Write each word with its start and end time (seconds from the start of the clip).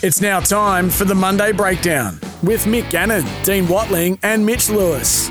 It's 0.00 0.20
now 0.20 0.38
time 0.38 0.90
for 0.90 1.04
the 1.04 1.14
Monday 1.16 1.50
Breakdown 1.50 2.20
with 2.44 2.66
Mick 2.66 2.88
Gannon, 2.88 3.24
Dean 3.42 3.66
Watling, 3.66 4.16
and 4.22 4.46
Mitch 4.46 4.70
Lewis. 4.70 5.28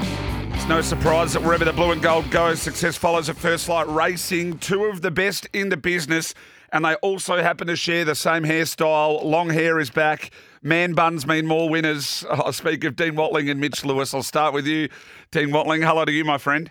It's 0.51 0.67
no 0.67 0.82
surprise 0.82 1.32
that 1.32 1.42
wherever 1.42 1.63
the 1.63 1.71
blue 1.71 1.93
and 1.93 2.01
gold 2.01 2.29
goes, 2.32 2.62
success 2.62 2.98
follows 2.98 3.30
at 3.30 3.38
First 3.38 3.70
Light 3.70 3.88
Racing. 3.88 4.58
Two 4.58 4.84
of 4.84 5.02
the 5.02 5.10
best 5.10 5.48
in 5.54 5.70
the 5.70 5.78
business, 5.78 6.34
and 6.74 6.84
they 6.84 6.96
also 6.96 7.42
happen 7.42 7.68
to 7.68 7.78
share 7.78 8.04
the 8.04 8.14
same 8.14 8.44
hairstyle. 8.44 9.24
Long 9.24 9.50
hair 9.50 9.80
is 9.80 9.90
back. 9.90 10.32
Man 10.62 10.92
buns 10.92 11.26
mean 11.26 11.46
more 11.46 11.70
winners. 11.70 12.26
I 12.29 12.52
speak 12.52 12.84
of 12.84 12.97
Dean 12.97 13.15
Watling 13.15 13.49
and 13.49 13.62
Mitch 13.62 13.86
Lewis. 13.86 14.13
I'll 14.13 14.22
start 14.22 14.54
with 14.54 14.68
you, 14.68 14.90
Dean 15.31 15.54
Watling. 15.54 15.81
Hello 15.81 16.04
to 16.04 16.12
you, 16.12 16.26
my 16.26 16.38
friend. 16.38 16.70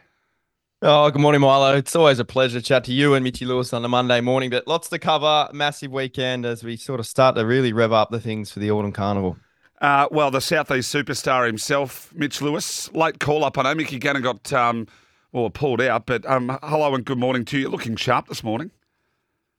Oh, 0.82 1.10
good 1.10 1.22
morning, 1.22 1.40
Milo. 1.40 1.74
It's 1.74 1.96
always 1.96 2.18
a 2.18 2.24
pleasure 2.24 2.60
to 2.60 2.64
chat 2.64 2.84
to 2.84 2.92
you 2.92 3.14
and 3.14 3.24
Mitchy 3.24 3.46
Lewis 3.46 3.72
on 3.72 3.82
a 3.82 3.88
Monday 3.88 4.20
morning, 4.20 4.50
but 4.50 4.68
lots 4.68 4.90
to 4.90 4.98
cover. 4.98 5.48
Massive 5.54 5.90
weekend 5.90 6.44
as 6.44 6.62
we 6.62 6.76
sort 6.76 7.00
of 7.00 7.06
start 7.06 7.34
to 7.36 7.46
really 7.46 7.72
rev 7.72 7.94
up 7.94 8.10
the 8.10 8.20
things 8.20 8.50
for 8.50 8.58
the 8.58 8.70
autumn 8.70 8.92
carnival. 8.92 9.38
Uh, 9.80 10.06
well, 10.10 10.30
the 10.30 10.42
Southeast 10.42 10.94
superstar 10.94 11.46
himself, 11.46 12.12
Mitch 12.14 12.42
Lewis, 12.42 12.92
late 12.92 13.20
call 13.20 13.42
up. 13.42 13.56
I 13.56 13.62
know 13.62 13.74
Mickey 13.74 13.98
Gannon 13.98 14.20
got 14.20 14.52
um, 14.52 14.86
well 15.32 15.48
pulled 15.48 15.80
out, 15.80 16.04
but 16.04 16.26
um, 16.26 16.58
hello 16.62 16.94
and 16.94 17.06
good 17.06 17.18
morning 17.18 17.46
to 17.46 17.58
you. 17.58 17.70
Looking 17.70 17.96
sharp 17.96 18.28
this 18.28 18.44
morning. 18.44 18.70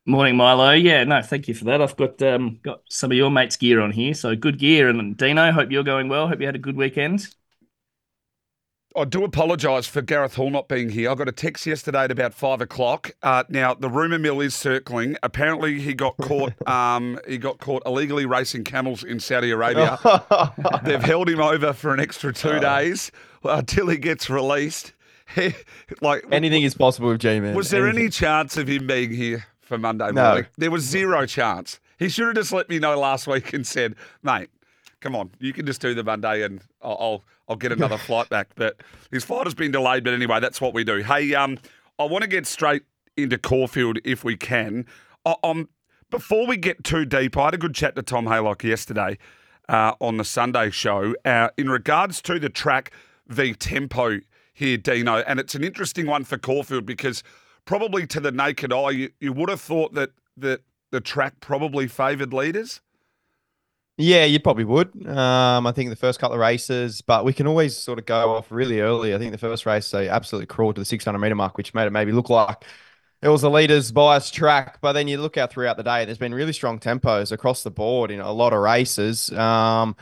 Morning, 0.06 0.38
Milo. 0.38 0.72
Yeah, 0.74 1.04
no, 1.04 1.24
thank 1.24 1.48
you 1.48 1.56
for 1.56 1.66
that. 1.66 1.82
I've 1.82 1.98
got 1.98 2.22
um, 2.22 2.60
got 2.62 2.82
some 2.90 3.12
of 3.12 3.18
your 3.18 3.32
mates' 3.32 3.58
gear 3.58 3.82
on 3.82 3.90
here, 3.90 4.14
so 4.14 4.36
good 4.36 4.60
gear. 4.60 4.88
And 4.88 5.18
Dino, 5.18 5.52
hope 5.52 5.72
you're 5.72 5.84
going 5.84 6.10
well. 6.10 6.28
Hope 6.28 6.42
you 6.42 6.46
had 6.46 6.56
a 6.56 6.60
good 6.60 6.78
weekend. 6.78 7.28
I 8.98 9.06
do 9.06 9.24
apologise 9.24 9.86
for 9.88 10.02
Gareth 10.02 10.36
Hall 10.36 10.50
not 10.50 10.68
being 10.68 10.90
here. 10.90 11.12
I 11.12 11.16
got 11.16 11.28
a 11.28 11.32
text 11.32 11.66
yesterday 11.66 12.04
at 12.06 12.12
about 12.12 12.34
five 12.34 12.62
o'clock. 12.62 13.12
Uh, 13.22 13.44
now 13.50 13.74
the 13.74 13.90
rumour 13.90 14.18
mill 14.20 14.42
is 14.42 14.56
circling. 14.56 15.16
Apparently, 15.22 15.80
he 15.80 15.94
got 15.94 16.18
caught. 16.18 16.54
Um, 16.68 17.20
he 17.28 17.38
got 17.38 17.60
caught 17.60 17.84
illegally 17.86 18.26
racing 18.26 18.64
camels 18.66 19.04
in 19.04 19.20
Saudi 19.20 19.52
Arabia. 19.52 19.98
They've 20.84 21.02
held 21.02 21.30
him 21.30 21.40
over 21.40 21.72
for 21.74 21.94
an 21.94 22.00
extra 22.00 22.34
two 22.34 22.50
Oh. 22.50 22.60
days 22.60 23.12
until 23.44 23.88
he 23.88 23.98
gets 23.98 24.30
released. 24.30 24.94
like 26.02 26.24
Anything 26.32 26.64
is 26.64 26.74
possible 26.76 27.10
with 27.10 27.20
G 27.22 27.40
Man. 27.40 27.56
Was 27.56 27.70
there 27.70 27.88
any 27.88 28.10
chance 28.10 28.58
of 28.58 28.68
him 28.68 28.88
being 28.88 29.12
here 29.12 29.46
for 29.62 29.78
Monday 29.78 30.12
No. 30.12 30.24
morning? 30.24 30.46
There 30.58 30.72
was 30.72 30.84
zero 30.84 31.26
chance. 31.26 31.80
He 32.00 32.10
should 32.10 32.28
have 32.28 32.36
just 32.36 32.52
let 32.52 32.70
me 32.70 32.80
know 32.80 33.00
last 33.00 33.28
week 33.28 33.54
and 33.54 33.66
said, 33.66 33.96
"Mate, 34.24 34.50
come 35.02 35.16
on, 35.16 35.32
you 35.40 35.54
can 35.54 35.66
just 35.66 35.82
do 35.82 35.94
the 35.94 36.04
Monday 36.04 36.44
and 36.44 36.62
I'll 36.82 36.98
I'll, 37.00 37.24
I'll 37.50 37.56
get 37.56 37.72
another 37.72 37.98
flight 37.98 38.30
back." 38.30 38.50
But 38.56 38.78
his 39.12 39.24
flight 39.24 39.46
has 39.46 39.56
been 39.56 39.72
delayed. 39.72 40.04
But 40.04 40.14
anyway, 40.14 40.40
that's 40.40 40.62
what 40.62 40.74
we 40.74 40.84
do. 40.84 40.98
Hey, 40.98 41.34
um, 41.34 41.58
I 42.00 42.06
want 42.06 42.24
to 42.24 42.28
get 42.28 42.46
straight 42.46 42.84
into 43.16 43.38
Caulfield 43.38 44.00
if 44.04 44.24
we 44.24 44.36
can. 44.36 44.86
I, 45.26 45.36
um, 45.44 45.70
before 46.10 46.48
we 46.48 46.58
get 46.58 46.84
too 46.84 47.06
deep, 47.06 47.38
I 47.38 47.46
had 47.46 47.54
a 47.54 47.58
good 47.58 47.74
chat 47.74 47.96
to 47.96 48.02
Tom 48.02 48.26
Haylock 48.26 48.64
yesterday 48.64 49.18
uh, 49.68 49.94
on 50.00 50.18
the 50.18 50.24
Sunday 50.24 50.70
show 50.70 51.16
uh, 51.26 51.50
in 51.58 51.70
regards 51.70 52.22
to 52.24 52.40
the 52.40 52.50
track 52.50 52.92
v 53.28 53.54
tempo 53.54 54.20
here, 54.54 54.78
Dino, 54.78 55.18
and 55.18 55.40
it's 55.40 55.54
an 55.54 55.64
interesting 55.64 56.08
one 56.08 56.24
for 56.24 56.38
Caulfield 56.38 56.86
because 56.86 57.22
probably 57.66 58.08
to 58.08 58.20
the 58.20 58.32
naked 58.32 58.74
eye, 58.74 58.90
you, 58.90 59.10
you 59.20 59.34
would 59.34 59.50
have 59.50 59.62
thought 59.62 59.94
that 59.94 60.12
that 60.36 60.62
the 60.92 61.02
track 61.02 61.40
probably 61.42 61.88
favoured 61.88 62.34
leaders. 62.34 62.82
Yeah, 64.00 64.26
you 64.26 64.40
probably 64.40 64.64
would. 64.64 65.08
Um, 65.08 65.66
I 65.66 65.72
think 65.72 65.90
the 65.90 65.96
first 65.96 66.20
couple 66.20 66.36
of 66.36 66.40
races, 66.40 67.02
but 67.02 67.26
we 67.26 67.34
can 67.34 67.48
always 67.48 67.76
sort 67.76 67.98
of 67.98 68.06
go 68.06 68.36
off 68.36 68.52
really 68.52 68.80
early. 68.80 69.16
I 69.16 69.18
think 69.18 69.32
the 69.32 69.40
first 69.40 69.66
race 69.66 69.90
they 69.90 70.08
absolutely 70.08 70.46
crawled 70.46 70.76
to 70.76 70.82
the 70.82 70.86
600 70.86 71.18
meter 71.18 71.34
mark, 71.36 71.58
which 71.58 71.74
made 71.74 71.88
it 71.88 71.92
maybe 71.92 72.12
look 72.12 72.30
like 72.30 72.64
it 73.24 73.30
was 73.30 73.42
a 73.42 73.50
leader's 73.50 73.92
bias 73.92 74.30
track. 74.30 74.80
But 74.82 74.94
then 74.94 75.08
you 75.08 75.20
look 75.20 75.36
out 75.38 75.52
throughout 75.52 75.78
the 75.78 75.84
day, 75.84 76.06
there's 76.06 76.20
been 76.20 76.36
really 76.36 76.54
strong 76.54 76.80
tempos 76.80 77.32
across 77.32 77.64
the 77.64 77.72
board 77.72 78.12
in 78.12 78.20
a 78.20 78.32
lot 78.32 78.54
of 78.54 78.60
races. 78.60 79.32
Um, 79.32 79.96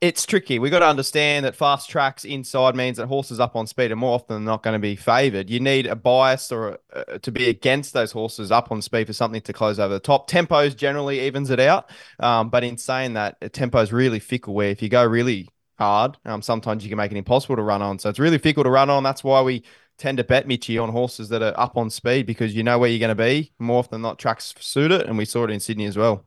it's 0.00 0.26
tricky. 0.26 0.58
We've 0.58 0.70
got 0.70 0.80
to 0.80 0.86
understand 0.86 1.46
that 1.46 1.56
fast 1.56 1.88
tracks 1.88 2.24
inside 2.24 2.76
means 2.76 2.98
that 2.98 3.06
horses 3.06 3.40
up 3.40 3.56
on 3.56 3.66
speed 3.66 3.90
are 3.90 3.96
more 3.96 4.14
often 4.14 4.36
than 4.36 4.44
not 4.44 4.62
going 4.62 4.74
to 4.74 4.78
be 4.78 4.94
favoured. 4.94 5.48
You 5.48 5.58
need 5.58 5.86
a 5.86 5.96
bias 5.96 6.52
or 6.52 6.78
uh, 6.92 7.18
to 7.18 7.32
be 7.32 7.48
against 7.48 7.94
those 7.94 8.12
horses 8.12 8.52
up 8.52 8.70
on 8.70 8.82
speed 8.82 9.06
for 9.06 9.14
something 9.14 9.40
to 9.40 9.52
close 9.52 9.78
over 9.78 9.94
the 9.94 10.00
top. 10.00 10.28
Tempos 10.28 10.76
generally 10.76 11.20
evens 11.20 11.50
it 11.50 11.60
out, 11.60 11.88
um, 12.20 12.50
but 12.50 12.62
in 12.62 12.76
saying 12.76 13.14
that, 13.14 13.52
tempo 13.54 13.80
is 13.80 13.92
really 13.92 14.18
fickle. 14.18 14.52
Where 14.54 14.68
if 14.68 14.82
you 14.82 14.90
go 14.90 15.04
really 15.04 15.48
hard, 15.78 16.18
um, 16.26 16.42
sometimes 16.42 16.84
you 16.84 16.90
can 16.90 16.98
make 16.98 17.10
it 17.10 17.16
impossible 17.16 17.56
to 17.56 17.62
run 17.62 17.80
on. 17.80 17.98
So 17.98 18.10
it's 18.10 18.18
really 18.18 18.38
fickle 18.38 18.64
to 18.64 18.70
run 18.70 18.90
on. 18.90 19.02
That's 19.02 19.24
why 19.24 19.40
we 19.40 19.62
tend 19.96 20.18
to 20.18 20.24
bet 20.24 20.46
Mitchy 20.46 20.76
on 20.76 20.90
horses 20.90 21.30
that 21.30 21.42
are 21.42 21.58
up 21.58 21.78
on 21.78 21.88
speed 21.88 22.26
because 22.26 22.54
you 22.54 22.62
know 22.62 22.78
where 22.78 22.90
you're 22.90 22.98
going 22.98 23.08
to 23.08 23.14
be. 23.14 23.52
More 23.58 23.78
often 23.78 23.92
than 23.92 24.02
not, 24.02 24.18
tracks 24.18 24.54
suit 24.60 24.92
it, 24.92 25.06
and 25.06 25.16
we 25.16 25.24
saw 25.24 25.44
it 25.44 25.50
in 25.50 25.60
Sydney 25.60 25.86
as 25.86 25.96
well. 25.96 26.26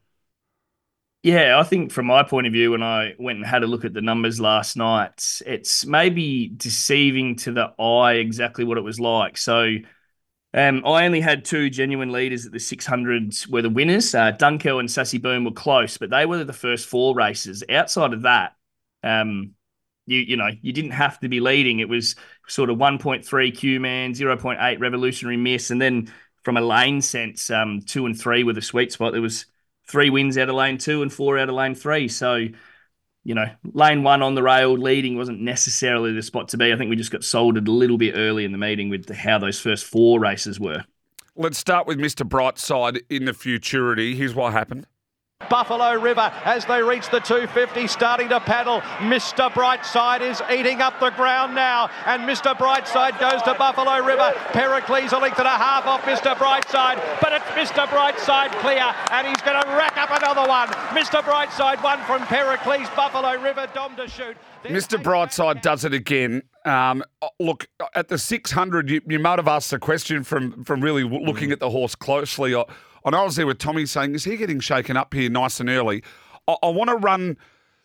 Yeah, 1.21 1.59
I 1.59 1.63
think 1.63 1.91
from 1.91 2.05
my 2.05 2.23
point 2.23 2.47
of 2.47 2.53
view, 2.53 2.71
when 2.71 2.81
I 2.83 3.13
went 3.19 3.39
and 3.39 3.45
had 3.45 3.63
a 3.63 3.67
look 3.67 3.83
at 3.83 3.93
the 3.93 4.01
numbers 4.01 4.39
last 4.39 4.77
night, 4.77 5.41
it's 5.45 5.85
maybe 5.85 6.47
deceiving 6.47 7.35
to 7.37 7.51
the 7.51 7.73
eye 7.81 8.13
exactly 8.13 8.63
what 8.63 8.77
it 8.77 8.85
was 8.85 9.01
like. 9.01 9.37
So, 9.37 9.75
um, 10.53 10.83
I 10.85 11.05
only 11.05 11.21
had 11.21 11.45
two 11.45 11.69
genuine 11.69 12.11
leaders 12.11 12.45
at 12.45 12.53
the 12.53 12.59
600s 12.59 13.47
were 13.47 13.61
the 13.63 13.69
winners. 13.69 14.15
Uh, 14.15 14.31
Dunkel 14.33 14.79
and 14.79 14.91
Sassy 14.91 15.19
Boom 15.19 15.45
were 15.45 15.51
close, 15.51 15.97
but 15.97 16.09
they 16.09 16.25
were 16.25 16.43
the 16.45 16.53
first 16.53 16.87
four 16.87 17.15
races. 17.15 17.63
Outside 17.69 18.13
of 18.13 18.23
that, 18.23 18.55
um, 19.03 19.53
you 20.07 20.19
you 20.19 20.37
know 20.37 20.49
you 20.61 20.73
didn't 20.73 20.91
have 20.91 21.19
to 21.21 21.29
be 21.29 21.39
leading. 21.41 21.79
It 21.79 21.89
was 21.89 22.15
sort 22.47 22.69
of 22.69 22.77
1.3 22.79 23.51
Queman, 23.51 24.13
0.8 24.13 24.79
Revolutionary 24.79 25.37
Miss, 25.37 25.71
and 25.71 25.81
then 25.81 26.11
from 26.43 26.57
a 26.57 26.61
lane 26.61 27.01
sense, 27.01 27.49
um, 27.51 27.81
two 27.81 28.05
and 28.05 28.19
three 28.19 28.43
were 28.43 28.53
the 28.53 28.61
sweet 28.61 28.91
spot. 28.93 29.13
There 29.13 29.21
was 29.21 29.45
three 29.89 30.09
wins 30.09 30.37
out 30.37 30.49
of 30.49 30.55
lane 30.55 30.77
two 30.77 31.01
and 31.01 31.11
four 31.11 31.37
out 31.37 31.49
of 31.49 31.55
lane 31.55 31.75
three. 31.75 32.07
So, 32.07 32.35
you 33.23 33.35
know, 33.35 33.47
lane 33.73 34.03
one 34.03 34.21
on 34.21 34.35
the 34.35 34.43
rail 34.43 34.77
leading 34.77 35.17
wasn't 35.17 35.41
necessarily 35.41 36.13
the 36.13 36.21
spot 36.21 36.49
to 36.49 36.57
be. 36.57 36.71
I 36.71 36.77
think 36.77 36.89
we 36.89 36.95
just 36.95 37.11
got 37.11 37.23
sold 37.23 37.57
a 37.57 37.61
little 37.61 37.97
bit 37.97 38.13
early 38.15 38.45
in 38.45 38.51
the 38.51 38.57
meeting 38.57 38.89
with 38.89 39.09
how 39.09 39.39
those 39.39 39.59
first 39.59 39.85
four 39.85 40.19
races 40.19 40.59
were. 40.59 40.85
Let's 41.35 41.57
start 41.57 41.87
with 41.87 41.97
Mr. 41.97 42.27
Brightside 42.27 43.01
in 43.09 43.25
the 43.25 43.33
futurity. 43.33 44.15
Here's 44.15 44.35
what 44.35 44.53
happened. 44.53 44.85
Buffalo 45.49 45.93
River 45.99 46.31
as 46.45 46.65
they 46.65 46.81
reach 46.81 47.09
the 47.09 47.19
250, 47.19 47.87
starting 47.87 48.29
to 48.29 48.39
paddle. 48.39 48.81
Mr. 48.99 49.49
Brightside 49.51 50.21
is 50.21 50.41
eating 50.51 50.81
up 50.81 50.99
the 50.99 51.09
ground 51.11 51.55
now, 51.55 51.89
and 52.05 52.23
Mr. 52.23 52.55
Brightside 52.55 53.19
goes 53.19 53.41
to 53.43 53.55
Buffalo 53.55 54.05
River. 54.05 54.31
Pericles 54.53 55.11
a 55.11 55.17
length 55.17 55.39
and 55.39 55.47
a 55.47 55.51
half 55.57 55.85
off 55.85 56.01
Mr. 56.01 56.35
Brightside, 56.35 57.01
but 57.21 57.33
it's 57.33 57.45
Mr. 57.71 57.87
Brightside 57.87 58.51
clear, 58.59 58.93
and 59.11 59.27
he's 59.27 59.41
going 59.41 59.61
to 59.61 59.67
rack 59.69 59.97
up 59.97 60.11
another 60.11 60.47
one. 60.47 60.67
Mr. 60.95 61.21
Brightside 61.21 61.81
one 61.83 61.99
from 62.01 62.21
Pericles, 62.27 62.87
Buffalo 62.95 63.41
River, 63.41 63.67
Dom 63.73 63.95
to 63.95 64.07
shoot. 64.07 64.37
There's 64.63 64.87
Mr. 64.87 65.01
Brightside 65.01 65.61
does 65.61 65.85
it 65.85 65.93
again. 65.93 66.43
Um, 66.65 67.03
look, 67.39 67.67
at 67.95 68.09
the 68.09 68.17
600, 68.17 68.89
you, 68.89 69.01
you 69.07 69.19
might 69.19 69.39
have 69.39 69.47
asked 69.47 69.71
the 69.71 69.79
question 69.79 70.23
from 70.23 70.63
from 70.65 70.81
really 70.81 71.03
looking 71.03 71.51
at 71.51 71.59
the 71.59 71.69
horse 71.69 71.95
closely. 71.95 72.53
I, 73.05 73.09
I 73.09 73.23
was 73.23 73.35
there 73.35 73.47
with 73.47 73.59
Tommy 73.59 73.85
saying, 73.85 74.15
is 74.15 74.23
he 74.23 74.37
getting 74.37 74.59
shaken 74.59 74.97
up 74.97 75.13
here 75.13 75.29
nice 75.29 75.59
and 75.59 75.69
early? 75.69 76.03
I, 76.47 76.55
I 76.63 76.69
want 76.69 76.89
to 76.89 76.95
run 76.95 77.37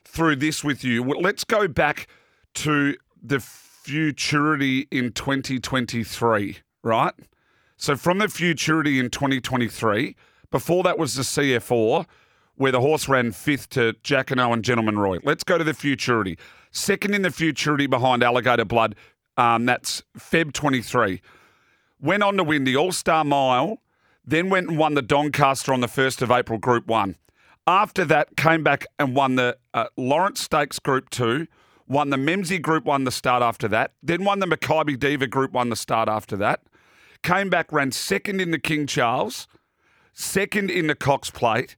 through 0.05 0.37
this 0.37 0.63
with 0.63 0.85
you. 0.85 1.03
Let's 1.05 1.45
go 1.45 1.69
back 1.69 2.09
to 2.55 2.97
the 3.23 3.41
futurity 3.41 4.87
in 4.91 5.13
2023, 5.13 6.59
right? 6.83 7.15
So 7.77 7.97
from 7.97 8.19
the 8.19 8.29
futurity 8.29 8.99
in 8.99 9.11
2023, 9.11 10.17
before 10.51 10.83
that 10.85 10.99
was 10.99 11.15
the 11.15 11.23
CF 11.23 11.71
Orr, 11.71 12.07
where 12.57 12.73
the 12.73 12.81
horse 12.81 13.09
ran 13.09 13.33
fifth 13.33 13.71
to 13.71 13.95
Jackano 14.05 14.33
and 14.33 14.41
Owen 14.41 14.63
Gentleman 14.63 14.99
Roy. 14.99 15.19
Let's 15.25 15.43
go 15.43 15.59
to 15.59 15.65
the 15.65 15.75
futurity. 15.75 16.39
Second 16.71 17.15
in 17.15 17.23
the 17.23 17.31
futurity 17.31 17.87
behind 17.87 18.23
Alligator 18.23 18.65
Blood, 18.65 18.95
um, 19.37 19.67
that's 19.67 20.03
Feb 20.17 20.53
23. 20.53 21.21
Went 22.01 22.23
on 22.23 22.37
to 22.37 22.45
win 22.45 22.65
the 22.65 22.77
All 22.77 22.93
Star 22.93 23.25
Mile, 23.25 23.81
then 24.27 24.51
went 24.51 24.69
and 24.69 24.79
won 24.79 24.95
the 24.95 25.03
Doncaster 25.03 25.73
on 25.73 25.81
the 25.81 25.87
1st 25.87 26.23
of 26.23 26.31
April 26.31 26.59
Group 26.59 26.87
1. 26.87 27.17
After 27.67 28.05
that, 28.05 28.37
came 28.37 28.63
back 28.63 28.87
and 28.99 29.15
won 29.15 29.37
the 29.37 29.57
uh, 29.73 29.87
Lawrence 29.97 30.41
Stakes 30.41 30.79
Group 30.79 31.11
2, 31.11 31.47
won 31.87 32.11
the 32.11 32.17
Memsie 32.17 32.61
Group 32.61 32.85
1 32.85 33.05
the 33.05 33.11
start 33.11 33.43
after 33.43 33.69
that, 33.69 33.93
then 34.03 34.25
won 34.25 34.39
the 34.39 34.47
Makybe 34.47 34.99
Diva 34.99 35.27
Group 35.27 35.53
1 35.53 35.71
the 35.71 35.77
start 35.77 36.09
after 36.09 36.37
that, 36.37 36.63
came 37.23 37.49
back, 37.49 37.73
ran 37.73 37.93
second 37.93 38.41
in 38.41 38.51
the 38.51 38.59
King 38.59 38.87
Charles, 38.87 39.47
second 40.13 40.71
in 40.71 40.87
the 40.87 40.95
Cox 40.95 41.31
Plate, 41.31 41.77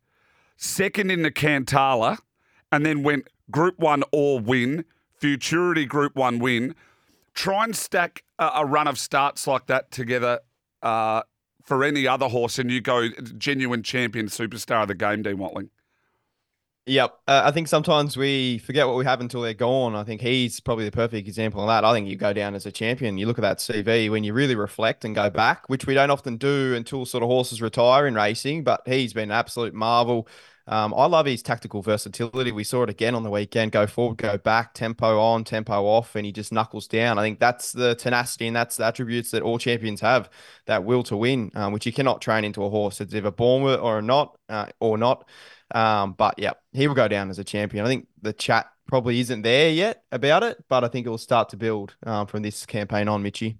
second 0.57 1.11
in 1.11 1.23
the 1.23 1.31
Cantala, 1.31 2.19
and 2.73 2.85
then 2.85 3.03
went 3.03 3.29
Group 3.51 3.79
1 3.79 4.03
all 4.05 4.41
win, 4.41 4.85
Futurity 5.19 5.87
Group 5.87 6.17
1 6.17 6.39
win. 6.39 6.75
Try 7.33 7.65
and 7.65 7.77
stack 7.77 8.25
a, 8.39 8.51
a 8.57 8.67
run 8.67 8.89
of 8.89 8.99
starts 8.99 9.47
like 9.47 9.67
that 9.67 9.91
together 9.91 10.41
uh, 10.83 11.23
for 11.67 11.85
any 11.85 12.07
other 12.07 12.29
horse, 12.29 12.59
and 12.59 12.71
you 12.71 12.81
go 12.81 13.09
genuine 13.37 13.83
champion 13.83 14.27
superstar 14.27 14.83
of 14.83 14.89
the 14.89 14.95
game, 14.95 15.23
Dean 15.23 15.39
Watling. 15.39 15.71
Yep. 16.89 17.19
Uh, 17.27 17.43
I 17.45 17.51
think 17.51 17.67
sometimes 17.67 18.17
we 18.17 18.59
forget 18.59 18.87
what 18.87 18.95
we 18.95 19.05
have 19.05 19.21
until 19.21 19.43
they're 19.43 19.55
gone. 19.55 19.97
I 19.97 20.05
think 20.05 20.21
he's 20.21 20.61
probably 20.61 20.85
the 20.85 20.93
perfect 20.93 21.27
example 21.27 21.61
of 21.61 21.67
that. 21.67 21.85
I 21.85 21.93
think 21.93 22.07
you 22.09 22.15
go 22.15 22.33
down 22.33 22.55
as 22.55 22.65
a 22.65 22.71
champion. 22.71 23.19
You 23.19 23.27
look 23.27 23.39
at 23.39 23.43
that 23.43 23.59
CV 23.59 24.09
when 24.09 24.23
you 24.23 24.33
really 24.33 24.55
reflect 24.55 25.05
and 25.05 25.13
go 25.13 25.29
back, 25.29 25.69
which 25.69 25.85
we 25.89 25.95
don't 25.95 26.11
often 26.11 26.37
do 26.37 26.75
until 26.77 27.05
sort 27.05 27.25
of 27.25 27.29
horses 27.29 27.61
retire 27.61 28.07
in 28.07 28.15
racing, 28.15 28.63
but 28.63 28.83
he's 28.87 29.13
been 29.13 29.31
an 29.33 29.37
absolute 29.37 29.75
marvel. 29.75 30.29
Um, 30.69 30.93
I 30.95 31.07
love 31.07 31.27
his 31.27 31.43
tactical 31.43 31.81
versatility. 31.81 32.51
We 32.51 32.65
saw 32.65 32.83
it 32.83 32.91
again 32.91 33.15
on 33.15 33.23
the 33.23 33.31
weekend. 33.31 33.73
Go 33.73 33.87
forward, 33.87 34.19
go 34.19 34.37
back, 34.37 34.75
tempo 34.75 35.21
on, 35.21 35.45
tempo 35.45 35.85
off, 35.85 36.17
and 36.17 36.27
he 36.27 36.33
just 36.33 36.53
knuckles 36.53 36.89
down. 36.89 37.19
I 37.19 37.23
think 37.23 37.39
that's 37.39 37.73
the 37.73 37.95
tenacity 37.95 38.49
and 38.49 38.57
that's 38.57 38.77
the 38.77 38.85
attributes 38.85 39.31
that 39.31 39.43
all 39.43 39.59
champions 39.59 40.01
have. 40.01 40.29
That 40.67 40.85
will 40.85 41.03
to 41.05 41.17
win, 41.17 41.53
um, 41.55 41.73
which 41.73 41.87
you 41.87 41.93
cannot 41.93 42.21
train 42.21 42.45
into 42.45 42.65
a 42.65 42.71
horse. 42.71 43.01
It's 43.01 43.15
either 43.15 43.31
born 43.31 43.63
with 43.63 43.79
or 43.79 44.03
not, 44.03 44.37
uh, 44.49 44.67
or 44.81 44.99
not. 44.99 45.29
Um, 45.75 46.13
but 46.13 46.35
yeah, 46.39 46.53
he 46.73 46.89
will 46.89 46.95
go 46.95 47.09
down 47.09 47.31
as 47.31 47.39
a 47.39 47.45
champion. 47.45 47.85
I 47.85 47.89
think 47.89 48.09
the 48.21 48.33
chat 48.33 48.67
probably 48.87 49.21
isn't 49.21 49.43
there 49.43 49.71
yet 49.71 50.03
about 50.13 50.43
it, 50.43 50.65
but 50.69 50.85
I 50.85 50.89
think 50.89 51.07
it 51.07 51.11
will 51.11 51.19
start 51.19 51.49
to 51.51 51.57
build 51.57 51.97
um, 52.05 52.27
from 52.27 52.43
this 52.43 52.67
campaign 52.67 53.09
on, 53.09 53.23
Mitchy. 53.23 53.59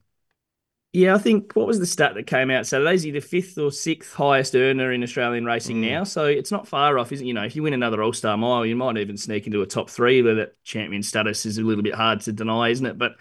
Yeah, 0.97 1.15
I 1.15 1.19
think 1.19 1.53
what 1.55 1.67
was 1.67 1.79
the 1.79 1.85
stat 1.85 2.15
that 2.15 2.27
came 2.27 2.51
out 2.51 2.67
Saturday? 2.67 2.95
Is 2.95 3.03
he 3.03 3.11
the 3.11 3.21
fifth 3.21 3.59
or 3.59 3.71
sixth 3.71 4.15
highest 4.15 4.55
earner 4.55 4.93
in 4.93 5.03
Australian 5.03 5.45
racing 5.45 5.83
mm. 5.83 5.91
now? 5.91 6.05
So 6.05 6.25
it's 6.25 6.51
not 6.51 6.67
far 6.67 6.99
off, 6.99 7.13
is 7.13 7.21
it? 7.21 7.27
You 7.27 7.35
know, 7.35 7.45
if 7.45 7.55
you 7.55 7.63
win 7.63 7.75
another 7.75 8.03
All 8.03 8.15
Star 8.15 8.35
Mile, 8.39 8.65
you 8.65 8.77
might 8.77 8.97
even 8.97 9.19
sneak 9.19 9.45
into 9.45 9.61
a 9.61 9.67
top 9.67 9.91
three. 9.91 10.23
Where 10.23 10.37
that 10.37 10.65
champion 10.65 11.03
status 11.03 11.45
is 11.45 11.59
a 11.59 11.63
little 11.63 11.83
bit 11.83 11.95
hard 11.95 12.23
to 12.23 12.33
deny, 12.33 12.71
isn't 12.71 12.87
it? 12.87 12.97
But 12.97 13.13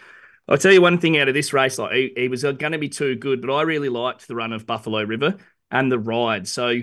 I'll 0.48 0.58
tell 0.58 0.72
you 0.72 0.82
one 0.82 1.00
thing 1.00 1.18
out 1.18 1.28
of 1.28 1.34
this 1.34 1.52
race, 1.52 1.78
like 1.78 1.92
he, 1.92 2.14
he 2.16 2.28
was 2.30 2.44
going 2.44 2.72
to 2.72 2.78
be 2.78 2.88
too 2.88 3.18
good, 3.18 3.42
but 3.42 3.54
I 3.54 3.64
really 3.64 3.90
liked 3.90 4.26
the 4.30 4.36
run 4.36 4.54
of 4.54 4.66
Buffalo 4.66 5.04
River 5.04 5.36
and 5.70 5.92
the 5.92 6.00
ride. 6.00 6.48
So 6.48 6.80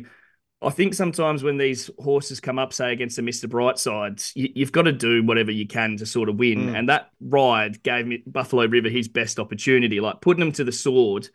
I 0.62 0.70
think 0.70 0.94
sometimes 0.94 1.42
when 1.42 1.56
these 1.56 1.90
horses 1.98 2.40
come 2.40 2.58
up, 2.58 2.72
say 2.72 2.92
against 2.92 3.16
the 3.16 3.22
Mr. 3.22 3.48
Brightside, 3.48 4.32
you, 4.34 4.64
have 4.64 4.72
got 4.72 4.82
to 4.82 4.92
do 4.92 5.22
whatever 5.22 5.50
you 5.50 5.66
can 5.66 5.96
to 5.98 6.06
sort 6.06 6.28
of 6.28 6.36
win. 6.36 6.68
Mm. 6.68 6.78
And 6.78 6.88
that 6.88 7.10
ride 7.20 7.82
gave 7.82 8.06
me 8.06 8.22
Buffalo 8.26 8.66
River 8.66 8.88
his 8.88 9.08
best 9.08 9.38
opportunity, 9.38 10.00
like 10.00 10.20
putting 10.20 10.42
him 10.42 10.52
to 10.52 10.64
the 10.64 10.72
sword. 10.72 11.28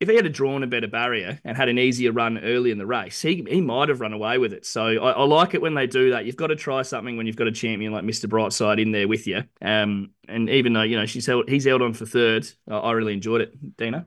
If 0.00 0.08
he 0.08 0.14
had 0.14 0.32
drawn 0.32 0.62
a 0.62 0.68
better 0.68 0.86
barrier 0.86 1.40
and 1.42 1.56
had 1.56 1.68
an 1.68 1.78
easier 1.78 2.12
run 2.12 2.38
early 2.38 2.70
in 2.70 2.78
the 2.78 2.86
race, 2.86 3.20
he, 3.20 3.44
he 3.48 3.60
might 3.60 3.88
have 3.88 4.00
run 4.00 4.12
away 4.12 4.38
with 4.38 4.52
it. 4.52 4.64
So 4.64 4.86
I, 4.86 5.10
I 5.10 5.24
like 5.24 5.54
it 5.54 5.62
when 5.62 5.74
they 5.74 5.88
do 5.88 6.10
that. 6.10 6.24
You've 6.24 6.36
got 6.36 6.48
to 6.48 6.56
try 6.56 6.82
something 6.82 7.16
when 7.16 7.26
you've 7.26 7.34
got 7.34 7.48
a 7.48 7.52
champion 7.52 7.92
like 7.92 8.04
Mr. 8.04 8.26
Brightside 8.26 8.80
in 8.80 8.92
there 8.92 9.08
with 9.08 9.26
you. 9.26 9.42
Um, 9.60 10.10
and 10.28 10.48
even 10.50 10.72
though 10.72 10.82
you 10.82 10.96
know 10.96 11.06
she's 11.06 11.26
held, 11.26 11.48
he's 11.48 11.64
held 11.64 11.82
on 11.82 11.94
for 11.94 12.06
third, 12.06 12.48
I, 12.68 12.76
I 12.76 12.92
really 12.92 13.14
enjoyed 13.14 13.40
it, 13.40 13.76
Dina. 13.76 14.06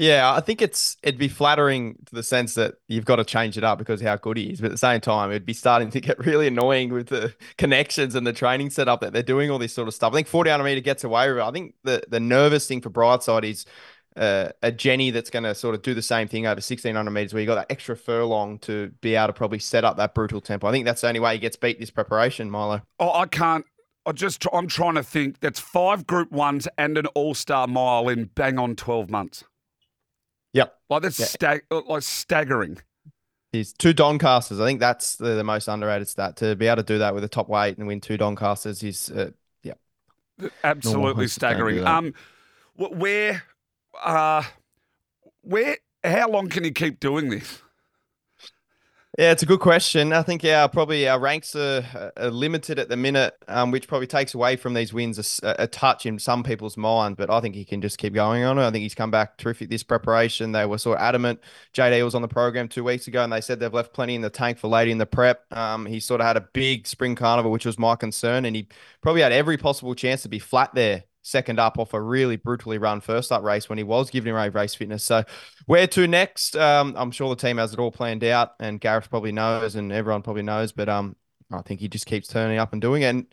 Yeah, 0.00 0.32
I 0.32 0.40
think 0.40 0.62
it's 0.62 0.96
it'd 1.02 1.20
be 1.20 1.28
flattering 1.28 1.94
to 2.06 2.14
the 2.14 2.22
sense 2.22 2.54
that 2.54 2.76
you've 2.88 3.04
got 3.04 3.16
to 3.16 3.24
change 3.24 3.58
it 3.58 3.64
up 3.64 3.78
because 3.78 4.00
how 4.00 4.16
good 4.16 4.38
he 4.38 4.44
is. 4.44 4.58
But 4.58 4.68
at 4.68 4.72
the 4.72 4.78
same 4.78 5.02
time, 5.02 5.28
it'd 5.28 5.44
be 5.44 5.52
starting 5.52 5.90
to 5.90 6.00
get 6.00 6.18
really 6.24 6.46
annoying 6.46 6.90
with 6.90 7.08
the 7.08 7.34
connections 7.58 8.14
and 8.14 8.26
the 8.26 8.32
training 8.32 8.70
setup 8.70 9.02
that 9.02 9.12
they're 9.12 9.22
doing 9.22 9.50
all 9.50 9.58
this 9.58 9.74
sort 9.74 9.88
of 9.88 9.94
stuff. 9.94 10.14
I 10.14 10.16
think 10.16 10.26
40 10.26 10.56
meter 10.62 10.80
gets 10.80 11.04
away 11.04 11.28
with 11.28 11.36
it. 11.36 11.42
I 11.42 11.50
think 11.50 11.74
the 11.84 12.02
the 12.08 12.18
nervous 12.18 12.66
thing 12.66 12.80
for 12.80 12.88
Brightside 12.88 13.44
is 13.44 13.66
uh, 14.16 14.48
a 14.62 14.72
Jenny 14.72 15.10
that's 15.10 15.28
going 15.28 15.42
to 15.42 15.54
sort 15.54 15.74
of 15.74 15.82
do 15.82 15.92
the 15.92 16.00
same 16.00 16.28
thing 16.28 16.46
over 16.46 16.54
1600 16.54 17.10
meters 17.10 17.34
where 17.34 17.42
you 17.42 17.46
got 17.46 17.56
that 17.56 17.70
extra 17.70 17.94
furlong 17.94 18.58
to 18.60 18.92
be 19.02 19.16
able 19.16 19.26
to 19.26 19.32
probably 19.34 19.58
set 19.58 19.84
up 19.84 19.98
that 19.98 20.14
brutal 20.14 20.40
tempo. 20.40 20.66
I 20.66 20.72
think 20.72 20.86
that's 20.86 21.02
the 21.02 21.08
only 21.08 21.20
way 21.20 21.34
he 21.34 21.38
gets 21.38 21.56
beat 21.56 21.78
this 21.78 21.90
preparation, 21.90 22.50
Milo. 22.50 22.80
Oh, 22.98 23.12
I 23.12 23.26
can't. 23.26 23.66
I 24.06 24.12
just 24.12 24.46
I'm 24.50 24.66
trying 24.66 24.94
to 24.94 25.02
think. 25.02 25.40
That's 25.40 25.60
five 25.60 26.06
Group 26.06 26.32
Ones 26.32 26.66
and 26.78 26.96
an 26.96 27.04
All 27.08 27.34
Star 27.34 27.66
mile 27.66 28.08
in 28.08 28.30
bang 28.34 28.58
on 28.58 28.76
12 28.76 29.10
months. 29.10 29.44
Yep. 30.52 30.76
Like 30.88 31.02
that's 31.02 31.18
yeah. 31.18 31.26
stag- 31.26 31.64
like 31.70 32.02
staggering. 32.02 32.78
He's 33.52 33.72
two 33.72 33.92
Doncasters. 33.92 34.60
I 34.60 34.64
think 34.64 34.78
that's 34.78 35.16
the, 35.16 35.30
the, 35.30 35.44
most 35.44 35.66
underrated 35.66 36.08
stat 36.08 36.36
to 36.36 36.54
be 36.54 36.68
able 36.68 36.76
to 36.76 36.82
do 36.84 36.98
that 36.98 37.14
with 37.14 37.24
a 37.24 37.28
top 37.28 37.48
weight 37.48 37.78
and 37.78 37.86
win 37.86 38.00
two 38.00 38.16
Doncasters. 38.16 38.80
He's 38.80 39.10
uh, 39.10 39.30
yeah, 39.64 39.74
absolutely 40.62 41.26
staggering. 41.26 41.84
Um, 41.84 42.14
where, 42.76 43.42
uh, 44.02 44.44
where, 45.42 45.78
how 46.04 46.30
long 46.30 46.48
can 46.48 46.62
he 46.62 46.70
keep 46.70 47.00
doing 47.00 47.30
this? 47.30 47.60
Yeah, 49.20 49.32
it's 49.32 49.42
a 49.42 49.46
good 49.46 49.60
question. 49.60 50.14
I 50.14 50.22
think 50.22 50.42
our 50.46 50.66
probably 50.66 51.06
our 51.06 51.20
ranks 51.20 51.54
are, 51.54 52.12
are 52.16 52.30
limited 52.30 52.78
at 52.78 52.88
the 52.88 52.96
minute, 52.96 53.36
um, 53.48 53.70
which 53.70 53.86
probably 53.86 54.06
takes 54.06 54.32
away 54.32 54.56
from 54.56 54.72
these 54.72 54.94
wins 54.94 55.40
a, 55.42 55.56
a, 55.58 55.66
touch 55.66 56.06
in 56.06 56.18
some 56.18 56.42
people's 56.42 56.78
mind. 56.78 57.18
But 57.18 57.28
I 57.28 57.42
think 57.42 57.54
he 57.54 57.66
can 57.66 57.82
just 57.82 57.98
keep 57.98 58.14
going 58.14 58.44
on 58.44 58.56
it. 58.58 58.66
I 58.66 58.70
think 58.70 58.80
he's 58.80 58.94
come 58.94 59.10
back 59.10 59.36
terrific 59.36 59.68
this 59.68 59.82
preparation. 59.82 60.52
They 60.52 60.64
were 60.64 60.78
sort 60.78 60.96
of 60.96 61.02
adamant. 61.02 61.40
JD 61.74 62.02
was 62.02 62.14
on 62.14 62.22
the 62.22 62.28
program 62.28 62.66
two 62.66 62.82
weeks 62.82 63.08
ago, 63.08 63.22
and 63.22 63.30
they 63.30 63.42
said 63.42 63.60
they've 63.60 63.74
left 63.74 63.92
plenty 63.92 64.14
in 64.14 64.22
the 64.22 64.30
tank 64.30 64.56
for 64.56 64.68
late 64.68 64.88
in 64.88 64.96
the 64.96 65.04
prep. 65.04 65.44
Um, 65.54 65.84
he 65.84 66.00
sort 66.00 66.22
of 66.22 66.26
had 66.26 66.38
a 66.38 66.48
big 66.54 66.86
spring 66.86 67.14
carnival, 67.14 67.50
which 67.50 67.66
was 67.66 67.78
my 67.78 67.96
concern, 67.96 68.46
and 68.46 68.56
he 68.56 68.68
probably 69.02 69.20
had 69.20 69.32
every 69.32 69.58
possible 69.58 69.94
chance 69.94 70.22
to 70.22 70.30
be 70.30 70.38
flat 70.38 70.74
there 70.74 71.04
second 71.22 71.58
up 71.58 71.78
off 71.78 71.94
a 71.94 72.00
really 72.00 72.36
brutally 72.36 72.78
run 72.78 73.00
first 73.00 73.30
up 73.30 73.42
race 73.42 73.68
when 73.68 73.78
he 73.78 73.84
was 73.84 74.10
giving 74.10 74.32
away 74.32 74.48
race 74.48 74.74
fitness. 74.74 75.04
So 75.04 75.24
where 75.66 75.86
to 75.88 76.06
next? 76.06 76.56
Um, 76.56 76.94
I'm 76.96 77.10
sure 77.10 77.28
the 77.28 77.40
team 77.40 77.58
has 77.58 77.72
it 77.72 77.78
all 77.78 77.92
planned 77.92 78.24
out, 78.24 78.54
and 78.60 78.80
Gareth 78.80 79.10
probably 79.10 79.32
knows, 79.32 79.74
and 79.74 79.92
everyone 79.92 80.22
probably 80.22 80.42
knows. 80.42 80.72
But 80.72 80.88
um, 80.88 81.16
I 81.50 81.62
think 81.62 81.80
he 81.80 81.88
just 81.88 82.06
keeps 82.06 82.28
turning 82.28 82.58
up 82.58 82.72
and 82.72 82.80
doing 82.80 83.02
it. 83.02 83.06
And 83.06 83.26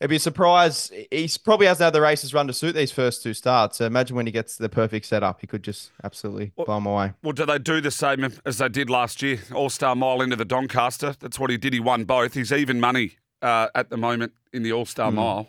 it'd 0.00 0.10
be 0.10 0.16
a 0.16 0.20
surprise. 0.20 0.90
He 1.10 1.30
probably 1.44 1.66
hasn't 1.66 1.84
had 1.84 1.92
the 1.92 2.00
races 2.00 2.34
run 2.34 2.46
to 2.48 2.52
suit 2.52 2.74
these 2.74 2.90
first 2.90 3.22
two 3.22 3.34
starts. 3.34 3.78
So 3.78 3.86
imagine 3.86 4.16
when 4.16 4.26
he 4.26 4.32
gets 4.32 4.56
the 4.56 4.68
perfect 4.68 5.06
setup, 5.06 5.40
he 5.40 5.46
could 5.46 5.62
just 5.62 5.90
absolutely 6.02 6.52
well, 6.56 6.66
blow 6.66 6.76
him 6.78 6.86
away. 6.86 7.12
Well, 7.22 7.32
do 7.32 7.46
they 7.46 7.58
do 7.58 7.80
the 7.80 7.90
same 7.90 8.28
as 8.44 8.58
they 8.58 8.68
did 8.68 8.90
last 8.90 9.22
year? 9.22 9.38
All 9.54 9.70
Star 9.70 9.94
Mile 9.94 10.20
into 10.20 10.36
the 10.36 10.44
Doncaster. 10.44 11.14
That's 11.20 11.38
what 11.38 11.50
he 11.50 11.56
did. 11.56 11.72
He 11.72 11.80
won 11.80 12.04
both. 12.04 12.34
He's 12.34 12.52
even 12.52 12.80
money 12.80 13.16
uh, 13.40 13.68
at 13.74 13.90
the 13.90 13.96
moment 13.96 14.32
in 14.52 14.62
the 14.62 14.72
All 14.72 14.86
Star 14.86 15.10
mm. 15.10 15.14
Mile. 15.14 15.48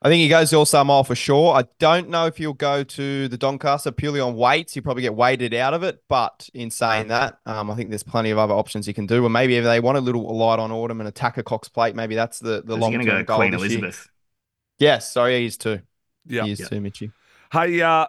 I 0.00 0.08
think 0.08 0.20
he 0.20 0.28
goes 0.28 0.50
the 0.50 0.56
All 0.56 0.64
Star 0.64 0.84
Mile 0.84 1.02
for 1.02 1.16
sure. 1.16 1.54
I 1.56 1.64
don't 1.80 2.08
know 2.08 2.26
if 2.26 2.36
he'll 2.36 2.52
go 2.52 2.84
to 2.84 3.26
the 3.26 3.36
Doncaster 3.36 3.90
purely 3.90 4.20
on 4.20 4.36
weights. 4.36 4.74
He'll 4.74 4.82
probably 4.84 5.02
get 5.02 5.14
weighted 5.14 5.52
out 5.54 5.74
of 5.74 5.82
it. 5.82 6.04
But 6.08 6.48
in 6.54 6.70
saying 6.70 7.08
that, 7.08 7.40
um, 7.46 7.68
I 7.68 7.74
think 7.74 7.90
there's 7.90 8.04
plenty 8.04 8.30
of 8.30 8.38
other 8.38 8.54
options 8.54 8.86
he 8.86 8.92
can 8.92 9.06
do. 9.06 9.24
Or 9.24 9.28
maybe 9.28 9.56
if 9.56 9.64
they 9.64 9.80
want 9.80 9.98
a 9.98 10.00
little 10.00 10.22
light 10.36 10.60
on 10.60 10.70
autumn 10.70 11.00
and 11.00 11.08
attack 11.08 11.36
a 11.36 11.42
Cox 11.42 11.68
plate, 11.68 11.96
maybe 11.96 12.14
that's 12.14 12.38
the, 12.38 12.62
the 12.64 12.76
long 12.76 12.92
term 12.92 13.04
go 13.04 13.24
goal. 13.24 13.38
Queen 13.38 13.54
Elizabeth. 13.54 14.08
Year. 14.78 14.90
Yes, 14.90 15.12
sorry, 15.12 15.40
he's 15.40 15.56
two. 15.56 15.80
Yeah, 16.26 16.44
he 16.44 16.52
is 16.52 16.60
yep. 16.60 16.68
two, 16.68 16.80
Mitchy. 16.80 17.10
Hey, 17.52 17.80
uh, 17.80 18.06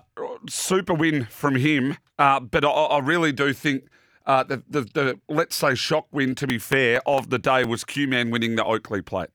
super 0.47 0.94
win 0.94 1.25
from 1.25 1.56
him. 1.56 1.97
Uh, 2.19 2.39
but 2.39 2.63
I, 2.63 2.69
I, 2.69 3.00
really 3.00 3.31
do 3.31 3.53
think 3.53 3.85
uh, 4.27 4.44
the, 4.44 4.62
the, 4.69 4.81
the, 4.81 5.19
let's 5.30 5.56
say, 5.56 5.74
shock 5.74 6.07
win, 6.12 6.35
to 6.35 6.45
be 6.45 6.59
fair, 6.59 7.01
of 7.07 7.30
the 7.30 7.39
day 7.39 7.63
was 7.63 7.83
Queman 7.83 8.30
winning 8.30 8.57
the 8.57 8.63
Oakleigh 8.63 9.06
plate. 9.06 9.30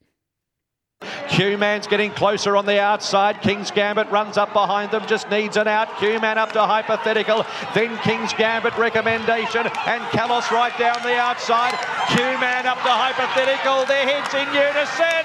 Queman's 1.34 1.88
getting 1.88 2.12
closer 2.12 2.56
on 2.56 2.64
the 2.64 2.80
outside. 2.80 3.42
King's 3.42 3.70
Gambit 3.72 4.08
runs 4.10 4.36
up 4.36 4.52
behind 4.52 4.92
them, 4.92 5.04
just 5.06 5.28
needs 5.30 5.56
an 5.56 5.66
out. 5.66 5.88
Queman 5.96 6.38
up 6.38 6.52
to 6.52 6.60
Hypothetical. 6.60 7.44
Then 7.74 7.98
King's 7.98 8.32
Gambit 8.34 8.76
recommendation 8.78 9.66
and 9.66 10.02
Kalos 10.14 10.50
right 10.52 10.76
down 10.78 11.02
the 11.02 11.16
outside. 11.16 11.74
Queman 12.14 12.66
up 12.66 12.78
to 12.78 12.88
Hypothetical. 12.88 13.84
Their 13.86 14.06
heads 14.06 14.32
in 14.32 14.46
unison. 14.54 15.24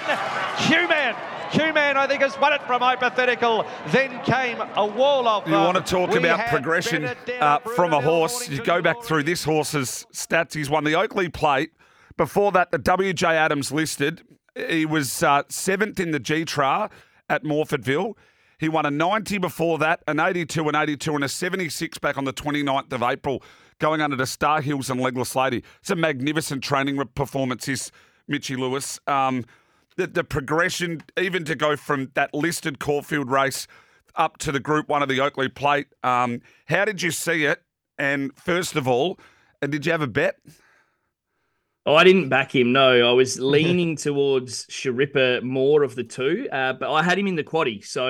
Queman 0.67 1.15
Queman, 1.51 1.98
I 1.98 2.05
think, 2.05 2.22
has 2.22 2.39
won 2.39 2.53
it 2.53 2.62
from 2.63 2.79
hypothetical. 2.82 3.65
Then 3.88 4.22
came 4.22 4.62
a 4.75 4.86
wall 4.86 5.27
of. 5.27 5.48
You 5.48 5.53
want 5.53 5.77
to 5.77 5.84
talk 5.84 6.13
about 6.13 6.48
progression 6.48 7.10
uh, 7.39 7.60
from 7.60 7.94
a 7.94 8.01
horse? 8.01 8.48
You 8.48 8.63
go 8.63 8.84
back 8.84 9.01
through 9.01 9.24
this 9.24 9.44
horse's 9.44 10.05
stats. 10.13 10.53
He's 10.53 10.70
won 10.70 10.84
the 10.84 10.94
Oakleigh 10.94 11.34
Plate. 11.34 11.72
Before 12.17 12.51
that, 12.51 12.70
the 12.70 12.77
WJ 12.77 13.24
Adams 13.24 13.72
listed. 13.72 14.22
He 14.56 14.86
was 14.86 15.24
uh, 15.24 15.44
seventh 15.50 16.00
in 16.00 16.12
the 16.12 16.20
G-Tra 16.20 16.89
at 17.29 17.44
Morphettville. 17.44 18.15
He 18.60 18.68
won 18.68 18.86
a 18.86 18.91
90 18.91 19.38
before 19.38 19.77
that, 19.77 20.03
an 20.08 20.20
82, 20.20 20.68
an 20.68 20.75
82, 20.75 21.15
and 21.15 21.24
a 21.24 21.29
76 21.29 21.98
back 22.00 22.18
on 22.18 22.25
the 22.25 22.34
29th 22.34 22.91
of 22.91 23.01
April, 23.01 23.41
going 23.79 24.01
under 24.01 24.18
the 24.18 24.25
Star 24.25 24.62
Hills 24.62 24.89
and 24.89 25.00
Legless 25.00 25.36
Lady. 25.36 25.63
It's 25.79 25.89
a 25.89 25.96
magnificent 25.96 26.62
training 26.62 27.01
performance, 27.15 27.68
this 27.68 27.91
Mitchy 28.27 28.58
Lewis. 28.58 29.00
Um, 29.08 29.46
the, 29.96 30.08
the 30.08 30.24
progression, 30.25 31.03
even 31.18 31.46
to 31.46 31.56
go 31.56 31.77
from 31.77 32.12
that 32.15 32.34
listed 32.34 32.79
Caulfield 32.79 33.32
race 33.32 33.65
up 34.15 34.38
to 34.38 34.51
the 34.51 34.60
Group 34.60 34.89
One 34.89 35.01
of 35.01 35.10
the 35.10 35.22
Oakleigh 35.22 35.50
Plate. 35.56 35.88
Um, 36.03 36.41
how 36.65 36.84
did 36.84 37.01
you 37.01 37.12
see 37.12 37.46
it? 37.46 37.63
And 37.98 38.36
first 38.38 38.75
of 38.75 38.88
all, 38.88 39.20
did 39.62 39.86
you 39.86 39.91
have 39.91 40.01
a 40.01 40.08
bet? 40.08 40.36
Oh, 41.86 41.95
I 41.95 42.03
didn't 42.03 42.29
back 42.29 42.53
him. 42.53 42.71
No, 42.71 43.09
I 43.09 43.13
was 43.13 43.39
leaning 43.39 43.95
towards 43.95 44.65
Sharippa 44.67 45.41
more 45.41 45.83
of 45.83 45.95
the 45.95 46.03
two, 46.03 46.48
uh, 46.51 46.74
but 46.74 46.91
I 46.91 47.03
had 47.03 47.17
him 47.17 47.27
in 47.27 47.36
the 47.36 47.43
quaddy. 47.43 47.83
So 47.86 48.09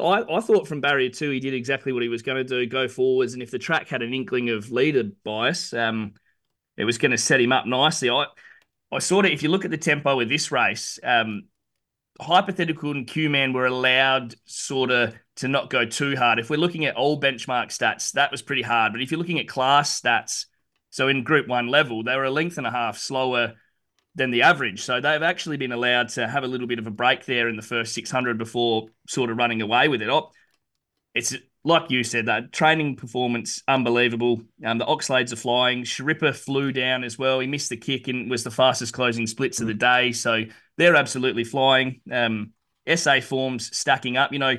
I, 0.00 0.22
I 0.22 0.40
thought 0.40 0.68
from 0.68 0.80
barrier 0.80 1.10
two, 1.10 1.30
he 1.30 1.40
did 1.40 1.54
exactly 1.54 1.92
what 1.92 2.02
he 2.02 2.08
was 2.08 2.22
going 2.22 2.38
to 2.38 2.44
do, 2.44 2.66
go 2.66 2.88
forwards. 2.88 3.34
And 3.34 3.42
if 3.42 3.50
the 3.50 3.58
track 3.58 3.88
had 3.88 4.02
an 4.02 4.14
inkling 4.14 4.50
of 4.50 4.70
leader 4.70 5.04
bias, 5.24 5.72
um, 5.74 6.14
it 6.76 6.84
was 6.84 6.98
going 6.98 7.10
to 7.10 7.18
set 7.18 7.40
him 7.40 7.52
up 7.52 7.66
nicely. 7.66 8.10
I, 8.10 8.26
I 8.92 8.98
sort 9.00 9.26
of, 9.26 9.32
if 9.32 9.42
you 9.42 9.50
look 9.50 9.64
at 9.64 9.70
the 9.70 9.78
tempo 9.78 10.20
of 10.20 10.28
this 10.28 10.50
race, 10.50 10.98
um, 11.02 11.44
hypothetical 12.20 12.92
and 12.92 13.10
Queman 13.10 13.52
were 13.52 13.66
allowed 13.66 14.34
sort 14.44 14.90
of 14.90 15.14
to 15.36 15.48
not 15.48 15.70
go 15.70 15.84
too 15.84 16.16
hard. 16.16 16.38
If 16.38 16.50
we're 16.50 16.56
looking 16.56 16.84
at 16.84 16.96
all 16.96 17.20
benchmark 17.20 17.66
stats, 17.66 18.12
that 18.12 18.30
was 18.30 18.42
pretty 18.42 18.62
hard. 18.62 18.92
But 18.92 19.02
if 19.02 19.10
you're 19.10 19.18
looking 19.18 19.40
at 19.40 19.48
class 19.48 20.00
stats, 20.00 20.46
so 20.90 21.08
in 21.08 21.24
Group 21.24 21.48
One 21.48 21.68
level, 21.68 22.02
they 22.02 22.16
were 22.16 22.24
a 22.24 22.30
length 22.30 22.58
and 22.58 22.66
a 22.66 22.70
half 22.70 22.98
slower 22.98 23.54
than 24.14 24.30
the 24.30 24.42
average. 24.42 24.82
So 24.82 25.00
they've 25.00 25.22
actually 25.22 25.56
been 25.56 25.72
allowed 25.72 26.08
to 26.10 26.26
have 26.26 26.42
a 26.42 26.48
little 26.48 26.66
bit 26.66 26.78
of 26.78 26.86
a 26.86 26.90
break 26.90 27.24
there 27.24 27.48
in 27.48 27.56
the 27.56 27.62
first 27.62 27.94
600 27.94 28.38
before 28.38 28.88
sort 29.08 29.30
of 29.30 29.36
running 29.36 29.62
away 29.62 29.88
with 29.88 30.02
it. 30.02 30.08
Oh, 30.08 30.30
it's 31.14 31.34
like 31.64 31.90
you 31.90 32.02
said, 32.02 32.26
that 32.26 32.52
training 32.52 32.96
performance 32.96 33.62
unbelievable. 33.68 34.42
Um, 34.64 34.78
the 34.78 34.86
Oxlades 34.86 35.32
are 35.32 35.36
flying. 35.36 35.84
Sharippa 35.84 36.34
flew 36.34 36.72
down 36.72 37.04
as 37.04 37.18
well. 37.18 37.40
He 37.40 37.46
missed 37.46 37.68
the 37.68 37.76
kick 37.76 38.08
and 38.08 38.30
was 38.30 38.44
the 38.44 38.50
fastest 38.50 38.94
closing 38.94 39.26
splits 39.26 39.60
of 39.60 39.66
the 39.66 39.74
day. 39.74 40.12
So 40.12 40.44
they're 40.76 40.96
absolutely 40.96 41.44
flying. 41.44 42.00
Um, 42.10 42.52
SA 42.92 43.20
forms 43.20 43.76
stacking 43.76 44.16
up. 44.16 44.32
You 44.32 44.38
know, 44.38 44.54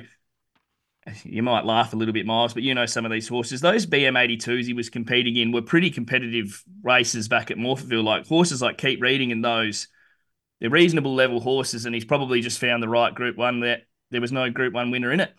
you 1.24 1.42
might 1.42 1.64
laugh 1.64 1.92
a 1.92 1.96
little 1.96 2.14
bit, 2.14 2.26
Miles, 2.26 2.54
but 2.54 2.62
you 2.62 2.74
know 2.74 2.86
some 2.86 3.04
of 3.04 3.10
these 3.10 3.28
horses. 3.28 3.60
Those 3.60 3.86
BM82s 3.86 4.64
he 4.64 4.72
was 4.72 4.88
competing 4.88 5.36
in 5.36 5.52
were 5.52 5.62
pretty 5.62 5.90
competitive 5.90 6.64
races 6.82 7.28
back 7.28 7.50
at 7.50 7.56
Morphettville. 7.56 8.04
Like 8.04 8.26
horses 8.26 8.62
like 8.62 8.78
Keep 8.78 9.02
Reading 9.02 9.32
and 9.32 9.44
those, 9.44 9.88
they're 10.60 10.70
reasonable 10.70 11.14
level 11.14 11.40
horses, 11.40 11.86
and 11.86 11.94
he's 11.94 12.04
probably 12.04 12.40
just 12.40 12.60
found 12.60 12.82
the 12.82 12.88
right 12.88 13.14
Group 13.14 13.36
One. 13.36 13.60
That 13.60 13.82
there 14.10 14.20
was 14.20 14.32
no 14.32 14.48
Group 14.50 14.74
One 14.74 14.90
winner 14.90 15.12
in 15.12 15.20
it. 15.20 15.34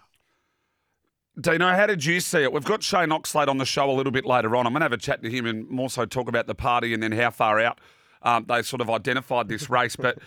Dino, 1.39 1.69
how 1.69 1.87
did 1.87 2.05
you 2.05 2.19
see 2.19 2.43
it? 2.43 2.53
We've 2.53 2.63
got 2.63 2.83
Shane 2.83 3.09
Oxlade 3.09 3.47
on 3.47 3.57
the 3.57 3.65
show 3.65 3.89
a 3.89 3.93
little 3.93 4.11
bit 4.11 4.25
later 4.25 4.55
on. 4.55 4.67
I'm 4.67 4.73
going 4.73 4.81
to 4.81 4.85
have 4.85 4.93
a 4.93 4.97
chat 4.97 5.23
to 5.23 5.31
him 5.31 5.47
and 5.47 5.67
more 5.67 5.89
so 5.89 6.05
talk 6.05 6.29
about 6.29 6.45
the 6.45 6.53
party 6.53 6.93
and 6.93 7.01
then 7.01 7.11
how 7.11 7.31
far 7.31 7.59
out 7.59 7.79
um, 8.21 8.45
they 8.47 8.61
sort 8.61 8.81
of 8.81 8.89
identified 8.91 9.47
this 9.47 9.67
race. 9.67 9.95
But 9.95 10.19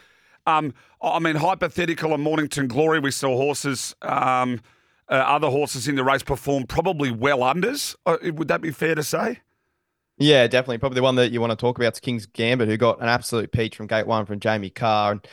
um, 0.46 0.74
I 1.00 1.20
mean, 1.20 1.36
hypothetical 1.36 2.12
and 2.12 2.24
Mornington 2.24 2.66
Glory, 2.66 2.98
we 2.98 3.12
saw 3.12 3.36
horses. 3.36 3.94
Um, 4.02 4.60
uh, 5.08 5.14
other 5.14 5.48
horses 5.48 5.88
in 5.88 5.96
the 5.96 6.04
race 6.04 6.22
perform 6.22 6.66
probably 6.66 7.10
well 7.10 7.40
unders. 7.40 7.94
Uh, 8.04 8.16
would 8.32 8.48
that 8.48 8.60
be 8.60 8.70
fair 8.70 8.94
to 8.94 9.02
say? 9.02 9.40
Yeah, 10.18 10.46
definitely. 10.46 10.78
Probably 10.78 10.96
the 10.96 11.02
one 11.02 11.16
that 11.16 11.30
you 11.30 11.40
want 11.40 11.50
to 11.50 11.56
talk 11.56 11.78
about 11.78 11.92
is 11.92 12.00
King's 12.00 12.26
Gambit, 12.26 12.68
who 12.68 12.76
got 12.76 13.00
an 13.02 13.08
absolute 13.08 13.52
peach 13.52 13.76
from 13.76 13.86
gate 13.86 14.06
one 14.06 14.24
from 14.24 14.40
Jamie 14.40 14.70
Kah. 14.70 15.10
And 15.10 15.26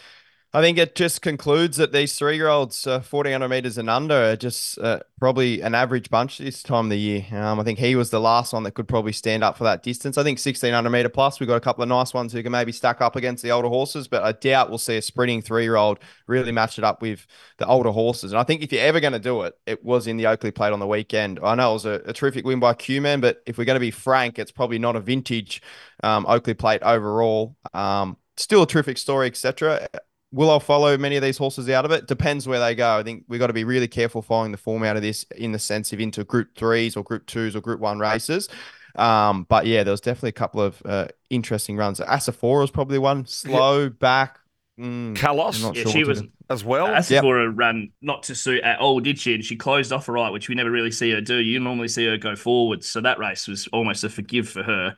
I 0.56 0.62
think 0.62 0.78
it 0.78 0.94
just 0.94 1.24
concludes 1.24 1.78
that 1.78 1.94
these 1.94 2.14
three 2.14 2.36
year 2.36 2.48
olds, 2.48 2.86
uh, 2.86 3.00
1400 3.00 3.50
meters 3.50 3.80
and 3.80 3.90
under, 3.90 4.14
are 4.14 4.36
just 4.36 4.78
uh, 4.78 5.00
probably 5.20 5.62
an 5.62 5.74
average 5.74 6.12
bunch 6.12 6.38
this 6.38 6.62
time 6.62 6.86
of 6.86 6.90
the 6.92 7.00
year. 7.00 7.26
Um, 7.32 7.60
I 7.60 7.64
think 7.64 7.80
he 7.80 7.96
was 7.96 8.12
the 8.12 8.20
last 8.20 8.54
one 8.54 8.62
that 8.62 8.76
could 8.76 8.88
probably 8.88 9.14
stand 9.14 9.44
up 9.44 9.58
for 9.58 9.64
that 9.64 9.82
distance. 9.82 10.16
I 10.16 10.22
think 10.22 10.38
1600 10.38 10.88
meter 10.92 11.10
plus, 11.10 11.40
we've 11.40 11.50
got 11.50 11.56
a 11.56 11.60
couple 11.60 11.82
of 11.82 11.90
nice 11.90 12.14
ones 12.14 12.34
who 12.34 12.44
can 12.44 12.52
maybe 12.52 12.72
stack 12.72 13.02
up 13.02 13.16
against 13.16 13.42
the 13.42 13.50
older 13.50 13.68
horses, 13.68 14.08
but 14.08 14.22
I 14.22 14.32
doubt 14.34 14.70
we'll 14.70 14.78
see 14.78 14.96
a 14.96 15.02
sprinting 15.02 15.42
three 15.42 15.64
year 15.64 15.76
old 15.76 15.98
really 16.28 16.52
match 16.52 16.78
it 16.78 16.84
up 16.84 17.02
with 17.02 17.26
the 17.58 17.66
older 17.66 17.90
horses. 17.90 18.32
And 18.32 18.40
I 18.40 18.44
think 18.44 18.62
if 18.62 18.72
you're 18.72 18.86
ever 18.86 19.00
going 19.00 19.14
to 19.14 19.20
do 19.20 19.42
it, 19.42 19.58
it 19.66 19.84
was 19.84 20.06
in 20.06 20.18
the 20.18 20.28
Oakleigh 20.28 20.54
Plate 20.54 20.72
on 20.72 20.80
the 20.80 20.86
weekend. 20.86 21.40
I 21.44 21.56
know 21.56 21.72
it 21.72 21.74
was 21.74 21.86
a, 21.86 22.02
a 22.06 22.14
terrific 22.14 22.46
win 22.46 22.60
by 22.60 22.76
Queman, 22.76 23.22
but 23.22 23.42
if 23.48 23.58
we're 23.58 23.66
going 23.66 23.78
to 23.78 23.80
be 23.80 23.90
frank, 23.90 24.38
it's 24.38 24.52
probably 24.52 24.78
not 24.78 24.96
a 24.96 25.00
vintage 25.00 25.64
um, 26.04 26.28
Oakleigh 26.28 26.60
Plate 26.60 26.84
overall. 26.84 27.56
Um, 27.74 28.18
still 28.38 28.62
a 28.62 28.68
terrific 28.68 29.00
story, 29.00 29.26
etc 29.26 29.88
will 30.34 30.50
I 30.50 30.60
follow 30.60 30.98
many 30.98 31.16
of 31.16 31.22
these 31.22 31.38
horses 31.38 31.70
out 31.70 31.86
of 31.86 31.92
it? 31.92 32.08
Depends 32.08 32.48
where 32.48 32.60
they 32.60 32.74
go. 32.74 32.98
I 32.98 33.04
think 33.04 33.24
we've 33.28 33.40
got 33.40 33.48
to 33.48 33.54
be 33.54 33.64
really 33.64 33.88
careful 33.88 34.22
following 34.22 34.52
the 34.52 34.58
form 34.58 34.84
out 34.84 34.96
of 34.98 35.04
this 35.04 35.26
in 35.38 35.52
the 35.52 35.60
sense 35.60 35.94
of 35.94 36.00
into 36.00 36.24
group 36.24 36.58
threes 36.58 36.98
or 36.98 37.04
group 37.04 37.28
twos 37.28 37.56
or 37.56 37.62
group 37.62 37.80
one 37.80 38.00
races. 38.00 38.50
Um, 38.96 39.46
but 39.48 39.68
yeah, 39.68 39.84
there 39.84 39.92
was 39.92 40.02
definitely 40.02 40.30
a 40.30 40.34
couple 40.34 40.62
of 40.62 40.82
uh, 40.86 41.08
interesting 41.30 41.78
runs. 41.78 42.00
Asfoora 42.00 42.62
was 42.62 42.72
probably 42.72 42.98
one 42.98 43.26
slow 43.28 43.84
yep. 43.84 44.00
back. 44.00 44.40
Mm, 44.80 45.16
Kalos, 45.16 45.76
yeah, 45.76 45.84
sure 45.84 45.92
she 45.92 46.04
was 46.04 46.24
as 46.50 46.64
well. 46.64 46.88
Asfoora 46.88 47.48
yep. 47.48 47.54
ran 47.56 47.92
not 48.02 48.24
to 48.24 48.36
suit 48.36 48.64
at 48.64 48.80
all, 48.80 49.00
did 49.00 49.20
she? 49.20 49.36
And 49.36 49.46
she 49.46 49.56
closed 49.56 49.94
off 49.94 50.10
right, 50.10 50.32
which 50.32 50.50
we 50.50 50.56
never 50.56 50.72
really 50.72 50.92
see 50.92 51.12
her 51.12 51.22
do. 51.22 51.38
You 51.38 51.60
normally 51.60 51.88
see 51.88 52.08
her 52.08 52.18
go 52.18 52.36
forward, 52.36 52.84
so 52.84 53.02
that 53.02 53.20
race 53.20 53.48
was 53.48 53.68
almost 53.72 54.04
a 54.04 54.10
forgive 54.10 54.50
for 54.50 54.64
her. 54.64 54.98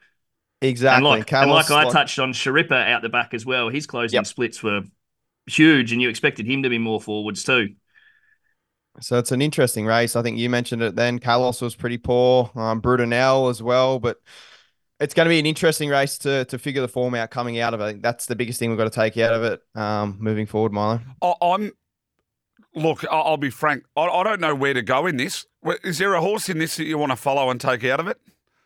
Exactly. 0.61 0.95
And 0.95 1.05
like, 1.05 1.33
and 1.33 1.51
like 1.51 1.69
I 1.71 1.89
touched 1.89 2.19
on, 2.19 2.31
Sharippa 2.31 2.89
out 2.89 3.01
the 3.01 3.09
back 3.09 3.33
as 3.33 3.45
well. 3.45 3.67
His 3.67 3.85
closing 3.85 4.17
yep. 4.17 4.25
splits 4.25 4.63
were 4.63 4.83
huge, 5.47 5.91
and 5.91 6.01
you 6.01 6.09
expected 6.09 6.45
him 6.45 6.63
to 6.63 6.69
be 6.69 6.77
more 6.77 7.01
forwards 7.01 7.43
too. 7.43 7.75
So 9.01 9.17
it's 9.17 9.31
an 9.31 9.41
interesting 9.41 9.85
race. 9.85 10.15
I 10.15 10.21
think 10.21 10.37
you 10.37 10.49
mentioned 10.49 10.81
it 10.81 10.95
then. 10.95 11.19
Carlos 11.19 11.61
was 11.61 11.75
pretty 11.75 11.97
poor, 11.97 12.49
um, 12.55 12.81
Brudenell 12.81 13.49
as 13.49 13.61
well, 13.61 13.99
but 13.99 14.17
it's 14.99 15.13
going 15.13 15.25
to 15.25 15.29
be 15.29 15.39
an 15.39 15.45
interesting 15.45 15.89
race 15.89 16.17
to 16.19 16.45
to 16.45 16.57
figure 16.57 16.81
the 16.81 16.87
form 16.87 17.15
out 17.15 17.29
coming 17.29 17.59
out 17.59 17.73
of 17.73 17.81
it. 17.81 17.83
I 17.83 17.91
think 17.91 18.03
that's 18.03 18.25
the 18.25 18.35
biggest 18.35 18.59
thing 18.59 18.69
we've 18.69 18.77
got 18.77 18.85
to 18.85 18.89
take 18.89 19.17
out 19.17 19.33
of 19.33 19.43
it 19.43 19.61
um, 19.75 20.17
moving 20.19 20.45
forward, 20.45 20.71
Milo. 20.71 21.01
I'm 21.41 21.71
look. 22.73 23.03
I'll 23.11 23.37
be 23.37 23.49
frank. 23.49 23.83
I, 23.95 24.03
I 24.03 24.23
don't 24.23 24.39
know 24.39 24.55
where 24.55 24.73
to 24.73 24.81
go 24.81 25.07
in 25.07 25.17
this. 25.17 25.45
Is 25.83 25.97
there 25.97 26.13
a 26.13 26.21
horse 26.21 26.47
in 26.47 26.59
this 26.59 26.77
that 26.77 26.85
you 26.85 26.97
want 26.97 27.11
to 27.11 27.17
follow 27.17 27.49
and 27.49 27.59
take 27.59 27.83
out 27.83 27.99
of 27.99 28.07
it? 28.07 28.17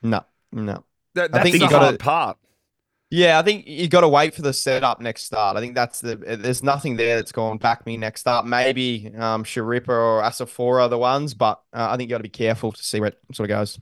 No, 0.03 0.23
no. 0.51 0.83
That, 1.15 1.31
that's 1.31 1.47
I 1.47 1.51
think 1.51 1.59
the 1.61 1.67
hard 1.67 1.81
gotta, 1.81 1.97
part. 1.97 2.37
Yeah, 3.11 3.39
I 3.39 3.41
think 3.41 3.67
you 3.67 3.87
got 3.87 4.01
to 4.01 4.07
wait 4.07 4.35
for 4.35 4.43
the 4.43 4.53
setup 4.53 5.01
next 5.01 5.23
start. 5.23 5.57
I 5.57 5.61
think 5.61 5.73
that's 5.73 5.99
the. 5.99 6.15
There's 6.15 6.61
nothing 6.61 6.95
there 6.95 7.15
that's 7.15 7.31
going 7.31 7.57
back 7.57 7.85
me 7.85 7.97
next 7.97 8.21
start. 8.21 8.45
Maybe 8.45 9.11
um, 9.17 9.43
Sharippa 9.43 9.89
or 9.89 10.21
Asfoora 10.21 10.83
are 10.83 10.89
the 10.89 10.97
ones, 10.97 11.33
but 11.33 11.59
uh, 11.73 11.87
I 11.89 11.97
think 11.97 12.09
you 12.09 12.13
got 12.13 12.17
to 12.19 12.23
be 12.23 12.29
careful 12.29 12.71
to 12.71 12.83
see 12.83 12.99
where 12.99 13.09
it 13.09 13.19
sort 13.33 13.49
of 13.49 13.57
goes. 13.57 13.79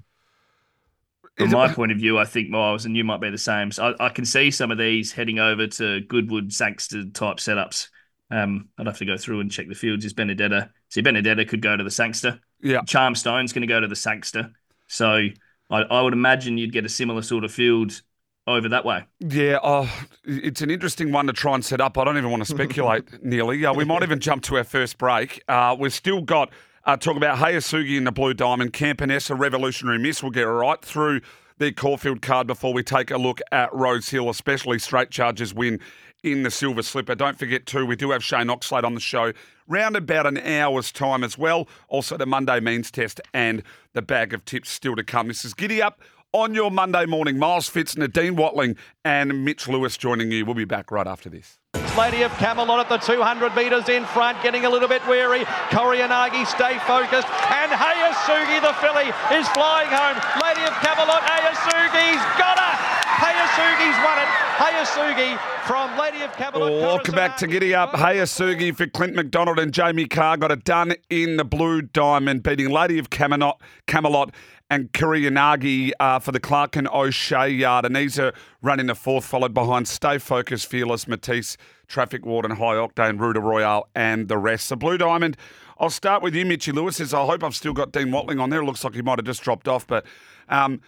From 1.38 1.52
my 1.52 1.72
point 1.72 1.92
of 1.92 1.98
view, 1.98 2.18
I 2.18 2.26
think 2.26 2.50
Miles 2.50 2.86
and 2.86 2.96
you 2.96 3.04
might 3.04 3.22
be 3.22 3.30
the 3.30 3.38
same. 3.38 3.72
So 3.72 3.94
I, 4.00 4.06
I 4.06 4.10
can 4.10 4.26
see 4.26 4.50
some 4.50 4.72
of 4.72 4.78
these 4.78 5.12
heading 5.12 5.40
over 5.40 5.68
to 5.68 6.02
Goodwood 6.02 6.52
Sangster 6.52 7.06
type 7.10 7.38
setups. 7.38 7.90
Um, 8.32 8.70
I'd 8.78 8.88
have 8.88 8.98
to 8.98 9.06
go 9.06 9.18
through 9.18 9.42
and 9.42 9.52
check 9.52 9.68
the 9.68 9.76
fields. 9.76 10.06
Is 10.06 10.14
Benedetta? 10.14 10.72
See, 10.90 11.02
Benedetta 11.02 11.46
could 11.46 11.62
go 11.62 11.76
to 11.78 11.84
the 11.84 11.92
Sangster. 11.92 12.40
Yeah. 12.62 12.82
Charmstone's 12.88 13.54
going 13.54 13.62
to 13.62 13.68
go 13.68 13.80
to 13.80 13.88
the 13.88 13.96
Sangster. 13.96 14.52
So 14.88 15.28
I, 15.70 15.82
I 15.82 16.02
would 16.02 16.14
imagine 16.14 16.58
you'd 16.58 16.74
get 16.74 16.86
a 16.86 16.90
similar 16.90 17.22
sort 17.22 17.44
of 17.44 17.52
field 17.52 18.02
over 18.48 18.70
that 18.70 18.86
way. 18.86 19.06
Yeah, 19.20 19.60
oh, 19.62 19.92
it's 20.24 20.62
an 20.62 20.72
interesting 20.72 21.12
one 21.12 21.28
to 21.28 21.34
try 21.34 21.54
and 21.54 21.64
set 21.64 21.82
up. 21.82 21.98
I 21.98 22.04
don't 22.06 22.18
even 22.18 22.32
want 22.32 22.42
to 22.44 22.50
speculate, 22.50 23.04
nearly. 23.24 23.66
Uh, 23.66 23.74
we 23.74 23.84
might 23.84 24.04
even 24.04 24.20
jump 24.20 24.44
to 24.44 24.58
our 24.58 24.64
first 24.64 24.98
break. 24.98 25.44
Uh, 25.48 25.76
we've 25.78 25.94
still 25.94 26.22
got 26.22 26.50
uh, 26.86 26.96
talk 26.96 27.18
about 27.18 27.38
Hayasugi 27.38 27.98
in 27.98 28.06
the 28.06 28.12
Blue 28.12 28.34
Diamond, 28.34 28.72
Campionessa 28.72 29.38
Revolutionary 29.38 30.00
Miss. 30.00 30.24
We'll 30.24 30.32
get 30.32 30.44
right 30.44 30.82
through 30.82 31.22
the 31.58 31.72
Caulfield 31.74 32.22
card 32.22 32.48
before 32.48 32.74
we 32.74 32.84
take 32.84 33.12
a 33.12 33.18
look 33.18 33.42
at 33.52 33.74
Rose 33.74 34.10
Hill, 34.10 34.30
especially 34.30 34.80
Straight 34.80 35.10
Charges 35.10 35.54
win 35.54 35.82
in 36.24 36.44
the 36.44 36.52
Silver 36.52 36.82
Slipper. 36.82 37.16
Don't 37.16 37.38
forget, 37.38 37.66
too, 37.66 37.86
we 37.86 37.96
do 37.96 38.12
have 38.12 38.24
Shane 38.24 38.48
Oxlade 38.48 38.84
on 38.84 38.94
the 38.94 39.02
show 39.02 39.34
round 39.68 39.96
about 39.98 40.26
an 40.26 40.38
hour's 40.38 40.92
time 40.92 41.24
as 41.24 41.38
well. 41.38 41.68
Also, 41.90 42.16
the 42.16 42.26
Monday 42.26 42.60
means 42.60 42.90
test 42.90 43.20
and 43.34 43.64
the 43.94 44.02
bag 44.02 44.34
of 44.34 44.46
tips 44.46 44.70
still 44.70 44.96
to 44.96 45.04
come. 45.04 45.28
This 45.28 45.44
is 45.44 45.54
Giddy 45.54 45.82
Up 45.82 46.02
on 46.34 46.54
your 46.54 46.72
Monday 46.72 47.06
morning. 47.06 47.38
Miles 47.38 47.70
Fitz, 47.70 47.96
Nadine 47.96 48.36
Watling, 48.36 48.76
and 49.06 49.46
Mitch 49.46 49.68
Lewis 49.68 49.98
joining 49.98 50.32
you. 50.32 50.46
We'll 50.46 50.56
be 50.56 50.66
back 50.66 50.92
right 50.92 51.08
after 51.08 51.30
this. 51.30 51.60
Lady 51.98 52.22
of 52.22 52.32
Camelot 52.38 52.80
at 52.80 52.90
the 52.90 52.98
200 52.98 53.56
metres 53.56 53.90
in 53.90 54.06
front, 54.06 54.42
getting 54.44 54.66
a 54.66 54.70
little 54.70 54.88
bit 54.88 55.02
weary. 55.08 55.46
Koriyanagi, 55.74 56.46
stay 56.46 56.78
focused. 56.86 57.28
And 57.50 57.72
Hayasugi, 57.72 58.62
the 58.62 58.74
filly, 58.78 59.10
is 59.34 59.48
flying 59.50 59.90
home. 59.90 60.18
Lady 60.44 60.62
of 60.62 60.74
Camelot, 60.86 61.22
Hayasugi's 61.26 62.22
got 62.38 62.60
her. 62.60 62.74
Hayasugi's 63.18 63.98
won 64.06 64.20
it. 64.20 64.30
Hayasugi 64.58 65.40
from 65.66 65.98
Lady 65.98 66.22
of 66.22 66.32
Camelot. 66.34 66.72
Welcome 66.72 67.16
back 67.16 67.36
to 67.38 67.48
Giddy 67.48 67.74
Up. 67.74 67.94
Hayasugi 67.94 68.76
for 68.76 68.86
Clint 68.86 69.16
McDonald 69.16 69.58
and 69.58 69.74
Jamie 69.74 70.06
Kah 70.06 70.36
got 70.36 70.52
it 70.52 70.64
done 70.64 70.94
in 71.10 71.38
the 71.38 71.44
Blue 71.44 71.82
Diamond, 71.82 72.44
beating 72.44 72.70
Lady 72.70 73.00
of 73.00 73.10
Camelot, 73.10 73.60
Camelot 73.88 74.34
and 74.70 74.92
Kiriyanagi 74.92 75.92
uh, 76.00 76.20
for 76.20 76.32
the 76.32 76.40
Clark 76.40 76.76
and 76.76 76.88
O'Shea 76.90 77.50
yard. 77.50 77.86
And 77.86 77.96
these 77.96 78.20
are 78.20 78.34
running 78.62 78.88
the 78.88 78.96
fourth, 78.96 79.26
followed 79.26 79.54
behind 79.54 79.88
Stay 79.88 80.18
Focused, 80.18 80.68
Fearless, 80.68 81.08
Matisse, 81.08 81.58
Traffic 81.88 82.26
Warden, 82.26 82.52
High 82.52 82.76
Octane, 82.76 83.20
Ruta 83.20 83.40
Royale, 83.40 83.88
and 83.96 84.28
the 84.28 84.38
rest. 84.38 84.70
The 84.70 84.76
Blue 84.76 84.98
Diamond, 84.98 85.38
I'll 85.80 85.90
start 85.90 86.22
with 86.22 86.36
you, 86.36 86.46
Mitchy 86.46 86.72
Lewis. 86.72 86.98
Says, 86.98 87.14
I 87.14 87.26
hope 87.26 87.44
I've 87.44 87.56
still 87.56 87.74
got 87.74 87.92
Dean 87.92 88.12
Watling 88.12 88.40
on 88.40 88.50
there. 88.50 88.62
It 88.62 88.66
looks 88.66 88.84
like 88.84 88.94
he 88.94 89.02
might 89.02 89.20
have 89.20 89.26
just 89.26 89.42
dropped 89.42 89.68
off. 89.68 89.88
But 89.88 90.06
um, 90.50 90.82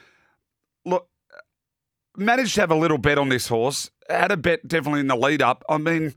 look, 0.86 1.08
managed 2.18 2.56
to 2.56 2.62
have 2.62 2.72
a 2.72 2.76
little 2.76 2.98
bet 2.98 3.18
on 3.18 3.30
this 3.30 3.48
horse. 3.48 3.92
Had 4.10 4.32
a 4.32 4.38
bet 4.38 4.68
definitely 4.68 5.02
in 5.02 5.08
the 5.08 5.16
lead 5.16 5.42
up. 5.42 5.64
I 5.70 5.78
mean, 5.78 6.16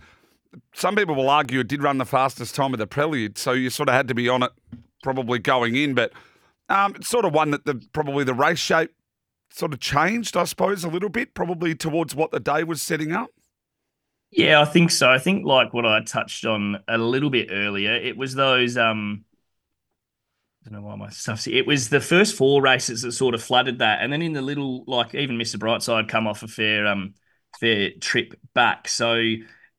some 0.75 0.97
people 0.97 1.15
will 1.15 1.31
argue 1.31 1.61
it 1.61 1.69
did 1.69 1.83
run 1.83 1.99
the 1.99 2.07
fastest 2.07 2.55
time 2.55 2.73
of 2.73 2.79
the 2.79 2.87
prelude, 2.87 3.39
so 3.39 3.53
you 3.53 3.71
sort 3.71 3.89
of 3.89 3.95
had 3.95 4.09
to 4.09 4.15
be 4.15 4.29
on 4.29 4.43
it 4.43 4.53
probably 5.03 5.39
going 5.39 5.77
in. 5.77 5.95
But 5.95 6.13
um, 6.69 6.95
it's 6.97 7.09
sort 7.09 7.25
of 7.25 7.35
one 7.35 7.51
that 7.51 7.65
the 7.65 7.83
probably 7.93 8.25
the 8.25 8.35
race 8.35 8.59
shape 8.59 8.91
sort 9.51 9.73
of 9.73 9.81
changed, 9.81 10.37
I 10.37 10.45
suppose, 10.45 10.85
a 10.85 10.89
little 10.89 11.09
bit, 11.09 11.35
probably 11.35 11.75
towards 11.75 12.15
what 12.15 12.31
the 12.31 12.41
day 12.41 12.65
was 12.65 12.83
setting 12.83 13.13
up. 13.13 13.31
Yeah, 14.31 14.63
I 14.63 14.65
think 14.65 14.91
so. 14.91 15.11
I 15.11 15.19
think 15.19 15.45
like 15.45 15.75
what 15.75 15.85
I 15.85 16.03
touched 16.03 16.47
on 16.47 16.83
a 16.89 16.97
little 16.97 17.29
bit 17.29 17.49
earlier, 17.53 17.95
it 17.95 18.17
was 18.17 18.35
those 18.35 18.77
um 18.79 19.25
I 20.65 20.71
don't 20.71 20.81
know 20.81 20.87
why 20.87 20.97
my 20.97 21.09
stuff's 21.11 21.47
It 21.47 21.67
was 21.67 21.89
the 21.89 22.01
first 22.01 22.37
four 22.37 22.63
races 22.63 23.03
that 23.03 23.13
sort 23.13 23.35
of 23.35 23.43
flooded 23.43 23.81
that. 23.81 24.01
And 24.01 24.13
then 24.13 24.23
in 24.23 24.33
the 24.33 24.43
little 24.43 24.85
like 24.87 25.15
even 25.15 25.37
Mr. 25.37 25.57
Brightside 25.57 26.09
come 26.09 26.27
off 26.27 26.43
a 26.43 26.49
fair 26.49 26.87
um 26.87 27.15
fair 27.61 27.91
trip 28.01 28.35
back. 28.55 28.89
So 28.89 29.21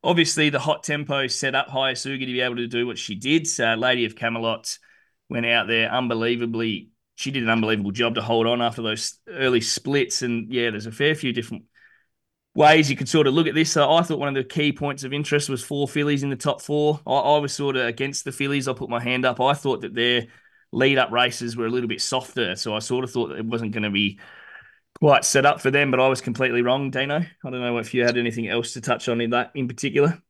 obviously 0.03 0.49
the 0.49 0.59
hot 0.59 0.83
tempo 0.83 1.27
set 1.27 1.55
up 1.55 1.69
Hayasugi 1.69 2.19
to 2.19 2.25
be 2.25 2.41
able 2.41 2.57
to 2.57 2.67
do 2.67 2.85
what 2.85 2.97
she 2.97 3.15
did. 3.15 3.47
So 3.47 3.73
Lady 3.75 4.05
of 4.05 4.15
Camelot 4.15 4.77
went 5.33 5.47
out 5.47 5.67
there 5.67 5.91
unbelievably. 5.91 6.91
She 7.15 7.31
did 7.31 7.43
an 7.43 7.49
unbelievable 7.49 7.91
job 7.91 8.15
to 8.15 8.21
hold 8.21 8.47
on 8.47 8.61
after 8.61 8.83
those 8.83 9.19
early 9.27 9.61
splits. 9.61 10.21
And 10.21 10.53
yeah, 10.53 10.69
there's 10.69 10.85
a 10.85 10.91
fair 10.91 11.15
few 11.15 11.33
different 11.33 11.63
ways 12.55 12.89
you 12.89 12.95
could 12.95 13.09
sort 13.09 13.25
of 13.25 13.33
look 13.33 13.47
at 13.47 13.55
this. 13.55 13.71
So 13.71 13.91
I 13.91 14.03
thought 14.03 14.19
one 14.19 14.29
of 14.29 14.35
the 14.35 14.43
key 14.43 14.71
points 14.71 15.03
of 15.03 15.11
interest 15.11 15.49
was 15.49 15.63
four 15.63 15.87
fillies 15.87 16.21
in 16.21 16.29
the 16.29 16.35
top 16.35 16.61
four. 16.61 17.01
I, 17.07 17.13
I 17.13 17.37
was 17.39 17.51
sort 17.51 17.75
of 17.75 17.87
against 17.87 18.25
the 18.25 18.31
fillies. 18.31 18.67
I 18.67 18.73
put 18.73 18.89
my 18.89 19.01
hand 19.01 19.25
up. 19.25 19.41
I 19.41 19.53
thought 19.53 19.81
that 19.81 19.95
their 19.95 20.27
lead 20.71 20.99
up 20.99 21.11
races 21.11 21.57
were 21.57 21.65
a 21.65 21.69
little 21.69 21.89
bit 21.89 22.01
softer. 22.01 22.55
So 22.55 22.75
I 22.75 22.79
sort 22.79 23.03
of 23.03 23.11
thought 23.11 23.31
it 23.31 23.45
wasn't 23.45 23.71
going 23.71 23.83
to 23.83 23.89
be 23.89 24.19
quite 24.99 25.25
set 25.25 25.47
up 25.47 25.61
for 25.61 25.71
them, 25.71 25.89
but 25.89 25.99
I 25.99 26.07
was 26.07 26.21
completely 26.21 26.61
wrong, 26.61 26.91
Dino. 26.91 27.15
I 27.17 27.49
don't 27.49 27.59
know 27.59 27.79
if 27.79 27.95
you 27.95 28.05
had 28.05 28.17
anything 28.17 28.47
else 28.47 28.73
to 28.73 28.81
touch 28.81 29.09
on 29.09 29.19
in 29.19 29.31
that 29.31 29.51
in 29.55 29.67
particular. 29.67 30.21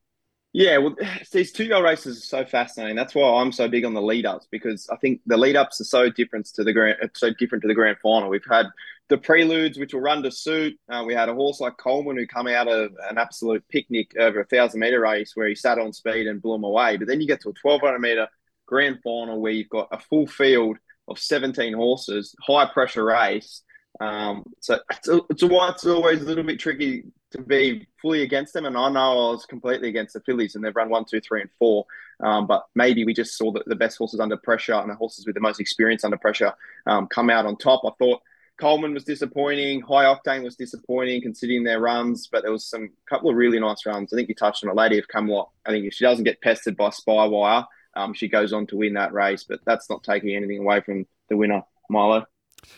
Yeah, 0.53 0.77
well, 0.77 0.95
these 1.31 1.51
two 1.51 1.65
year 1.65 1.83
races 1.83 2.17
are 2.19 2.25
so 2.25 2.45
fascinating. 2.45 2.95
That's 2.95 3.15
why 3.15 3.41
I'm 3.41 3.51
so 3.51 3.67
big 3.67 3.85
on 3.85 3.93
the 3.93 4.01
lead 4.01 4.25
ups 4.25 4.47
because 4.49 4.87
I 4.89 4.95
think 4.97 5.21
the 5.25 5.37
lead 5.37 5.55
ups 5.55 5.81
are 5.81 5.85
so 5.85 6.09
different 6.09 6.45
to 6.53 6.63
the 6.63 6.71
grand, 6.71 6.97
so 7.15 7.31
different 7.33 7.63
to 7.63 7.67
the 7.67 7.73
grand 7.73 7.97
final. 8.01 8.29
We've 8.29 8.41
had 8.49 8.67
the 9.09 9.17
preludes, 9.17 9.77
which 9.77 9.93
will 9.93 10.01
run 10.01 10.23
to 10.23 10.31
suit. 10.31 10.79
Uh, 10.89 11.03
we 11.05 11.13
had 11.13 11.27
a 11.27 11.33
horse 11.33 11.59
like 11.59 11.77
Coleman 11.77 12.17
who 12.17 12.27
come 12.27 12.47
out 12.47 12.67
of 12.67 12.91
an 13.09 13.17
absolute 13.17 13.67
picnic 13.67 14.13
over 14.17 14.39
a 14.41 14.45
thousand 14.45 14.79
meter 14.79 15.01
race 15.01 15.31
where 15.35 15.47
he 15.47 15.55
sat 15.55 15.79
on 15.79 15.91
speed 15.91 16.27
and 16.27 16.41
blew 16.41 16.53
them 16.53 16.63
away. 16.63 16.97
But 16.97 17.07
then 17.07 17.19
you 17.19 17.27
get 17.27 17.41
to 17.41 17.49
a 17.49 17.53
1200 17.61 17.99
meter 17.99 18.27
grand 18.65 18.99
final 19.03 19.41
where 19.41 19.51
you've 19.51 19.69
got 19.69 19.89
a 19.91 19.99
full 19.99 20.27
field 20.27 20.77
of 21.07 21.19
17 21.19 21.73
horses, 21.73 22.33
high 22.41 22.65
pressure 22.71 23.03
race. 23.03 23.61
Um, 23.99 24.43
so 24.59 24.79
it's, 24.89 25.09
it's 25.29 25.43
why 25.43 25.69
it's 25.69 25.85
always 25.85 26.21
a 26.21 26.25
little 26.25 26.43
bit 26.43 26.59
tricky 26.59 27.03
to 27.31 27.41
be 27.41 27.87
fully 28.01 28.21
against 28.23 28.53
them. 28.53 28.65
And 28.65 28.77
I 28.77 28.89
know 28.89 28.99
I 28.99 29.31
was 29.31 29.45
completely 29.45 29.89
against 29.89 30.13
the 30.13 30.21
Phillies, 30.21 30.55
and 30.55 30.63
they've 30.63 30.75
run 30.75 30.89
one, 30.89 31.05
two, 31.05 31.21
three, 31.21 31.41
and 31.41 31.49
four. 31.59 31.85
Um, 32.23 32.47
but 32.47 32.65
maybe 32.75 33.05
we 33.05 33.13
just 33.13 33.37
saw 33.37 33.51
the, 33.51 33.63
the 33.65 33.75
best 33.75 33.97
horses 33.97 34.19
under 34.19 34.37
pressure 34.37 34.73
and 34.73 34.89
the 34.89 34.95
horses 34.95 35.25
with 35.25 35.35
the 35.35 35.41
most 35.41 35.59
experience 35.59 36.03
under 36.03 36.17
pressure 36.17 36.53
um, 36.85 37.07
come 37.07 37.29
out 37.29 37.45
on 37.45 37.57
top. 37.57 37.81
I 37.85 37.91
thought 37.99 38.21
Coleman 38.59 38.93
was 38.93 39.03
disappointing. 39.03 39.81
High 39.81 40.05
Octane 40.05 40.43
was 40.43 40.55
disappointing 40.55 41.21
considering 41.21 41.63
their 41.63 41.79
runs, 41.79 42.27
but 42.27 42.43
there 42.43 42.51
was 42.51 42.65
some 42.65 42.91
couple 43.09 43.29
of 43.29 43.35
really 43.35 43.59
nice 43.59 43.85
runs. 43.85 44.13
I 44.13 44.15
think 44.15 44.29
you 44.29 44.35
touched 44.35 44.63
on 44.63 44.69
a 44.69 44.75
Lady 44.75 44.99
of 44.99 45.07
Camelot. 45.07 45.49
I 45.65 45.71
think 45.71 45.85
if 45.85 45.93
she 45.93 46.05
doesn't 46.05 46.23
get 46.23 46.41
pestered 46.41 46.77
by 46.77 46.89
Spywire, 46.89 47.65
um, 47.95 48.13
she 48.13 48.27
goes 48.27 48.53
on 48.53 48.67
to 48.67 48.77
win 48.77 48.93
that 48.93 49.13
race. 49.13 49.43
But 49.43 49.61
that's 49.65 49.89
not 49.89 50.03
taking 50.03 50.35
anything 50.35 50.59
away 50.59 50.81
from 50.81 51.05
the 51.29 51.37
winner, 51.37 51.63
Milo. 51.89 52.25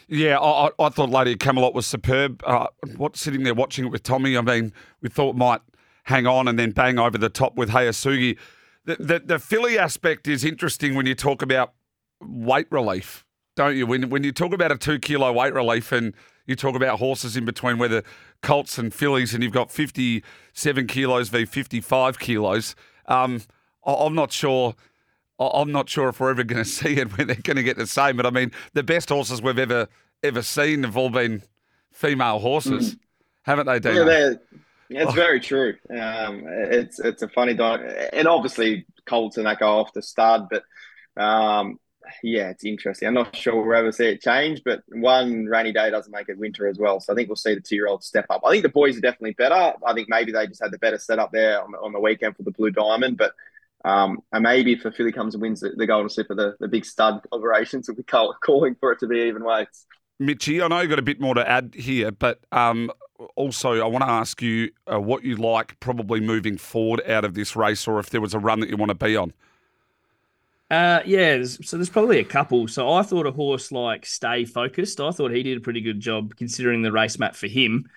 Yeah, 0.07 0.39
I, 0.39 0.69
I 0.79 0.89
thought 0.89 1.09
Lady 1.09 1.33
of 1.33 1.39
Camelot 1.39 1.73
was 1.73 1.87
superb. 1.87 2.43
Uh, 2.45 2.67
what 2.97 3.17
sitting 3.17 3.43
there 3.43 3.53
watching 3.53 3.85
it 3.85 3.89
with 3.89 4.03
Tommy, 4.03 4.37
I 4.37 4.41
mean, 4.41 4.73
we 5.01 5.09
thought 5.09 5.35
might 5.35 5.61
hang 6.03 6.27
on 6.27 6.47
and 6.47 6.57
then 6.57 6.71
bang 6.71 6.99
over 6.99 7.17
the 7.17 7.29
top 7.29 7.55
with 7.55 7.69
Hayasugi. 7.69 8.37
The, 8.85 8.95
the, 8.97 9.19
the 9.19 9.39
filly 9.39 9.77
aspect 9.77 10.27
is 10.27 10.45
interesting 10.45 10.95
when 10.95 11.05
you 11.05 11.15
talk 11.15 11.41
about 11.41 11.73
weight 12.21 12.67
relief, 12.69 13.25
don't 13.55 13.75
you? 13.75 13.87
When 13.87 14.09
when 14.09 14.23
you 14.23 14.31
talk 14.31 14.53
about 14.53 14.71
a 14.71 14.77
two 14.77 14.99
kilo 14.99 15.31
weight 15.33 15.53
relief 15.53 15.91
and 15.91 16.13
you 16.45 16.55
talk 16.55 16.75
about 16.75 16.99
horses 16.99 17.35
in 17.35 17.45
between, 17.45 17.79
whether 17.79 18.03
colts 18.41 18.77
and 18.77 18.93
fillies, 18.93 19.33
and 19.33 19.43
you've 19.43 19.51
got 19.53 19.71
fifty 19.71 20.23
seven 20.53 20.85
kilos 20.85 21.29
v 21.29 21.45
fifty 21.45 21.81
five 21.81 22.19
kilos. 22.19 22.75
Um, 23.07 23.41
I, 23.85 23.93
I'm 23.93 24.13
not 24.13 24.31
sure 24.31 24.75
I'm 25.39 25.71
not 25.71 25.89
sure 25.89 26.09
if 26.09 26.19
we're 26.19 26.31
ever 26.31 26.43
going 26.43 26.63
to 26.63 26.69
see 26.69 26.97
it 26.97 27.17
when 27.17 27.27
they're 27.27 27.35
going 27.37 27.57
to 27.57 27.63
get 27.63 27.77
the 27.77 27.87
same. 27.87 28.17
But 28.17 28.25
I 28.25 28.29
mean, 28.29 28.51
the 28.73 28.83
best 28.83 29.09
horses 29.09 29.41
we've 29.41 29.59
ever 29.59 29.87
ever 30.23 30.41
seen 30.41 30.83
have 30.83 30.97
all 30.97 31.09
been 31.09 31.43
female 31.91 32.39
horses, 32.39 32.95
mm. 32.95 32.99
haven't 33.43 33.67
they, 33.67 33.79
Dino? 33.79 34.37
Yeah, 34.87 35.01
it's 35.01 35.11
oh. 35.11 35.15
very 35.15 35.39
true. 35.39 35.75
Um, 35.89 36.43
it's 36.45 36.99
it's 36.99 37.21
a 37.21 37.27
funny 37.27 37.55
dynamic, 37.55 38.09
and 38.13 38.27
obviously 38.27 38.85
Colts 39.05 39.37
and 39.37 39.45
that 39.47 39.59
go 39.59 39.79
off 39.79 39.93
the 39.93 40.01
stud, 40.01 40.47
but 40.49 40.63
um, 41.21 41.79
yeah, 42.21 42.49
it's 42.49 42.63
interesting. 42.63 43.07
I'm 43.07 43.15
not 43.15 43.35
sure 43.35 43.63
we'll 43.63 43.77
ever 43.77 43.91
see 43.91 44.07
it 44.09 44.21
change, 44.21 44.61
but 44.63 44.83
one 44.89 45.45
rainy 45.45 45.73
day 45.73 45.89
doesn't 45.89 46.11
make 46.11 46.29
it 46.29 46.37
winter 46.37 46.67
as 46.67 46.77
well. 46.77 46.99
So 46.99 47.13
I 47.13 47.15
think 47.15 47.29
we'll 47.29 47.35
see 47.35 47.55
the 47.55 47.61
two 47.61 47.75
year 47.75 47.87
olds 47.87 48.05
step 48.05 48.27
up. 48.29 48.41
I 48.45 48.51
think 48.51 48.63
the 48.63 48.69
boys 48.69 48.97
are 48.97 49.01
definitely 49.01 49.33
better. 49.33 49.73
I 49.83 49.93
think 49.93 50.07
maybe 50.07 50.31
they 50.31 50.45
just 50.45 50.61
had 50.61 50.71
the 50.71 50.77
better 50.77 50.99
setup 50.99 51.31
there 51.31 51.63
on 51.63 51.73
on 51.75 51.93
the 51.93 51.99
weekend 51.99 52.35
for 52.37 52.43
the 52.43 52.51
Blue 52.51 52.71
Diamond, 52.71 53.17
but 53.17 53.33
um, 53.85 54.17
and 54.31 54.43
maybe 54.43 54.73
if 54.73 54.83
a 54.83 54.91
filly 54.91 55.11
comes 55.11 55.35
and 55.35 55.41
wins 55.41 55.61
the, 55.61 55.69
the 55.69 55.85
Golden 55.85 56.09
Slipper, 56.09 56.33
the, 56.33 56.55
the 56.59 56.67
big 56.67 56.83
stud 56.83 57.21
operations 57.31 57.87
will 57.87 57.95
be 57.95 58.03
call, 58.03 58.35
calling 58.43 58.75
for 58.79 58.91
it 58.91 58.99
to 58.99 59.07
be 59.07 59.19
even 59.19 59.43
weights. 59.43 59.85
Mitchy, 60.17 60.61
I 60.61 60.67
know 60.67 60.79
you've 60.79 60.89
got 60.89 60.99
a 60.99 61.03
bit 61.03 61.21
more 61.21 61.35
to 61.35 61.47
add 61.47 61.75
here, 61.75 62.11
but 62.11 62.39
um, 62.51 62.89
also 63.35 63.79
I 63.81 63.85
want 63.85 64.03
to 64.03 64.09
ask 64.09 64.41
you 64.41 64.71
uh, 64.91 64.99
what 64.99 65.23
you 65.23 65.35
like 65.35 65.79
probably 65.79 66.19
moving 66.19 66.57
forward 66.57 67.01
out 67.07 67.25
of 67.25 67.35
this 67.35 67.55
race, 67.55 67.87
or 67.87 67.99
if 67.99 68.09
there 68.09 68.21
was 68.21 68.33
a 68.33 68.39
run 68.39 68.59
that 68.61 68.69
you 68.69 68.77
want 68.77 68.89
to 68.89 68.95
be 68.95 69.15
on. 69.15 69.33
Uh, 70.71 71.01
yeah, 71.05 71.43
so 71.43 71.77
there's 71.77 71.89
probably 71.89 72.19
a 72.19 72.23
couple. 72.23 72.67
So 72.67 72.91
I 72.91 73.03
thought 73.03 73.27
a 73.27 73.31
horse 73.31 73.71
like 73.71 74.05
Stay 74.05 74.45
Focused. 74.45 74.99
I 74.99 75.11
thought 75.11 75.31
he 75.31 75.43
did 75.43 75.57
a 75.57 75.61
pretty 75.61 75.81
good 75.81 75.99
job 75.99 76.35
considering 76.37 76.81
the 76.81 76.91
race 76.91 77.19
map 77.19 77.35
for 77.35 77.47
him. 77.47 77.87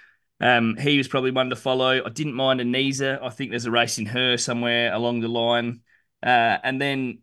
Um, 0.41 0.77
he 0.77 0.99
was 0.99 1.09
probably 1.09 1.31
one 1.31 1.51
to 1.51 1.57
follow. 1.57 2.05
I 2.05 2.09
didn't 2.11 2.35
mind 2.35 2.61
Anisa. 2.61 3.23
I 3.23 3.31
think 3.31 3.51
there's 3.51 3.67
a 3.67 3.71
race 3.71 3.99
in 3.99 4.07
her 4.07 4.37
somewhere 4.37 4.93
along 4.93 5.21
the 5.21 5.29
line. 5.29 5.81
Uh, 6.23 6.59
and 6.63 6.81
then 6.81 7.21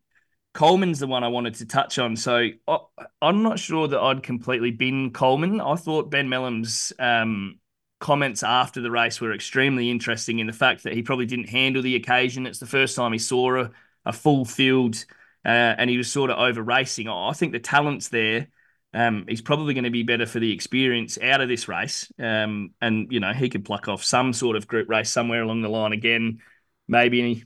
Coleman's 0.53 0.99
the 0.99 1.07
one 1.07 1.23
I 1.23 1.29
wanted 1.29 1.55
to 1.55 1.65
touch 1.65 1.99
on. 1.99 2.15
So 2.15 2.49
I, 2.67 2.77
am 3.21 3.43
not 3.43 3.59
sure 3.59 3.87
that 3.87 3.99
I'd 3.99 4.23
completely 4.23 4.71
bin 4.71 5.11
Coleman. 5.11 5.61
I 5.61 5.75
thought 5.75 6.11
Ben 6.11 6.29
Melham's 6.29 6.93
um, 6.99 7.59
comments 7.99 8.43
after 8.43 8.81
the 8.81 8.91
race 8.91 9.21
were 9.21 9.33
extremely 9.33 9.89
interesting 9.89 10.39
in 10.39 10.47
the 10.47 10.53
fact 10.53 10.83
that 10.83 10.93
he 10.93 11.01
probably 11.01 11.25
didn't 11.25 11.49
handle 11.49 11.81
the 11.81 11.95
occasion. 11.95 12.45
It's 12.45 12.59
the 12.59 12.65
first 12.65 12.95
time 12.95 13.13
he 13.13 13.19
saw 13.19 13.63
a, 13.63 13.71
a 14.05 14.13
full 14.13 14.45
field 14.45 15.05
uh, 15.45 15.75
and 15.77 15.89
he 15.89 15.97
was 15.97 16.11
sort 16.11 16.31
of 16.31 16.37
over 16.37 16.61
racing. 16.61 17.07
I 17.07 17.33
think 17.33 17.51
the 17.51 17.59
talent's 17.59 18.09
there. 18.09 18.47
Um, 18.95 19.25
he's 19.27 19.41
probably 19.41 19.73
going 19.73 19.83
to 19.83 19.89
be 19.89 20.03
better 20.03 20.25
for 20.25 20.39
the 20.39 20.53
experience 20.53 21.17
out 21.21 21.41
of 21.41 21.49
this 21.49 21.67
race. 21.67 22.09
Um, 22.17 22.71
and, 22.81 23.11
you 23.11 23.19
know, 23.19 23.33
he 23.33 23.49
could 23.49 23.65
pluck 23.65 23.89
off 23.89 24.03
some 24.03 24.31
sort 24.31 24.55
of 24.55 24.67
group 24.67 24.89
race 24.89 25.11
somewhere 25.11 25.43
along 25.43 25.61
the 25.61 25.69
line 25.69 25.91
again. 25.91 26.39
Maybe 26.87 27.19
any, 27.19 27.43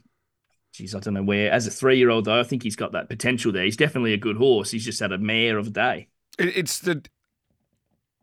geez, 0.72 0.94
I 0.94 1.00
don't 1.00 1.14
know 1.14 1.24
where. 1.24 1.50
As 1.50 1.66
a 1.66 1.70
three 1.70 1.98
year 1.98 2.10
old, 2.10 2.26
though, 2.26 2.38
I 2.38 2.44
think 2.44 2.62
he's 2.62 2.76
got 2.76 2.92
that 2.92 3.08
potential 3.08 3.50
there. 3.50 3.64
He's 3.64 3.76
definitely 3.76 4.12
a 4.12 4.16
good 4.16 4.36
horse. 4.36 4.70
He's 4.70 4.84
just 4.84 5.00
had 5.00 5.10
a 5.10 5.18
mare 5.18 5.58
of 5.58 5.64
the 5.64 5.70
day. 5.72 6.08
It's 6.38 6.78
the. 6.78 7.02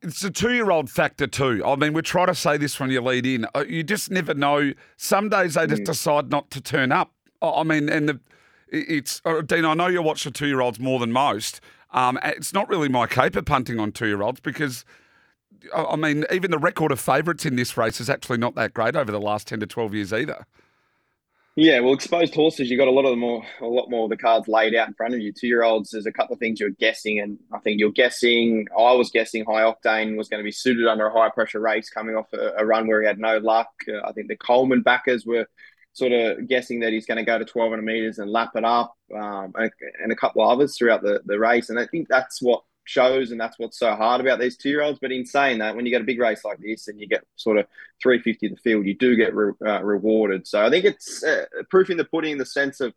It's 0.03 0.19
the 0.19 0.29
two 0.29 0.53
year 0.53 0.69
old 0.69 0.91
factor 0.91 1.25
too. 1.25 1.63
I 1.65 1.75
mean, 1.75 1.91
we 1.91 2.03
try 2.03 2.27
to 2.27 2.35
say 2.35 2.57
this 2.57 2.79
when 2.79 2.91
you 2.91 3.01
lead 3.01 3.25
in. 3.25 3.47
Uh, 3.55 3.65
you 3.67 3.81
just 3.81 4.11
never 4.11 4.35
know. 4.35 4.73
Some 4.95 5.27
days 5.27 5.55
they 5.55 5.65
just 5.65 5.81
mm. 5.81 5.85
decide 5.85 6.29
not 6.29 6.51
to 6.51 6.61
turn 6.61 6.91
up. 6.91 7.13
I 7.41 7.63
mean, 7.63 7.89
and 7.89 8.07
the, 8.07 8.19
it's, 8.69 9.23
uh, 9.25 9.41
Dean, 9.41 9.65
I 9.65 9.73
know 9.73 9.87
you 9.87 10.03
watch 10.03 10.23
the 10.23 10.29
two 10.29 10.45
year 10.45 10.61
olds 10.61 10.79
more 10.79 10.99
than 10.99 11.11
most. 11.11 11.61
Um, 11.97 12.19
it's 12.23 12.53
not 12.53 12.69
really 12.69 12.89
my 12.89 13.07
caper 13.07 13.41
punting 13.41 13.79
on 13.79 13.91
two 13.91 14.05
year 14.05 14.21
olds 14.21 14.39
because, 14.39 14.85
I 15.75 15.95
mean, 15.95 16.25
even 16.31 16.51
the 16.51 16.59
record 16.59 16.91
of 16.91 16.99
favourites 16.99 17.43
in 17.43 17.55
this 17.55 17.75
race 17.75 17.99
is 17.99 18.07
actually 18.07 18.37
not 18.37 18.53
that 18.53 18.75
great 18.75 18.95
over 18.95 19.11
the 19.11 19.19
last 19.19 19.47
10 19.47 19.61
to 19.61 19.65
12 19.65 19.95
years 19.95 20.13
either. 20.13 20.45
Yeah, 21.55 21.79
well, 21.79 21.93
exposed 21.93 22.35
horses, 22.35 22.69
you 22.69 22.77
got 22.77 22.87
a 22.87 22.91
lot 22.91 23.05
of 23.05 23.09
the 23.09 23.15
more, 23.17 23.43
a 23.61 23.65
lot 23.65 23.89
more 23.89 24.03
of 24.03 24.11
the 24.11 24.17
cards 24.17 24.47
laid 24.47 24.75
out 24.75 24.87
in 24.87 24.93
front 24.93 25.15
of 25.15 25.21
you. 25.21 25.33
Two 25.33 25.47
year 25.47 25.63
olds, 25.63 25.89
there's 25.89 26.05
a 26.05 26.11
couple 26.11 26.35
of 26.35 26.39
things 26.39 26.59
you're 26.59 26.69
guessing, 26.69 27.17
and 27.17 27.39
I 27.51 27.57
think 27.57 27.79
you're 27.79 27.89
guessing. 27.89 28.67
I 28.77 28.91
was 28.91 29.09
guessing 29.09 29.43
High 29.43 29.63
Octane 29.63 30.17
was 30.17 30.29
going 30.29 30.39
to 30.39 30.43
be 30.43 30.51
suited 30.51 30.85
under 30.85 31.07
a 31.07 31.11
high 31.11 31.29
pressure 31.29 31.59
race, 31.59 31.89
coming 31.89 32.15
off 32.15 32.31
a, 32.31 32.57
a 32.59 32.63
run 32.63 32.85
where 32.85 33.01
he 33.01 33.07
had 33.07 33.17
no 33.17 33.39
luck. 33.39 33.69
Uh, 33.89 34.07
I 34.07 34.11
think 34.11 34.27
the 34.27 34.35
Coleman 34.35 34.83
backers 34.83 35.25
were 35.25 35.47
sort 35.97 36.11
of 36.11 36.47
guessing 36.47 36.81
that 36.81 36.93
he's 36.93 37.07
going 37.07 37.17
to 37.17 37.23
go 37.23 37.39
to 37.39 37.43
1200 37.43 37.81
meters 37.81 38.19
and 38.19 38.31
lap 38.31 38.51
it 38.53 38.63
up, 38.63 38.95
um, 39.15 39.51
and, 39.55 39.71
and, 40.03 40.11
a 40.11 40.15
couple 40.15 40.43
of 40.43 40.49
others 40.51 40.77
throughout 40.77 41.01
the, 41.01 41.21
the 41.25 41.39
race. 41.39 41.71
And 41.71 41.79
I 41.79 41.87
think 41.87 42.07
that's 42.07 42.39
what 42.39 42.61
shows, 42.83 43.31
and 43.31 43.41
that's 43.41 43.57
what's 43.57 43.79
so 43.79 43.95
hard 43.95 44.21
about 44.21 44.39
these 44.39 44.57
two 44.57 44.69
year 44.69 44.83
olds. 44.83 44.99
But 45.01 45.11
in 45.11 45.25
saying 45.25 45.57
that, 45.57 45.75
when 45.75 45.87
you 45.87 45.91
get 45.91 46.03
a 46.03 46.05
big 46.05 46.19
race 46.19 46.45
like 46.45 46.59
this 46.59 46.87
and 46.87 46.99
you 46.99 47.07
get 47.07 47.25
sort 47.35 47.57
of 47.57 47.65
350 48.03 48.47
the 48.47 48.55
field, 48.57 48.85
you 48.85 48.93
do 48.93 49.15
get 49.15 49.33
re, 49.33 49.53
uh, 49.65 49.83
rewarded. 49.83 50.45
So 50.47 50.63
I 50.63 50.69
think 50.69 50.85
it's 50.85 51.23
uh, 51.23 51.45
proof 51.71 51.89
in 51.89 51.97
the 51.97 52.05
pudding 52.05 52.33
in 52.33 52.37
the 52.37 52.45
sense 52.45 52.79
of. 52.79 52.93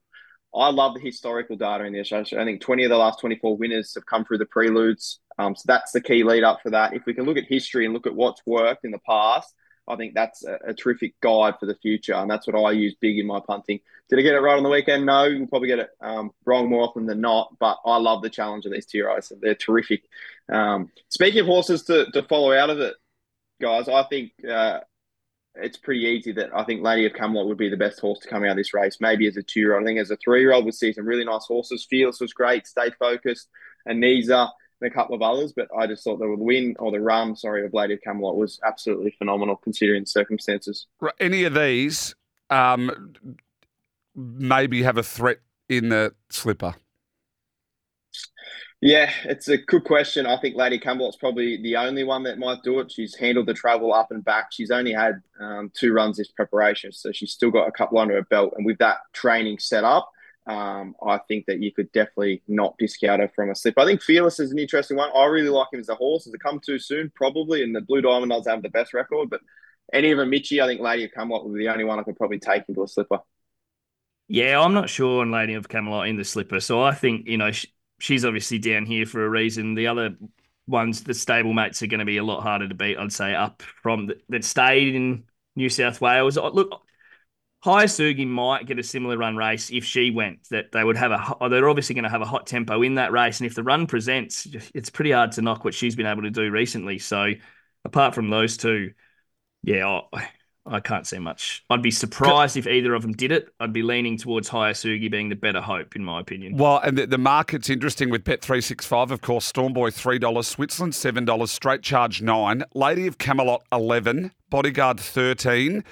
I 0.52 0.68
love 0.70 0.94
the 0.94 1.00
historical 1.00 1.56
data 1.56 1.84
in 1.84 1.92
this. 1.92 2.12
I 2.12 2.24
think 2.24 2.60
20 2.60 2.82
of 2.82 2.90
the 2.90 2.96
last 2.96 3.20
24 3.20 3.56
winners 3.56 3.94
have 3.94 4.04
come 4.04 4.24
through 4.24 4.38
the 4.38 4.46
preludes. 4.46 5.20
Um, 5.38 5.54
so 5.54 5.62
that's 5.66 5.92
the 5.92 6.00
key 6.00 6.24
lead 6.24 6.42
up 6.42 6.58
for 6.60 6.70
that. 6.70 6.92
If 6.92 7.06
we 7.06 7.14
can 7.14 7.24
look 7.24 7.36
at 7.36 7.44
history 7.44 7.84
and 7.84 7.94
look 7.94 8.08
at 8.08 8.16
what's 8.16 8.42
worked 8.44 8.84
in 8.84 8.90
the 8.90 8.98
past, 9.06 9.54
I 9.90 9.96
think 9.96 10.14
that's 10.14 10.44
a, 10.44 10.59
a, 10.68 10.74
terrific 10.74 11.18
guide 11.20 11.55
for 11.59 11.66
the 11.66 11.74
future, 11.74 12.14
and 12.14 12.31
that's 12.31 12.46
what 12.46 12.57
I 12.57 12.72
use 12.72 12.94
big 13.00 13.18
in 13.18 13.26
my 13.26 13.40
punting. 13.40 13.81
Did 14.09 14.18
I 14.18 14.22
get 14.22 14.35
it 14.35 14.40
right 14.40 14.57
on 14.57 14.62
the 14.62 14.68
weekend? 14.68 15.07
No, 15.07 15.24
you 15.24 15.46
probably 15.46 15.68
get 15.68 15.81
it 15.81 15.90
um, 16.00 16.31
wrong 16.44 16.68
more 16.68 16.83
often 16.83 17.07
than 17.07 17.20
not. 17.20 17.57
But 17.59 17.79
I 17.85 17.96
love 17.96 18.22
the 18.22 18.31
challenge 18.31 18.66
of 18.66 18.72
these 18.72 18.87
TRIs; 18.87 19.33
they're 19.40 19.55
terrific. 19.55 20.03
Um, 20.50 20.90
speaking 21.09 21.40
of 21.40 21.46
horses 21.46 21.83
to, 21.85 22.11
to 22.12 22.22
follow 22.24 22.53
out 22.53 22.70
of 22.70 22.81
it, 22.81 22.94
guys, 23.61 23.88
I 23.88 24.05
think 24.05 24.33
uh, 24.48 24.81
it's 25.55 25.76
pretty 25.76 26.03
easy 26.03 26.33
that 26.33 26.50
I 26.55 26.64
think 26.64 26.83
Lady 26.83 27.07
of 27.07 27.14
Camelot 27.14 27.46
would 27.46 27.59
be 27.59 27.68
the 27.68 27.76
best 27.76 28.00
horse 28.00 28.20
to 28.20 28.29
come 28.29 28.44
out 28.44 28.53
of 28.53 28.57
this 28.57 28.74
race. 28.74 28.98
Maybe 29.00 29.26
as 29.26 29.37
a 29.37 29.42
two-year-old, 29.42 29.83
I 29.83 29.87
think 29.87 30.00
as 30.00 30.11
a 30.11 30.16
three-year-old, 30.16 30.64
we'll 30.64 30.72
see 30.72 30.92
some 30.92 31.07
really 31.07 31.24
nice 31.24 31.46
horses. 31.46 31.87
Fearless 31.88 32.20
was 32.20 32.33
great, 32.33 32.66
stay 32.66 32.90
focused, 32.98 33.48
and 33.87 34.00
A 34.82 34.88
couple 34.88 35.14
of 35.14 35.20
others, 35.20 35.52
but 35.52 35.68
I 35.78 35.86
just 35.86 36.02
thought 36.02 36.18
the 36.18 36.28
win 36.28 36.74
or 36.78 36.90
the 36.90 37.00
run, 37.00 37.36
sorry, 37.36 37.66
of 37.66 37.74
Lady 37.74 37.94
of 37.94 38.00
Camelot 38.00 38.36
was 38.36 38.58
absolutely 38.64 39.14
phenomenal 39.18 39.56
considering 39.56 40.04
the 40.04 40.06
circumstances. 40.06 40.86
Any 41.18 41.44
of 41.44 41.52
these 41.52 42.14
um, 42.48 43.14
maybe 44.14 44.82
have 44.82 44.96
a 44.96 45.02
threat 45.02 45.38
in 45.68 45.90
the 45.90 46.14
slipper? 46.30 46.74
Yeah, 48.82 49.12
it's 49.24 49.48
a 49.48 49.58
good 49.58 49.84
question. 49.84 50.24
I 50.24 50.40
think 50.40 50.56
Lady 50.56 50.78
Camelot's 50.78 51.18
probably 51.18 51.60
the 51.62 51.76
only 51.76 52.02
one 52.02 52.22
that 52.22 52.38
might 52.38 52.62
do 52.62 52.80
it. 52.80 52.90
She's 52.90 53.14
handled 53.14 53.46
the 53.46 53.52
travel 53.52 53.92
up 53.92 54.10
and 54.10 54.24
back. 54.24 54.46
She's 54.50 54.70
only 54.70 54.94
had 54.94 55.20
um, 55.38 55.70
two 55.74 55.92
runs 55.92 56.16
this 56.16 56.28
preparation, 56.28 56.90
so 56.92 57.12
she's 57.12 57.32
still 57.32 57.50
got 57.50 57.68
a 57.68 57.72
couple 57.72 57.98
under 57.98 58.14
her 58.14 58.22
belt. 58.22 58.54
And 58.56 58.64
with 58.64 58.78
that 58.78 58.98
training 59.12 59.58
set 59.58 59.84
up, 59.84 60.10
um, 60.50 60.96
I 61.06 61.18
think 61.28 61.46
that 61.46 61.62
you 61.62 61.72
could 61.72 61.92
definitely 61.92 62.42
not 62.48 62.76
discount 62.76 63.20
her 63.20 63.28
from 63.28 63.50
a 63.50 63.54
slip. 63.54 63.78
I 63.78 63.84
think 63.84 64.02
Fearless 64.02 64.40
is 64.40 64.50
an 64.50 64.58
interesting 64.58 64.96
one. 64.96 65.10
I 65.14 65.26
really 65.26 65.48
like 65.48 65.68
him 65.72 65.78
as 65.78 65.88
a 65.88 65.94
horse. 65.94 66.24
Has 66.24 66.34
it 66.34 66.40
come 66.42 66.58
too 66.58 66.78
soon? 66.78 67.12
Probably. 67.14 67.62
And 67.62 67.74
the 67.74 67.80
Blue 67.80 68.00
Diamond 68.00 68.32
does 68.32 68.48
have 68.48 68.62
the 68.62 68.68
best 68.68 68.92
record, 68.92 69.30
but 69.30 69.40
any 69.92 70.10
of 70.10 70.18
them, 70.18 70.30
Mitchy, 70.30 70.60
I 70.60 70.66
think 70.66 70.80
Lady 70.80 71.04
of 71.04 71.12
Camelot 71.12 71.44
would 71.44 71.54
be 71.54 71.64
the 71.64 71.72
only 71.72 71.84
one 71.84 72.00
I 72.00 72.02
could 72.02 72.16
probably 72.16 72.40
take 72.40 72.64
into 72.68 72.82
a 72.82 72.88
slipper. 72.88 73.20
Yeah, 74.26 74.60
I'm 74.60 74.74
not 74.74 74.90
sure 74.90 75.20
on 75.20 75.30
Lady 75.30 75.54
of 75.54 75.68
Camelot 75.68 76.08
in 76.08 76.16
the 76.16 76.24
slipper. 76.24 76.58
So 76.58 76.82
I 76.82 76.94
think, 76.94 77.28
you 77.28 77.36
know, 77.36 77.50
she's 78.00 78.24
obviously 78.24 78.58
down 78.58 78.86
here 78.86 79.06
for 79.06 79.24
a 79.24 79.28
reason. 79.28 79.74
The 79.74 79.86
other 79.86 80.16
ones, 80.66 81.04
the 81.04 81.14
stable 81.14 81.52
mates, 81.52 81.82
are 81.82 81.86
going 81.86 82.00
to 82.00 82.04
be 82.04 82.16
a 82.16 82.24
lot 82.24 82.42
harder 82.42 82.68
to 82.68 82.74
beat, 82.74 82.98
I'd 82.98 83.12
say, 83.12 83.34
up 83.34 83.62
from 83.82 84.06
the, 84.06 84.20
that 84.30 84.44
stayed 84.44 84.94
in 84.96 85.24
New 85.54 85.68
South 85.68 86.00
Wales. 86.00 86.36
Look, 86.36 86.82
Hayasugi 87.64 88.26
might 88.26 88.64
get 88.64 88.78
a 88.78 88.82
similar 88.82 89.18
run 89.18 89.36
race 89.36 89.70
if 89.70 89.84
she 89.84 90.10
went. 90.10 90.48
That 90.50 90.72
they 90.72 90.82
would 90.82 90.96
have 90.96 91.12
a. 91.12 91.48
They're 91.48 91.68
obviously 91.68 91.94
going 91.94 92.04
to 92.04 92.10
have 92.10 92.22
a 92.22 92.26
hot 92.26 92.46
tempo 92.46 92.80
in 92.82 92.94
that 92.94 93.12
race, 93.12 93.40
and 93.40 93.46
if 93.46 93.54
the 93.54 93.62
run 93.62 93.86
presents, 93.86 94.46
it's 94.74 94.88
pretty 94.88 95.10
hard 95.10 95.32
to 95.32 95.42
knock 95.42 95.64
what 95.64 95.74
she's 95.74 95.94
been 95.94 96.06
able 96.06 96.22
to 96.22 96.30
do 96.30 96.50
recently. 96.50 96.98
So, 96.98 97.32
apart 97.84 98.14
from 98.14 98.30
those 98.30 98.56
two, 98.56 98.92
yeah, 99.62 100.00
I, 100.10 100.28
I 100.64 100.80
can't 100.80 101.06
see 101.06 101.18
much. 101.18 101.62
I'd 101.68 101.82
be 101.82 101.90
surprised 101.90 102.56
if 102.56 102.66
either 102.66 102.94
of 102.94 103.02
them 103.02 103.12
did 103.12 103.30
it. 103.30 103.48
I'd 103.60 103.74
be 103.74 103.82
leaning 103.82 104.16
towards 104.16 104.48
Hayasugi 104.48 105.10
being 105.10 105.28
the 105.28 105.34
better 105.34 105.60
hope, 105.60 105.96
in 105.96 106.04
my 106.04 106.20
opinion. 106.20 106.56
Well, 106.56 106.78
and 106.78 106.96
the, 106.96 107.06
the 107.06 107.18
market's 107.18 107.68
interesting 107.68 108.08
with 108.08 108.24
Bet 108.24 108.40
three 108.40 108.62
six 108.62 108.86
five. 108.86 109.10
Of 109.10 109.20
course, 109.20 109.52
Stormboy 109.52 109.92
three 109.92 110.18
dollars, 110.18 110.46
Switzerland 110.46 110.94
seven 110.94 111.26
dollars, 111.26 111.50
Straight 111.50 111.82
Charge 111.82 112.22
nine, 112.22 112.64
Lady 112.74 113.06
of 113.06 113.18
Camelot 113.18 113.64
eleven, 113.70 114.32
Bodyguard 114.48 114.98
thirteen 114.98 115.84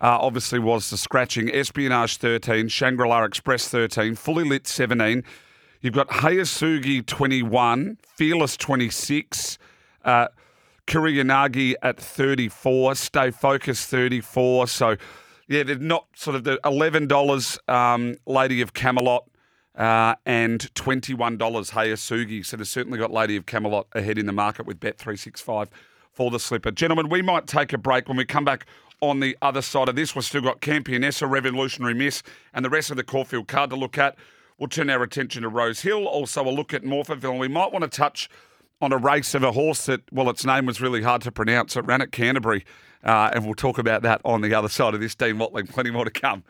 uh, 0.00 0.18
obviously 0.20 0.58
was 0.58 0.90
the 0.90 0.96
scratching. 0.96 1.50
Espionage 1.54 2.16
13, 2.16 2.68
Shangri 2.68 3.08
La 3.08 3.24
Express 3.24 3.68
13, 3.68 4.14
Fully 4.14 4.44
Lit 4.44 4.66
17. 4.66 5.22
You've 5.80 5.94
got 5.94 6.08
Hayasugi 6.08 7.04
21, 7.04 7.98
Fearless 8.02 8.56
26, 8.56 9.58
uh, 10.04 10.28
Kuriyanagi 10.86 11.74
at 11.82 11.98
34, 11.98 12.94
Stay 12.94 13.30
Focused 13.30 13.88
34. 13.88 14.66
So, 14.68 14.96
yeah, 15.48 15.62
they're 15.62 15.76
not 15.76 16.06
sort 16.14 16.36
of 16.36 16.44
the 16.44 16.58
$11 16.64 17.68
um, 17.68 18.16
Lady 18.26 18.60
of 18.60 18.72
Camelot 18.72 19.28
uh, 19.76 20.14
and 20.24 20.72
$21 20.74 21.38
Hayasugi. 21.38 22.44
So 22.44 22.56
they've 22.56 22.66
certainly 22.66 22.98
got 22.98 23.12
Lady 23.12 23.36
of 23.36 23.46
Camelot 23.46 23.86
ahead 23.92 24.18
in 24.18 24.26
the 24.26 24.32
market 24.32 24.66
with 24.66 24.80
Bet365 24.80 25.68
for 26.12 26.30
the 26.30 26.38
slipper. 26.38 26.70
Gentlemen, 26.70 27.08
we 27.08 27.22
might 27.22 27.46
take 27.46 27.72
a 27.72 27.78
break 27.78 28.08
when 28.08 28.16
we 28.16 28.24
come 28.24 28.44
back 28.44 28.66
on 29.08 29.20
the 29.20 29.36
other 29.42 29.62
side 29.62 29.88
of 29.88 29.96
this. 29.96 30.14
We've 30.14 30.24
still 30.24 30.40
got 30.40 30.60
Campionessa, 30.60 31.28
Revolutionary 31.28 31.94
Miss, 31.94 32.22
and 32.52 32.64
the 32.64 32.70
rest 32.70 32.90
of 32.90 32.96
the 32.96 33.04
Caulfield 33.04 33.48
card 33.48 33.70
to 33.70 33.76
look 33.76 33.98
at. 33.98 34.16
We'll 34.58 34.68
turn 34.68 34.88
our 34.90 35.02
attention 35.02 35.42
to 35.42 35.48
Rose 35.48 35.80
Hill, 35.80 36.06
also 36.06 36.46
a 36.46 36.50
look 36.50 36.72
at 36.72 36.82
Morphettville, 36.82 37.32
and 37.32 37.40
we 37.40 37.48
might 37.48 37.72
want 37.72 37.82
to 37.82 37.88
touch 37.88 38.28
on 38.80 38.92
a 38.92 38.96
race 38.96 39.34
of 39.34 39.42
a 39.42 39.52
horse 39.52 39.86
that, 39.86 40.02
well, 40.12 40.28
its 40.30 40.44
name 40.44 40.66
was 40.66 40.80
really 40.80 41.02
hard 41.02 41.22
to 41.22 41.32
pronounce. 41.32 41.76
It 41.76 41.84
ran 41.86 42.02
at 42.02 42.12
Canterbury, 42.12 42.64
uh, 43.02 43.30
and 43.32 43.44
we'll 43.44 43.54
talk 43.54 43.78
about 43.78 44.02
that 44.02 44.20
on 44.24 44.40
the 44.40 44.54
other 44.54 44.68
side 44.68 44.94
of 44.94 45.00
this. 45.00 45.14
Dean 45.14 45.38
Watling, 45.38 45.66
plenty 45.66 45.90
more 45.90 46.04
to 46.04 46.10
come 46.10 46.44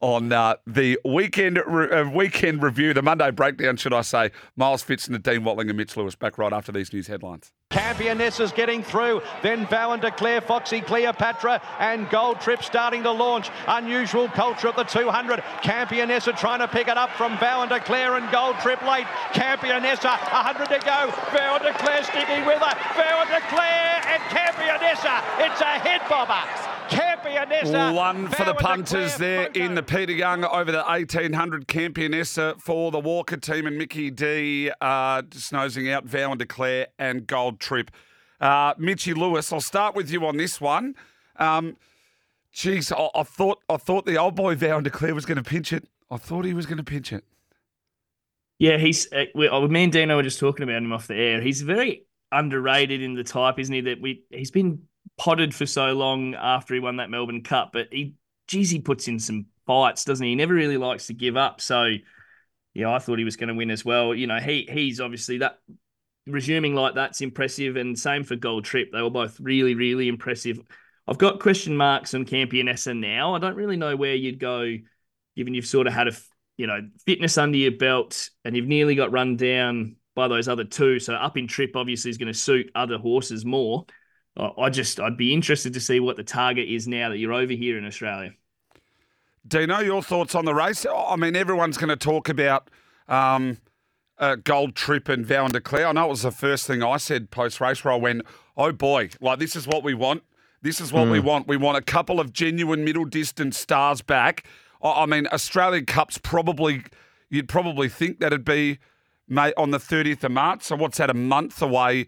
on 0.00 0.32
uh, 0.32 0.56
the 0.66 0.98
weekend 1.04 1.62
re- 1.66 1.90
uh, 1.90 2.08
weekend 2.08 2.62
review, 2.62 2.94
the 2.94 3.02
Monday 3.02 3.30
breakdown, 3.30 3.76
should 3.76 3.92
I 3.92 4.02
say. 4.02 4.30
Miles 4.56 4.82
Fitz 4.82 5.06
and 5.06 5.14
the 5.14 5.18
Dean 5.18 5.44
Watling 5.44 5.68
and 5.68 5.76
Mitch 5.76 5.96
Lewis 5.96 6.14
back 6.14 6.38
right 6.38 6.52
after 6.52 6.72
these 6.72 6.92
news 6.92 7.06
headlines. 7.06 7.52
Campionessa's 7.70 8.50
getting 8.50 8.82
through. 8.82 9.22
Then 9.42 9.64
Vow 9.66 9.92
and 9.92 10.02
Declare, 10.02 10.40
Foxy 10.40 10.80
Cleopatra, 10.80 11.62
and 11.78 12.10
Gold 12.10 12.40
Trip 12.40 12.64
starting 12.64 13.04
to 13.04 13.12
launch. 13.12 13.48
Unusual 13.68 14.28
culture 14.28 14.68
at 14.68 14.76
the 14.76 14.82
200. 14.82 15.40
Campionessa 15.62 16.36
trying 16.36 16.58
to 16.58 16.68
pick 16.68 16.88
it 16.88 16.96
up 16.96 17.10
from 17.10 17.38
Vow 17.38 17.62
and 17.62 17.70
Declare 17.70 18.16
and 18.16 18.30
Gold 18.32 18.56
Trip 18.58 18.82
late. 18.82 19.06
Campionessa, 19.32 20.18
100 20.18 20.66
to 20.66 20.78
go. 20.84 21.12
Vow 21.30 21.56
and 21.56 21.64
Declare 21.64 22.02
sticking 22.04 22.44
with 22.44 22.58
her. 22.58 22.74
Vow 22.96 23.22
and 23.22 23.30
Declare 23.30 24.02
and 24.06 24.22
Campionessa. 24.34 25.22
It's 25.38 25.60
a 25.60 25.78
head 25.78 26.02
bobber. 26.08 26.42
Campionessa. 26.90 27.94
One 27.94 28.26
for 28.28 28.44
the 28.44 28.54
punters 28.54 29.16
there 29.16 29.46
in 29.54 29.76
the 29.76 29.82
Peter 29.82 30.12
Young 30.12 30.44
over 30.44 30.72
the 30.72 30.82
1800 30.82 31.68
Campionessa 31.68 32.60
for 32.60 32.90
the 32.90 32.98
Walker 32.98 33.36
team 33.36 33.68
and 33.68 33.78
Mickey 33.78 34.10
D 34.10 34.72
uh, 34.80 35.22
just 35.22 35.52
nosing 35.52 35.88
out 35.88 36.04
Vow 36.04 36.32
and 36.32 36.38
Declare 36.40 36.88
and 36.98 37.28
Gold 37.28 37.59
Trip. 37.60 37.90
Uh, 38.40 38.74
Mitchy 38.78 39.14
Lewis, 39.14 39.52
I'll 39.52 39.60
start 39.60 39.94
with 39.94 40.10
you 40.10 40.24
on 40.26 40.36
this 40.36 40.60
one. 40.60 40.94
Um, 41.36 41.76
geez, 42.52 42.90
I, 42.90 43.08
I, 43.14 43.22
thought 43.22 43.60
I 43.68 43.76
thought 43.76 44.06
the 44.06 44.16
old 44.16 44.34
boy 44.34 44.56
Vow 44.56 44.76
and 44.76 44.84
Declare 44.84 45.14
was 45.14 45.26
going 45.26 45.36
to 45.36 45.44
pinch 45.44 45.72
it. 45.72 45.86
I 46.10 46.16
thought 46.16 46.44
he 46.44 46.54
was 46.54 46.66
going 46.66 46.78
to 46.78 46.84
pinch 46.84 47.12
it. 47.12 47.24
Yeah, 48.58 48.76
he's. 48.76 49.10
Uh, 49.12 49.24
we, 49.34 49.48
uh, 49.48 49.60
me 49.68 49.84
and 49.84 49.92
Dino 49.92 50.16
were 50.16 50.22
just 50.22 50.40
talking 50.40 50.62
about 50.64 50.76
him 50.76 50.92
off 50.92 51.06
the 51.06 51.14
air. 51.14 51.40
He's 51.40 51.62
very 51.62 52.04
underrated 52.32 53.02
in 53.02 53.14
the 53.14 53.24
type, 53.24 53.58
isn't 53.58 53.74
he? 53.74 53.80
That 53.80 54.00
we 54.00 54.24
he's 54.30 54.50
been 54.50 54.82
potted 55.16 55.54
for 55.54 55.66
so 55.66 55.92
long 55.92 56.34
after 56.34 56.74
he 56.74 56.80
won 56.80 56.96
that 56.96 57.10
Melbourne 57.10 57.42
Cup, 57.42 57.70
but 57.72 57.88
he, 57.90 58.14
geez, 58.48 58.70
he 58.70 58.80
puts 58.80 59.08
in 59.08 59.18
some 59.18 59.46
fights, 59.66 60.04
doesn't 60.04 60.24
he? 60.24 60.30
He 60.30 60.36
never 60.36 60.54
really 60.54 60.76
likes 60.76 61.06
to 61.06 61.14
give 61.14 61.36
up. 61.36 61.60
So, 61.60 61.90
yeah, 62.74 62.90
I 62.90 62.98
thought 62.98 63.18
he 63.18 63.24
was 63.24 63.36
going 63.36 63.48
to 63.48 63.54
win 63.54 63.70
as 63.70 63.84
well. 63.84 64.14
You 64.14 64.26
know, 64.26 64.38
he 64.38 64.68
he's 64.70 65.00
obviously 65.00 65.38
that 65.38 65.58
resuming 66.26 66.74
like 66.74 66.94
that's 66.94 67.20
impressive, 67.20 67.76
and 67.76 67.98
same 67.98 68.24
for 68.24 68.36
Gold 68.36 68.64
Trip. 68.64 68.90
They 68.92 69.02
were 69.02 69.10
both 69.10 69.38
really, 69.40 69.74
really 69.74 70.08
impressive. 70.08 70.60
I've 71.06 71.18
got 71.18 71.40
question 71.40 71.76
marks 71.76 72.14
on 72.14 72.24
Campionessa 72.24 72.96
now. 72.98 73.34
I 73.34 73.38
don't 73.38 73.56
really 73.56 73.76
know 73.76 73.96
where 73.96 74.14
you'd 74.14 74.38
go, 74.38 74.76
given 75.36 75.54
you've 75.54 75.66
sort 75.66 75.86
of 75.86 75.92
had 75.92 76.08
a 76.08 76.12
you 76.56 76.66
know 76.66 76.80
fitness 77.06 77.38
under 77.38 77.58
your 77.58 77.72
belt, 77.72 78.30
and 78.44 78.56
you've 78.56 78.66
nearly 78.66 78.94
got 78.94 79.12
run 79.12 79.36
down 79.36 79.96
by 80.14 80.28
those 80.28 80.48
other 80.48 80.64
two. 80.64 80.98
So 80.98 81.14
up 81.14 81.36
in 81.36 81.46
trip 81.46 81.76
obviously 81.76 82.10
is 82.10 82.18
going 82.18 82.32
to 82.32 82.38
suit 82.38 82.70
other 82.74 82.98
horses 82.98 83.44
more. 83.44 83.86
I 84.36 84.70
just 84.70 85.00
I'd 85.00 85.16
be 85.16 85.34
interested 85.34 85.74
to 85.74 85.80
see 85.80 86.00
what 86.00 86.16
the 86.16 86.24
target 86.24 86.68
is 86.68 86.86
now 86.86 87.10
that 87.10 87.18
you're 87.18 87.32
over 87.32 87.52
here 87.52 87.76
in 87.76 87.84
Australia. 87.84 88.32
Dino, 89.46 89.80
your 89.80 90.02
thoughts 90.02 90.34
on 90.34 90.44
the 90.44 90.54
race? 90.54 90.86
I 90.86 91.16
mean, 91.16 91.34
everyone's 91.34 91.78
going 91.78 91.88
to 91.88 91.96
talk 91.96 92.28
about 92.28 92.70
um, 93.08 93.58
Gold 94.36 94.74
Trip 94.74 95.08
and 95.08 95.24
Vow 95.24 95.44
and 95.44 95.52
Declare. 95.52 95.88
I 95.88 95.92
know 95.92 96.06
it 96.06 96.10
was 96.10 96.22
the 96.22 96.30
first 96.30 96.66
thing 96.66 96.82
I 96.82 96.98
said 96.98 97.30
post 97.30 97.60
race 97.60 97.84
where 97.84 97.94
I 97.94 97.96
went, 97.96 98.22
"Oh 98.56 98.72
boy, 98.72 99.10
like 99.20 99.38
this 99.38 99.56
is 99.56 99.66
what 99.66 99.82
we 99.82 99.94
want. 99.94 100.22
This 100.62 100.80
is 100.80 100.92
what 100.92 101.08
mm. 101.08 101.12
we 101.12 101.20
hmm. 101.20 101.26
want. 101.26 101.48
We 101.48 101.56
want 101.56 101.78
a 101.78 101.82
couple 101.82 102.20
of 102.20 102.32
genuine 102.32 102.84
middle 102.84 103.04
distance 103.04 103.58
stars 103.58 104.02
back." 104.02 104.44
I 104.82 105.04
mean, 105.06 105.26
Australian 105.32 105.86
Cups 105.86 106.18
probably 106.18 106.84
you'd 107.28 107.48
probably 107.48 107.88
think 107.88 108.18
that'd 108.20 108.44
be 108.44 108.78
mate 109.28 109.54
on 109.56 109.70
the 109.70 109.78
30th 109.78 110.24
of 110.24 110.32
March. 110.32 110.64
So 110.64 110.76
what's 110.76 110.98
that? 110.98 111.08
A 111.08 111.14
month 111.14 111.62
away. 111.62 112.06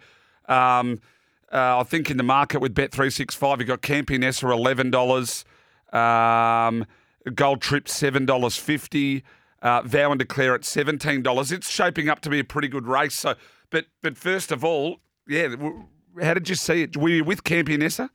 Um, 0.48 1.00
uh, 1.52 1.78
I 1.80 1.82
think 1.84 2.10
in 2.10 2.16
the 2.16 2.22
market 2.22 2.60
with 2.60 2.74
Bet365, 2.74 3.58
you've 3.58 3.68
got 3.68 3.82
Campionessa 3.82 4.44
$11, 5.92 5.96
um, 5.96 6.86
Gold 7.34 7.60
Trip 7.60 7.84
$7.50, 7.84 9.22
uh, 9.62 9.82
Vow 9.82 10.10
and 10.10 10.18
Declare 10.18 10.56
at 10.56 10.62
$17. 10.62 11.52
It's 11.52 11.70
shaping 11.70 12.08
up 12.08 12.20
to 12.20 12.30
be 12.30 12.40
a 12.40 12.44
pretty 12.44 12.68
good 12.68 12.86
race. 12.86 13.14
So, 13.14 13.34
But 13.70 13.86
but 14.02 14.18
first 14.18 14.52
of 14.52 14.64
all, 14.64 14.98
yeah, 15.26 15.54
how 16.20 16.34
did 16.34 16.48
you 16.48 16.54
see 16.54 16.82
it? 16.82 16.96
Were 16.96 17.08
you 17.08 17.24
with 17.24 17.44
Campionessa? 17.44 18.10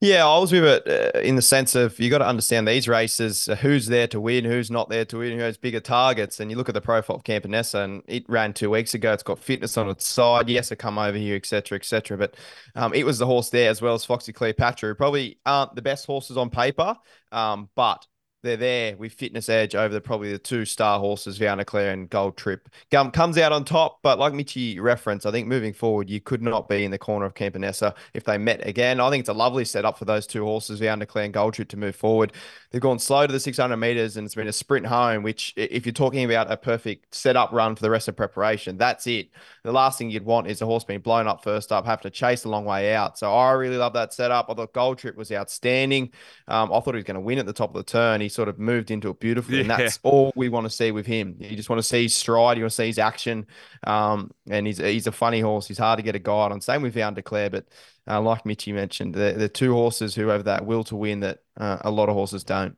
Yeah, 0.00 0.24
I 0.28 0.38
was 0.38 0.52
with 0.52 0.64
it 0.64 1.16
uh, 1.16 1.18
in 1.18 1.34
the 1.34 1.42
sense 1.42 1.74
of 1.74 1.98
you 1.98 2.08
got 2.08 2.18
to 2.18 2.26
understand 2.26 2.68
these 2.68 2.86
races, 2.86 3.48
uh, 3.48 3.56
who's 3.56 3.86
there 3.86 4.06
to 4.08 4.20
win, 4.20 4.44
who's 4.44 4.70
not 4.70 4.88
there 4.88 5.04
to 5.06 5.18
win, 5.18 5.36
who 5.36 5.42
has 5.42 5.56
bigger 5.56 5.80
targets. 5.80 6.38
And 6.38 6.52
you 6.52 6.56
look 6.56 6.68
at 6.68 6.74
the 6.76 6.80
profile 6.80 7.16
of 7.16 7.24
Campionessa, 7.24 7.82
and 7.82 8.02
it 8.06 8.24
ran 8.28 8.52
two 8.52 8.70
weeks 8.70 8.94
ago. 8.94 9.12
It's 9.12 9.24
got 9.24 9.40
fitness 9.40 9.76
on 9.76 9.88
its 9.88 10.06
side. 10.06 10.48
Yes, 10.48 10.70
it 10.70 10.76
come 10.76 10.98
over 10.98 11.18
here, 11.18 11.34
etc., 11.34 11.76
etc. 11.76 12.16
But 12.16 12.36
um, 12.76 12.94
it 12.94 13.04
was 13.04 13.18
the 13.18 13.26
horse 13.26 13.50
there 13.50 13.70
as 13.70 13.82
well 13.82 13.94
as 13.94 14.04
Foxy 14.04 14.32
Cleopatra, 14.32 14.90
who 14.90 14.94
probably 14.94 15.40
aren't 15.44 15.74
the 15.74 15.82
best 15.82 16.06
horses 16.06 16.36
on 16.36 16.48
paper, 16.48 16.94
um, 17.32 17.68
but 17.74 18.06
they're 18.42 18.56
there 18.56 18.96
with 18.96 19.12
fitness 19.12 19.48
edge 19.48 19.74
over 19.74 19.92
the 19.92 20.00
probably 20.00 20.30
the 20.30 20.38
two 20.38 20.64
star 20.64 21.00
horses, 21.00 21.38
Vow 21.38 21.52
and 21.52 21.58
Declare 21.58 21.92
and 21.92 22.08
Gold 22.08 22.36
Trip. 22.36 22.68
Gum 22.90 23.10
comes 23.10 23.36
out 23.36 23.50
on 23.50 23.64
top, 23.64 23.98
but 24.02 24.18
like 24.18 24.32
Mitchy 24.32 24.78
referenced, 24.78 25.26
I 25.26 25.32
think 25.32 25.48
moving 25.48 25.72
forward, 25.72 26.08
you 26.08 26.20
could 26.20 26.40
not 26.40 26.68
be 26.68 26.84
in 26.84 26.92
the 26.92 26.98
corner 26.98 27.26
of 27.26 27.34
Campionessa 27.34 27.94
if 28.14 28.24
they 28.24 28.38
met 28.38 28.64
again. 28.66 29.00
I 29.00 29.10
think 29.10 29.22
it's 29.22 29.28
a 29.28 29.34
lovely 29.34 29.64
setup 29.64 29.98
for 29.98 30.04
those 30.04 30.26
two 30.26 30.44
horses, 30.44 30.78
Vow 30.78 30.92
and 30.92 31.00
Declare 31.00 31.24
and 31.24 31.34
Gold 31.34 31.54
Trip, 31.54 31.68
to 31.68 31.76
move 31.76 31.96
forward. 31.96 32.32
They've 32.70 32.80
gone 32.80 32.98
slow 32.98 33.26
to 33.26 33.32
the 33.32 33.40
600 33.40 33.76
meters 33.76 34.16
and 34.16 34.24
it's 34.24 34.34
been 34.34 34.46
a 34.46 34.52
sprint 34.52 34.86
home, 34.86 35.22
which, 35.22 35.52
if 35.56 35.84
you're 35.84 35.92
talking 35.92 36.24
about 36.24 36.50
a 36.50 36.56
perfect 36.56 37.14
setup 37.14 37.52
run 37.52 37.74
for 37.74 37.82
the 37.82 37.90
rest 37.90 38.06
of 38.08 38.16
preparation, 38.16 38.76
that's 38.76 39.06
it. 39.06 39.30
The 39.64 39.72
last 39.72 39.98
thing 39.98 40.10
you'd 40.10 40.24
want 40.24 40.46
is 40.46 40.62
a 40.62 40.66
horse 40.66 40.84
being 40.84 41.00
blown 41.00 41.26
up 41.26 41.42
first 41.42 41.72
up, 41.72 41.86
have 41.86 42.02
to 42.02 42.10
chase 42.10 42.44
a 42.44 42.48
long 42.48 42.64
way 42.64 42.94
out. 42.94 43.18
So 43.18 43.34
I 43.34 43.52
really 43.52 43.76
love 43.76 43.94
that 43.94 44.14
setup. 44.14 44.46
I 44.48 44.54
thought 44.54 44.72
Gold 44.72 44.98
Trip 44.98 45.16
was 45.16 45.32
outstanding. 45.32 46.12
Um, 46.46 46.72
I 46.72 46.80
thought 46.80 46.94
he 46.94 46.98
was 46.98 47.04
going 47.04 47.16
to 47.16 47.20
win 47.20 47.38
at 47.38 47.46
the 47.46 47.52
top 47.52 47.70
of 47.70 47.76
the 47.76 47.90
turn. 47.90 48.20
He 48.20 48.27
sort 48.28 48.48
of 48.48 48.58
moved 48.58 48.90
into 48.90 49.10
it 49.10 49.20
beautifully, 49.20 49.56
yeah. 49.56 49.60
and 49.62 49.70
that's 49.70 49.98
all 50.02 50.32
we 50.36 50.48
want 50.48 50.64
to 50.64 50.70
see 50.70 50.90
with 50.90 51.06
him. 51.06 51.36
You 51.38 51.56
just 51.56 51.68
want 51.68 51.78
to 51.78 51.82
see 51.82 52.04
his 52.04 52.14
stride, 52.14 52.56
you 52.56 52.64
want 52.64 52.72
to 52.72 52.76
see 52.76 52.86
his 52.86 52.98
action, 52.98 53.46
um, 53.84 54.30
and 54.50 54.66
he's 54.66 54.78
he's 54.78 55.06
a 55.06 55.12
funny 55.12 55.40
horse. 55.40 55.66
He's 55.66 55.78
hard 55.78 55.98
to 55.98 56.02
get 56.02 56.14
a 56.14 56.18
guide 56.18 56.52
on. 56.52 56.60
Same 56.60 56.82
with 56.82 56.94
Vow 56.94 57.08
and 57.08 57.16
Declare, 57.16 57.50
but 57.50 57.66
uh, 58.08 58.20
like 58.20 58.46
Mitchy 58.46 58.72
mentioned, 58.72 59.14
the 59.14 59.34
the 59.36 59.48
two 59.48 59.72
horses 59.74 60.14
who 60.14 60.28
have 60.28 60.44
that 60.44 60.66
will 60.66 60.84
to 60.84 60.96
win 60.96 61.20
that 61.20 61.40
uh, 61.56 61.78
a 61.82 61.90
lot 61.90 62.08
of 62.08 62.14
horses 62.14 62.44
don't. 62.44 62.76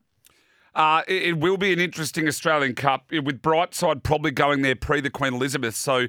Uh, 0.75 1.03
it, 1.09 1.23
it 1.23 1.39
will 1.39 1.57
be 1.57 1.73
an 1.73 1.81
interesting 1.81 2.29
Australian 2.29 2.75
Cup 2.75 3.11
with 3.11 3.43
Brightside 3.43 4.03
probably 4.03 4.31
going 4.31 4.63
there 4.63 4.77
pre 4.77 5.01
the 5.01 5.11
Queen 5.11 5.35
Elizabeth. 5.35 5.75
So 5.75 6.07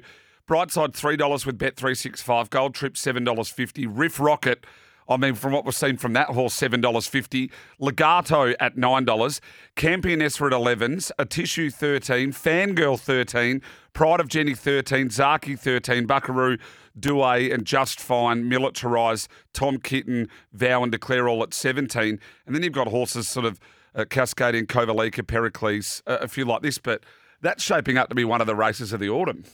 Brightside 0.48 0.94
three 0.94 1.16
dollars 1.16 1.46
with 1.46 1.58
Bet 1.58 1.76
three 1.76 1.94
six 1.94 2.22
five. 2.22 2.50
Gold 2.50 2.74
Trip 2.74 2.96
seven 2.96 3.24
dollars 3.24 3.48
fifty. 3.48 3.86
Riff 3.86 4.20
Rocket. 4.20 4.64
I 5.12 5.16
mean, 5.16 5.34
from 5.34 5.52
what 5.52 5.64
we've 5.64 5.74
seen 5.74 5.96
from 5.96 6.12
that 6.14 6.28
horse, 6.28 6.54
seven 6.54 6.80
dollars 6.80 7.06
fifty. 7.06 7.50
Legato 7.78 8.54
at 8.58 8.76
nine 8.76 9.04
dollars. 9.04 9.40
Campionessa 9.76 10.46
at 10.46 10.52
elevens. 10.52 11.12
A 11.18 11.24
Tissue 11.24 11.70
thirteen. 11.70 12.32
Fangirl 12.32 12.98
thirteen. 12.98 13.62
Pride 13.92 14.20
of 14.20 14.28
Jenny 14.28 14.54
thirteen. 14.54 15.10
Zaki 15.10 15.56
thirteen. 15.56 16.06
Buckaroo, 16.06 16.58
Douay, 16.98 17.52
and 17.52 17.64
Just 17.64 18.00
Fine. 18.00 18.44
Militarise. 18.44 19.28
Tom 19.52 19.78
Kitten, 19.78 20.28
Vow 20.52 20.82
and 20.82 20.92
Declare 20.92 21.28
all 21.28 21.42
at 21.42 21.54
seventeen. 21.54 22.18
And 22.46 22.54
then 22.54 22.62
you've 22.62 22.72
got 22.72 22.88
horses 22.88 23.28
sort 23.28 23.46
of 23.46 23.60
uh, 23.94 24.04
Cascadian, 24.04 24.66
Kovalica, 24.66 25.26
Pericles, 25.26 26.02
uh, 26.06 26.18
a 26.20 26.28
few 26.28 26.44
like 26.44 26.62
this. 26.62 26.78
But 26.78 27.04
that's 27.40 27.62
shaping 27.62 27.98
up 27.98 28.08
to 28.08 28.14
be 28.14 28.24
one 28.24 28.40
of 28.40 28.46
the 28.46 28.54
races 28.56 28.92
of 28.92 29.00
the 29.00 29.08
autumn. 29.08 29.44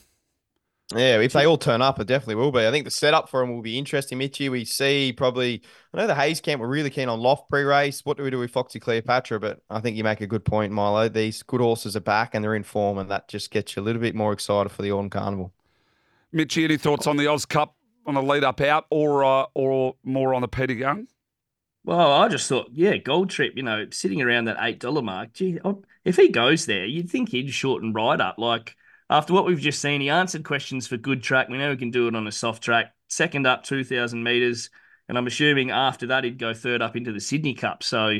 Yeah, 0.95 1.19
if 1.19 1.33
they 1.33 1.45
all 1.45 1.59
turn 1.59 1.83
up, 1.83 1.99
it 1.99 2.07
definitely 2.07 2.35
will 2.35 2.51
be. 2.51 2.65
I 2.65 2.71
think 2.71 2.83
the 2.83 2.91
setup 2.91 3.29
for 3.29 3.41
them 3.41 3.53
will 3.53 3.61
be 3.61 3.77
interesting, 3.77 4.17
Mitchy. 4.17 4.49
We 4.49 4.65
see 4.65 5.13
probably, 5.13 5.61
I 5.93 5.97
know 5.97 6.07
the 6.07 6.15
Hayes 6.15 6.41
camp 6.41 6.61
were 6.61 6.67
really 6.67 6.89
keen 6.89 7.09
on 7.09 7.19
Loft 7.19 7.47
pre 7.47 7.61
race. 7.61 8.03
What 8.03 8.17
do 8.17 8.23
we 8.23 8.31
do 8.31 8.39
with 8.39 8.49
Foxy 8.49 8.79
Cleopatra? 8.79 9.39
But 9.39 9.61
I 9.69 9.81
think 9.81 9.97
you 9.97 10.03
make 10.03 10.21
a 10.21 10.27
good 10.27 10.43
point, 10.43 10.73
Milo. 10.73 11.07
These 11.07 11.43
good 11.43 11.61
horses 11.61 11.95
are 11.95 11.99
back 12.01 12.33
and 12.33 12.43
they're 12.43 12.55
in 12.55 12.63
form, 12.63 12.97
and 12.97 13.09
that 13.11 13.27
just 13.27 13.51
gets 13.51 13.75
you 13.75 13.83
a 13.83 13.85
little 13.85 14.01
bit 14.01 14.15
more 14.15 14.33
excited 14.33 14.71
for 14.71 14.81
the 14.81 14.91
Autumn 14.91 15.11
Carnival. 15.11 15.53
Mitchy, 16.31 16.63
any 16.63 16.77
thoughts 16.77 17.05
on 17.05 17.17
the 17.17 17.27
Oz 17.27 17.45
Cup 17.45 17.75
on 18.07 18.15
the 18.15 18.23
lead 18.23 18.43
up 18.43 18.59
out 18.59 18.85
or, 18.89 19.23
uh, 19.23 19.45
or 19.53 19.93
more 20.03 20.33
on 20.33 20.41
the 20.41 20.47
Peter 20.47 20.73
Young? 20.73 21.07
Well, 21.83 22.11
I 22.11 22.27
just 22.29 22.49
thought, 22.49 22.69
yeah, 22.73 22.97
Gold 22.97 23.29
Trip, 23.29 23.53
you 23.55 23.63
know, 23.63 23.85
sitting 23.91 24.23
around 24.23 24.45
that 24.45 24.57
$8 24.57 25.03
mark. 25.03 25.33
Gee, 25.33 25.59
if 26.03 26.15
he 26.15 26.29
goes 26.29 26.65
there, 26.65 26.85
you'd 26.85 27.11
think 27.11 27.29
he'd 27.29 27.51
shorten 27.51 27.93
right 27.93 28.19
up. 28.19 28.39
Like, 28.39 28.75
after 29.09 29.33
what 29.33 29.45
we've 29.45 29.59
just 29.59 29.81
seen, 29.81 30.01
he 30.01 30.09
answered 30.09 30.43
questions 30.43 30.87
for 30.87 30.97
good 30.97 31.23
track. 31.23 31.49
We 31.49 31.57
know 31.57 31.71
he 31.71 31.77
can 31.77 31.91
do 31.91 32.07
it 32.07 32.15
on 32.15 32.27
a 32.27 32.31
soft 32.31 32.63
track. 32.63 32.93
Second 33.07 33.47
up, 33.47 33.63
2,000 33.63 34.21
metres. 34.21 34.69
And 35.07 35.17
I'm 35.17 35.25
assuming 35.25 35.71
after 35.71 36.07
that, 36.07 36.23
he'd 36.23 36.37
go 36.37 36.53
third 36.53 36.83
up 36.83 36.95
into 36.95 37.11
the 37.11 37.19
Sydney 37.19 37.55
Cup. 37.55 37.81
So 37.81 38.19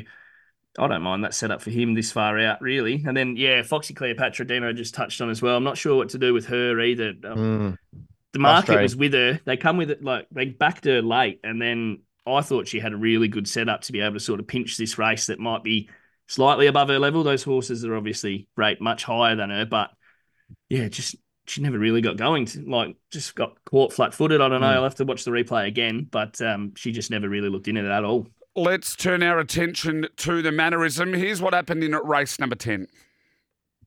I 0.80 0.88
don't 0.88 1.04
mind 1.04 1.24
that 1.24 1.36
setup 1.36 1.62
for 1.62 1.70
him 1.70 1.94
this 1.94 2.12
far 2.12 2.40
out, 2.40 2.62
really. 2.62 3.04
And 3.06 3.16
then, 3.16 3.36
yeah, 3.36 3.62
Foxy 3.62 3.94
Cleopatra, 3.94 4.48
Dino 4.48 4.74
just 4.74 4.96
touched 4.96 5.22
on 5.22 5.30
as 5.30 5.42
well. 5.42 5.56
I'm 5.56 5.64
not 5.64 5.78
sure 5.78 5.96
what 5.96 6.10
to 6.10 6.18
do 6.18 6.34
with 6.34 6.48
her 6.48 6.80
either. 6.80 7.14
Um, 7.24 7.78
mm. 7.94 8.08
The 8.34 8.40
market 8.40 8.82
was 8.82 8.96
with 8.96 9.14
her. 9.14 9.40
They 9.46 9.58
come 9.58 9.78
with 9.78 9.92
it, 9.92 10.04
like, 10.04 10.28
they 10.32 10.46
backed 10.46 10.86
her 10.86 11.04
late. 11.04 11.40
And 11.44 11.62
then 11.62 12.02
I 12.26 12.42
thought 12.42 12.68
she 12.68 12.80
had 12.80 12.94
a 12.94 12.98
really 12.98 13.28
good 13.28 13.48
setup 13.48 13.82
to 13.82 13.92
be 13.92 14.02
able 14.02 14.16
to 14.16 14.20
sort 14.20 14.40
of 14.40 14.48
pinch 14.48 14.78
this 14.78 14.98
race 14.98 15.28
that 15.28 15.40
might 15.40 15.64
be 15.64 15.90
slightly 16.28 16.66
above 16.66 16.90
her 16.90 17.00
level. 17.00 17.24
Those 17.24 17.44
horses 17.44 17.86
are 17.86 17.96
obviously 17.96 18.48
rate 18.56 18.82
much 18.82 19.04
higher 19.04 19.36
than 19.36 19.52
her, 19.52 19.66
but 19.66 19.92
yeah, 20.70 20.88
just 20.88 21.16
she 21.48 21.62
never 21.62 21.80
really 21.80 22.02
got 22.02 22.18
going. 22.18 22.46
To, 22.46 22.62
like, 22.62 22.96
just 23.12 23.36
got 23.36 23.58
caught 23.66 23.92
flat 23.94 24.14
footed. 24.14 24.42
I 24.42 24.50
don't 24.50 24.62
know. 24.62 24.68
Mm. 24.68 24.76
I'll 24.76 24.84
have 24.84 24.96
to 24.96 25.06
watch 25.06 25.24
the 25.24 25.32
replay 25.32 25.68
again, 25.68 26.08
but 26.10 26.40
um, 26.42 26.74
she 26.76 26.92
just 26.92 27.12
never 27.12 27.28
really 27.28 27.50
looked 27.50 27.68
in 27.68 27.78
it 27.78 27.86
at 27.86 28.04
all. 28.04 28.28
Let's 28.56 28.96
turn 28.96 29.24
our 29.24 29.40
attention 29.40 30.08
to 30.18 30.42
the 30.42 30.52
mannerism. 30.52 31.14
Here's 31.14 31.42
what 31.42 31.54
happened 31.54 31.84
in 31.84 31.96
race 31.96 32.40
number 32.40 32.56
10. 32.56 32.88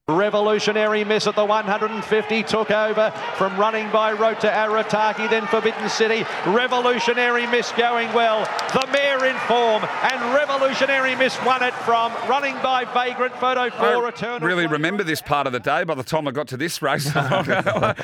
Revolutionary 0.09 1.05
miss 1.05 1.29
at 1.29 1.37
the 1.37 1.45
150 1.45 2.43
took 2.43 2.73
over 2.73 3.13
from 3.37 3.57
running 3.57 3.89
by 3.93 4.13
road 4.13 4.41
to 4.41 4.49
Arataki, 4.49 5.31
then 5.31 5.47
Forbidden 5.47 5.89
City. 5.89 6.27
Revolutionary 6.45 7.47
miss 7.47 7.71
going 7.73 8.13
well. 8.13 8.41
The 8.73 8.85
mare 8.93 9.25
in 9.25 9.37
form, 9.47 9.85
and 10.03 10.35
Revolutionary 10.35 11.15
miss 11.15 11.39
won 11.45 11.63
it 11.63 11.73
from 11.75 12.13
running 12.29 12.55
by 12.65 12.85
Vagrant 12.85 13.33
Photo 13.37 13.71
4 13.71 13.87
I 13.87 14.05
return. 14.05 14.43
Really 14.43 14.67
remember 14.67 15.05
this 15.05 15.23
part 15.23 15.47
of 15.47 15.53
the 15.53 15.61
day. 15.61 15.85
By 15.85 15.95
the 15.95 16.03
time 16.03 16.27
I 16.27 16.33
got 16.33 16.49
to 16.49 16.57
this 16.57 16.83
race, 16.83 17.09
I, 17.15 17.95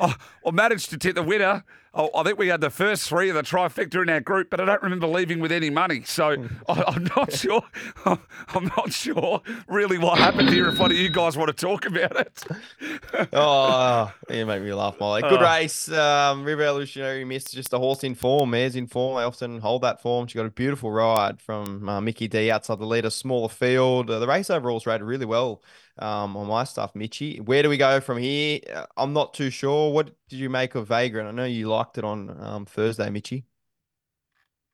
I, 0.00 0.14
I 0.46 0.50
managed 0.50 0.90
to 0.90 0.98
tip 0.98 1.14
the 1.14 1.22
winner. 1.22 1.64
Oh, 1.94 2.08
I 2.14 2.22
think 2.22 2.38
we 2.38 2.48
had 2.48 2.62
the 2.62 2.70
first 2.70 3.06
three 3.06 3.28
of 3.28 3.34
the 3.34 3.42
trifecta 3.42 4.00
in 4.02 4.08
our 4.08 4.20
group, 4.20 4.48
but 4.48 4.62
I 4.62 4.64
don't 4.64 4.82
remember 4.82 5.06
leaving 5.06 5.40
with 5.40 5.52
any 5.52 5.68
money. 5.68 6.02
So 6.04 6.36
hmm. 6.36 6.46
I, 6.66 6.84
am 6.96 7.04
not 7.14 7.32
sure. 7.36 7.62
I'm 8.06 8.70
not 8.76 8.92
sure 8.92 9.42
really 9.68 9.98
what 9.98 10.18
happened 10.18 10.48
here. 10.48 10.68
If 10.68 10.78
one 10.78 10.90
of 10.90 10.96
you 10.96 11.10
guys 11.10 11.36
want 11.36 11.54
to 11.54 11.66
talk 11.66 11.84
about 11.84 12.16
it. 12.16 12.44
oh, 13.34 14.10
you 14.30 14.46
make 14.46 14.62
me 14.62 14.72
laugh, 14.72 14.98
Molly. 14.98 15.20
Good 15.20 15.34
oh. 15.34 15.42
race. 15.42 15.90
Um, 15.90 16.46
Revolutionary 16.46 17.26
missed 17.26 17.52
just 17.52 17.74
a 17.74 17.78
horse 17.78 18.04
in 18.04 18.14
form. 18.14 18.50
Mares 18.50 18.74
in 18.74 18.86
form. 18.86 19.18
They 19.18 19.24
often 19.24 19.60
hold 19.60 19.82
that 19.82 20.00
form. 20.00 20.26
She 20.28 20.38
got 20.38 20.46
a 20.46 20.50
beautiful 20.50 20.90
ride 20.90 21.42
from 21.42 21.86
uh, 21.90 22.00
Mickey 22.00 22.26
D 22.26 22.50
outside 22.50 22.78
the 22.78 22.86
leader, 22.86 23.10
smaller 23.10 23.50
field. 23.50 24.10
Uh, 24.10 24.18
the 24.18 24.26
race 24.26 24.48
overall's 24.48 24.86
rated 24.86 25.06
really 25.06 25.26
well 25.26 25.60
um, 25.98 26.36
on 26.36 26.46
my 26.46 26.64
stuff, 26.64 26.94
Mitchy. 26.94 27.38
Where 27.38 27.62
do 27.62 27.68
we 27.68 27.76
go 27.76 28.00
from 28.00 28.18
here? 28.18 28.60
Uh, 28.72 28.86
I'm 28.96 29.12
not 29.12 29.34
too 29.34 29.50
sure. 29.50 29.92
What 29.92 30.10
did 30.28 30.38
you 30.38 30.50
make 30.50 30.74
of 30.74 30.88
Vagrant? 30.88 31.28
I 31.28 31.32
know 31.32 31.44
you 31.44 31.68
liked 31.68 31.98
it 31.98 32.04
on 32.04 32.36
um, 32.40 32.64
Thursday, 32.66 33.10
Mitchy. 33.10 33.44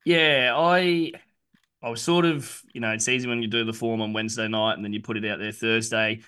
Yeah, 0.04 0.52
I 0.56 1.12
I 1.82 1.90
was 1.90 2.02
sort 2.02 2.24
of, 2.24 2.62
you 2.72 2.80
know, 2.80 2.92
it's 2.92 3.08
easy 3.08 3.28
when 3.28 3.42
you 3.42 3.48
do 3.48 3.64
the 3.64 3.72
form 3.72 4.00
on 4.00 4.12
Wednesday 4.12 4.48
night 4.48 4.74
and 4.74 4.84
then 4.84 4.92
you 4.92 5.00
put 5.00 5.16
it 5.16 5.24
out 5.24 5.38
there 5.38 5.52
Thursday. 5.52 6.20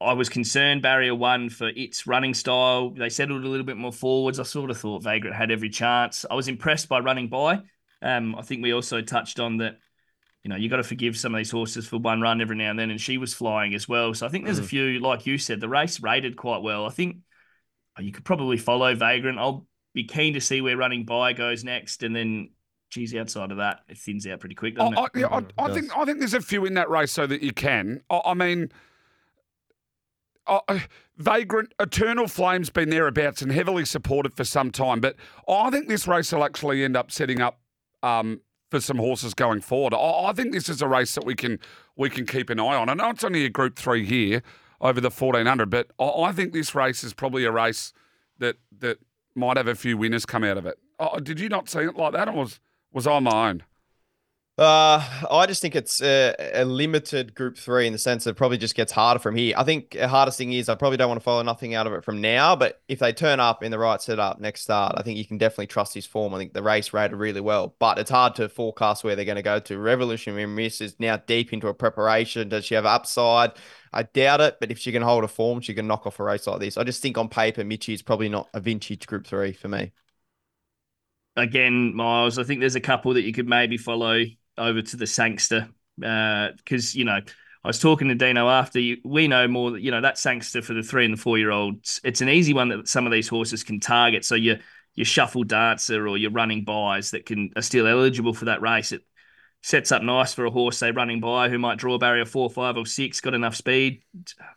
I 0.00 0.12
was 0.12 0.28
concerned 0.28 0.82
barrier 0.82 1.16
one 1.16 1.48
for 1.48 1.68
its 1.68 2.06
running 2.06 2.32
style. 2.32 2.90
They 2.90 3.08
settled 3.08 3.44
a 3.44 3.48
little 3.48 3.66
bit 3.66 3.76
more 3.76 3.92
forwards. 3.92 4.38
I 4.38 4.44
sort 4.44 4.70
of 4.70 4.78
thought 4.78 5.02
Vagrant 5.02 5.34
had 5.34 5.50
every 5.50 5.68
chance. 5.68 6.24
I 6.30 6.34
was 6.34 6.46
impressed 6.46 6.88
by 6.88 7.00
running 7.00 7.28
by. 7.28 7.60
Um, 8.00 8.36
I 8.36 8.42
think 8.42 8.62
we 8.62 8.72
also 8.72 9.00
touched 9.00 9.40
on 9.40 9.56
that 9.56 9.78
you 10.44 10.50
know, 10.50 10.56
you 10.56 10.68
got 10.68 10.76
to 10.76 10.84
forgive 10.84 11.16
some 11.16 11.34
of 11.34 11.38
these 11.38 11.50
horses 11.50 11.88
for 11.88 11.96
one 11.96 12.20
run 12.20 12.42
every 12.42 12.54
now 12.54 12.70
and 12.70 12.78
then, 12.78 12.90
and 12.90 13.00
she 13.00 13.16
was 13.16 13.32
flying 13.32 13.74
as 13.74 13.88
well. 13.88 14.12
So 14.12 14.26
I 14.26 14.28
think 14.28 14.44
there's 14.44 14.60
mm. 14.60 14.64
a 14.64 14.66
few, 14.66 15.00
like 15.00 15.26
you 15.26 15.38
said, 15.38 15.58
the 15.58 15.70
race 15.70 16.00
rated 16.00 16.36
quite 16.36 16.62
well. 16.62 16.84
I 16.84 16.90
think 16.90 17.16
oh, 17.98 18.02
you 18.02 18.12
could 18.12 18.26
probably 18.26 18.58
follow 18.58 18.94
Vagrant. 18.94 19.38
I'll 19.38 19.66
be 19.94 20.04
keen 20.04 20.34
to 20.34 20.42
see 20.42 20.60
where 20.60 20.76
running 20.76 21.06
by 21.06 21.32
goes 21.32 21.64
next, 21.64 22.02
and 22.02 22.14
then 22.14 22.50
geez, 22.90 23.14
outside 23.14 23.52
of 23.52 23.56
that, 23.56 23.80
it 23.88 23.96
thins 23.96 24.26
out 24.26 24.40
pretty 24.40 24.54
quick, 24.54 24.76
doesn't 24.76 24.98
I, 24.98 25.04
it? 25.04 25.10
I, 25.14 25.18
yeah, 25.18 25.26
I, 25.58 25.64
I 25.64 25.72
think 25.72 25.96
I 25.96 26.04
think 26.04 26.18
there's 26.18 26.34
a 26.34 26.42
few 26.42 26.66
in 26.66 26.74
that 26.74 26.90
race 26.90 27.10
so 27.10 27.26
that 27.26 27.42
you 27.42 27.52
can. 27.52 28.02
I, 28.10 28.20
I 28.26 28.34
mean. 28.34 28.70
Uh, 30.46 30.78
Vagrant, 31.16 31.72
Eternal 31.80 32.28
Flame's 32.28 32.68
been 32.68 32.90
thereabouts 32.90 33.40
and 33.40 33.50
heavily 33.50 33.86
supported 33.86 34.34
for 34.34 34.44
some 34.44 34.70
time, 34.70 35.00
but 35.00 35.16
I 35.48 35.70
think 35.70 35.88
this 35.88 36.06
race 36.06 36.30
will 36.32 36.44
actually 36.44 36.84
end 36.84 36.98
up 36.98 37.10
setting 37.10 37.40
up 37.40 37.60
um, 38.02 38.42
for 38.70 38.80
some 38.80 38.98
horses 38.98 39.34
going 39.34 39.60
forward. 39.60 39.94
I, 39.94 40.28
I, 40.28 40.32
think 40.32 40.52
this 40.52 40.68
is 40.68 40.82
a 40.82 40.88
race 40.88 41.14
that 41.14 41.24
we 41.24 41.34
can 41.34 41.58
we 41.96 42.10
can 42.10 42.26
keep 42.26 42.50
an 42.50 42.60
eye 42.60 42.76
on. 42.76 42.88
I 42.88 42.94
know 42.94 43.10
it's 43.10 43.24
only 43.24 43.44
a 43.44 43.50
Group 43.50 43.76
Three 43.76 44.04
here 44.04 44.42
over 44.80 45.00
the 45.00 45.10
fourteen 45.10 45.46
hundred, 45.46 45.70
but 45.70 45.90
I, 45.98 46.04
I, 46.04 46.32
think 46.32 46.52
this 46.52 46.74
race 46.74 47.04
is 47.04 47.14
probably 47.14 47.44
a 47.44 47.52
race 47.52 47.92
that 48.38 48.56
that 48.78 48.98
might 49.34 49.56
have 49.56 49.68
a 49.68 49.74
few 49.74 49.96
winners 49.96 50.26
come 50.26 50.44
out 50.44 50.56
of 50.56 50.66
it. 50.66 50.78
Oh, 50.98 51.18
did 51.18 51.40
you 51.40 51.48
not 51.48 51.68
see 51.68 51.80
it 51.80 51.96
like 51.96 52.12
that, 52.12 52.28
or 52.28 52.32
was 52.32 52.60
was 52.92 53.06
I 53.06 53.12
on 53.12 53.24
my 53.24 53.50
own? 53.50 53.62
Uh, 54.56 55.04
I 55.28 55.46
just 55.46 55.60
think 55.60 55.74
it's 55.74 56.00
a, 56.00 56.32
a, 56.54 56.64
limited 56.64 57.34
group 57.34 57.58
three 57.58 57.88
in 57.88 57.92
the 57.92 57.98
sense 57.98 58.22
that 58.22 58.30
it 58.30 58.36
probably 58.36 58.56
just 58.56 58.76
gets 58.76 58.92
harder 58.92 59.18
from 59.18 59.34
here. 59.34 59.52
I 59.56 59.64
think 59.64 59.90
the 59.90 60.06
hardest 60.06 60.38
thing 60.38 60.52
is 60.52 60.68
I 60.68 60.76
probably 60.76 60.96
don't 60.96 61.08
want 61.08 61.20
to 61.20 61.24
follow 61.24 61.42
nothing 61.42 61.74
out 61.74 61.88
of 61.88 61.92
it 61.94 62.04
from 62.04 62.20
now, 62.20 62.54
but 62.54 62.80
if 62.86 63.00
they 63.00 63.12
turn 63.12 63.40
up 63.40 63.64
in 63.64 63.72
the 63.72 63.80
right 63.80 64.00
setup 64.00 64.38
next 64.38 64.60
start, 64.60 64.94
I 64.96 65.02
think 65.02 65.18
you 65.18 65.26
can 65.26 65.38
definitely 65.38 65.66
trust 65.66 65.92
his 65.92 66.06
form. 66.06 66.34
I 66.34 66.38
think 66.38 66.52
the 66.52 66.62
race 66.62 66.92
rated 66.92 67.16
really 67.16 67.40
well, 67.40 67.74
but 67.80 67.98
it's 67.98 68.12
hard 68.12 68.36
to 68.36 68.48
forecast 68.48 69.02
where 69.02 69.16
they're 69.16 69.24
going 69.24 69.34
to 69.34 69.42
go 69.42 69.58
to. 69.58 69.76
Revolutionary 69.76 70.46
Miss 70.46 70.80
is 70.80 71.00
now 71.00 71.16
deep 71.16 71.52
into 71.52 71.66
a 71.66 71.74
preparation. 71.74 72.48
Does 72.48 72.64
she 72.64 72.76
have 72.76 72.86
upside? 72.86 73.54
I 73.92 74.04
doubt 74.04 74.40
it, 74.40 74.58
but 74.60 74.70
if 74.70 74.78
she 74.78 74.92
can 74.92 75.02
hold 75.02 75.24
a 75.24 75.28
form, 75.28 75.62
she 75.62 75.74
can 75.74 75.88
knock 75.88 76.06
off 76.06 76.20
a 76.20 76.22
race 76.22 76.46
like 76.46 76.60
this. 76.60 76.78
I 76.78 76.84
just 76.84 77.02
think 77.02 77.18
on 77.18 77.28
paper, 77.28 77.62
Mitchie 77.62 77.94
is 77.94 78.02
probably 78.02 78.28
not 78.28 78.50
a 78.54 78.60
vintage 78.60 79.08
group 79.08 79.26
three 79.26 79.52
for 79.52 79.66
me. 79.66 79.90
Again, 81.34 81.92
Miles, 81.96 82.38
I 82.38 82.44
think 82.44 82.60
there's 82.60 82.76
a 82.76 82.80
couple 82.80 83.14
that 83.14 83.22
you 83.22 83.32
could 83.32 83.48
maybe 83.48 83.76
follow 83.76 84.24
over 84.58 84.82
to 84.82 84.96
the 84.96 85.06
Sangster 85.06 85.68
because 85.96 86.94
uh, 86.94 86.98
you 86.98 87.04
know 87.04 87.20
I 87.64 87.68
was 87.68 87.78
talking 87.78 88.08
to 88.08 88.14
Dino 88.14 88.48
after 88.48 88.78
you, 88.78 88.98
we 89.04 89.26
know 89.26 89.48
more 89.48 89.70
that 89.72 89.80
you 89.80 89.90
know 89.90 90.00
that 90.00 90.18
Sangster 90.18 90.62
for 90.62 90.74
the 90.74 90.82
three 90.82 91.04
and 91.04 91.14
the 91.14 91.20
four 91.20 91.38
year 91.38 91.50
olds 91.50 92.00
it's 92.04 92.20
an 92.20 92.28
easy 92.28 92.52
one 92.52 92.68
that 92.68 92.88
some 92.88 93.06
of 93.06 93.12
these 93.12 93.28
horses 93.28 93.64
can 93.64 93.80
target. 93.80 94.24
So 94.24 94.34
your 94.34 94.56
your 94.94 95.06
shuffle 95.06 95.44
dancer 95.44 96.06
or 96.06 96.18
your 96.18 96.30
running 96.30 96.64
buys 96.64 97.10
that 97.12 97.26
can 97.26 97.50
are 97.56 97.62
still 97.62 97.86
eligible 97.86 98.34
for 98.34 98.46
that 98.46 98.62
race 98.62 98.92
it 98.92 99.02
sets 99.64 99.90
up 99.90 100.02
nice 100.02 100.34
for 100.34 100.44
a 100.44 100.50
horse, 100.50 100.76
say, 100.76 100.90
running 100.90 101.20
by 101.20 101.48
who 101.48 101.58
might 101.58 101.78
draw 101.78 101.96
barrier 101.96 102.26
four, 102.26 102.50
five, 102.50 102.76
or 102.76 102.84
six, 102.84 103.18
got 103.22 103.32
enough 103.32 103.56
speed. 103.56 104.02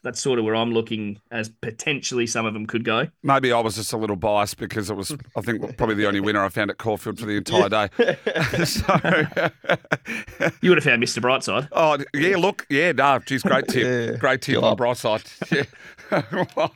That's 0.03 0.19
sort 0.19 0.37
of 0.37 0.43
where 0.43 0.53
I'm 0.53 0.73
looking 0.73 1.21
as 1.31 1.47
potentially 1.47 2.27
some 2.27 2.45
of 2.45 2.53
them 2.53 2.65
could 2.65 2.83
go. 2.83 3.07
Maybe 3.23 3.53
I 3.53 3.61
was 3.61 3.77
just 3.77 3.93
a 3.93 3.97
little 3.97 4.17
biased 4.17 4.57
because 4.57 4.89
it 4.89 4.95
was, 4.95 5.15
I 5.37 5.39
think, 5.39 5.77
probably 5.77 5.95
the 5.95 6.07
only 6.07 6.19
winner 6.19 6.43
I 6.43 6.49
found 6.49 6.71
at 6.71 6.77
Caulfield 6.77 7.19
for 7.19 7.25
the 7.25 7.37
entire 7.37 7.69
day. 7.69 7.87
so, 8.65 8.99
you 10.61 10.71
would 10.71 10.77
have 10.77 10.83
found 10.83 11.01
Mr. 11.01 11.21
Brightside. 11.21 11.69
Oh, 11.71 11.97
yeah, 12.13 12.35
look, 12.35 12.65
yeah, 12.69 12.91
no, 12.91 13.19
geez, 13.19 13.43
great 13.43 13.69
tip. 13.69 13.83
Yeah, 13.85 14.17
great 14.17 14.41
tip 14.41 14.61
on 14.61 14.75
Brightside. 14.75 15.23
Yeah. 16.11 16.67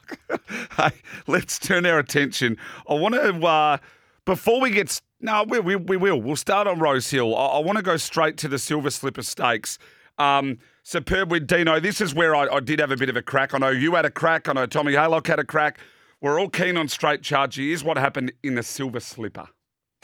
hey, 0.77 0.95
let's 1.27 1.59
turn 1.59 1.85
our 1.85 1.99
attention. 1.99 2.55
I 2.87 2.93
want 2.93 3.15
to, 3.15 3.45
uh, 3.45 3.77
before 4.25 4.61
we 4.61 4.71
get 4.71 5.01
no, 5.23 5.43
we, 5.47 5.59
we, 5.59 5.75
we 5.75 5.97
will. 5.97 6.19
We'll 6.19 6.35
start 6.35 6.67
on 6.67 6.79
Rosehill. 6.79 7.35
I, 7.35 7.45
I 7.47 7.59
want 7.59 7.77
to 7.77 7.83
go 7.83 7.97
straight 7.97 8.37
to 8.37 8.47
the 8.47 8.57
Silver 8.57 8.89
Slipper 8.89 9.21
Stakes. 9.21 9.77
Um, 10.17 10.57
Superb 10.83 11.31
with 11.31 11.45
Dino. 11.47 11.79
This 11.79 12.01
is 12.01 12.13
where 12.13 12.35
I, 12.35 12.47
I, 12.47 12.59
did 12.59 12.79
have 12.79 12.91
a 12.91 12.97
bit 12.97 13.09
of 13.09 13.15
a 13.15 13.21
crack. 13.21 13.53
I 13.53 13.59
know 13.59 13.69
you 13.69 13.93
had 13.95 14.05
a 14.05 14.09
crack. 14.09 14.49
I 14.49 14.53
know 14.53 14.65
Tommy 14.65 14.93
Haylock 14.93 15.27
had 15.27 15.39
a 15.39 15.43
crack. 15.43 15.79
We're 16.21 16.39
all 16.39 16.49
keen 16.49 16.75
on 16.75 16.87
straight 16.87 17.21
charge. 17.21 17.55
Here's 17.55 17.83
what 17.83 17.97
happened 17.97 18.31
in 18.43 18.55
the 18.55 18.63
Silver 18.63 18.99
Slipper. 18.99 19.47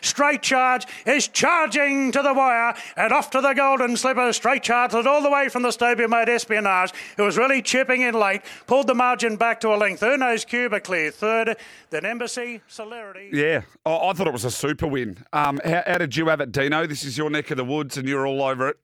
Straight 0.02 0.44
charge 0.44 0.86
is 1.08 1.28
charging 1.28 2.12
to 2.12 2.22
the 2.22 2.34
wire 2.34 2.76
and 2.96 3.12
off 3.12 3.32
to 3.32 3.42
the 3.42 3.54
golden 3.54 3.98
slipper. 3.98 4.32
Straight 4.32 4.62
charge 4.62 4.94
led 4.94 5.08
all 5.08 5.24
the 5.24 5.30
way 5.30 5.50
from 5.50 5.64
the 5.64 5.70
stablemate 5.70 6.30
espionage. 6.30 6.94
It 7.18 7.22
was 7.24 7.38
really 7.38 7.64
chipping 7.64 8.02
in 8.02 8.14
late, 8.14 8.42
pulled 8.68 8.88
the 8.88 8.94
margin 8.94 9.38
back 9.38 9.60
to 9.62 9.74
a 9.74 9.76
length. 9.76 10.04
Erno's 10.04 10.46
Cuba 10.46 10.80
clear 10.80 11.10
third, 11.10 11.58
then 11.90 12.06
Embassy, 12.06 12.62
Celerity. 12.68 13.30
Yeah, 13.34 13.62
I, 13.86 13.96
I 13.96 14.14
thought 14.14 14.28
it 14.28 14.34
was 14.34 14.46
a 14.46 14.52
super 14.52 14.88
win. 14.88 15.18
Um, 15.34 15.60
how, 15.66 15.84
how 15.88 15.98
did 15.98 16.16
you 16.16 16.28
have 16.28 16.42
it, 16.42 16.52
Dino? 16.52 16.86
This 16.86 17.04
is 17.04 17.18
your 17.18 17.30
neck 17.32 17.50
of 17.50 17.58
the 17.58 17.66
woods 17.66 17.98
and 17.98 18.08
you're 18.08 18.28
all 18.28 18.44
over 18.44 18.70
it. 18.70 18.78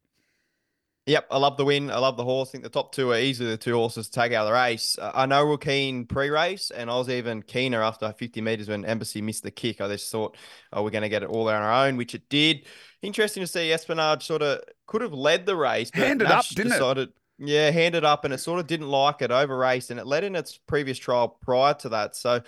Yep, 1.06 1.28
I 1.32 1.38
love 1.38 1.58
the 1.58 1.66
win. 1.66 1.92
I 1.92 1.98
love 1.98 2.16
the 2.16 2.24
horse. 2.24 2.50
I 2.50 2.52
think 2.54 2.64
the 2.64 2.70
top 2.70 2.94
two 2.94 3.12
are 3.12 3.20
easily 3.20 3.50
the 3.50 3.58
two 3.58 3.74
horses 3.74 4.08
to 4.08 4.20
take 4.20 4.32
out 4.32 4.44
of 4.44 4.48
the 4.48 4.54
race. 4.54 4.98
Uh, 4.98 5.12
I 5.14 5.26
know 5.26 5.46
we're 5.46 5.58
keen 5.58 6.06
pre-race, 6.06 6.72
and 6.72 6.90
I 6.90 6.96
was 6.96 7.10
even 7.10 7.42
keener 7.42 7.82
after 7.82 8.14
50 8.14 8.40
metres 8.40 8.70
when 8.70 8.86
Embassy 8.86 9.22
missed 9.22 9.44
the 9.44 9.52
kick. 9.52 9.82
I 9.82 9.90
just 9.90 10.10
thought, 10.10 10.38
oh, 10.72 10.82
we're 10.82 10.92
going 10.92 11.02
to 11.02 11.10
get 11.10 11.22
it 11.22 11.30
all 11.30 11.50
on 11.50 11.56
our 11.62 11.88
own, 11.88 11.98
which 11.98 12.16
it 12.16 12.30
did. 12.30 12.68
Interesting 13.02 13.44
to 13.44 13.48
see 13.48 13.74
Espionage 13.74 14.26
sort 14.26 14.42
of 14.42 14.62
could 14.88 15.02
have 15.02 15.12
led 15.12 15.46
the 15.46 15.58
race, 15.58 15.92
but 15.92 16.08
handed 16.08 16.30
Nash 16.30 16.52
up, 16.52 16.56
didn't 16.56 16.72
decided, 16.72 17.10
it? 17.10 17.16
Yeah, 17.38 17.72
handed 17.72 18.06
up, 18.06 18.24
and 18.24 18.34
it 18.34 18.38
sort 18.38 18.62
of 18.62 18.68
didn't 18.68 18.88
like 18.88 19.22
it 19.22 19.32
over 19.32 19.58
race, 19.58 19.90
and 19.90 20.00
it 20.00 20.08
led 20.08 20.24
in 20.24 20.38
its 20.38 20.58
previous 20.58 20.98
trial 20.98 21.38
prior 21.42 21.74
to 21.74 21.90
that. 21.90 22.16
So 22.16 22.42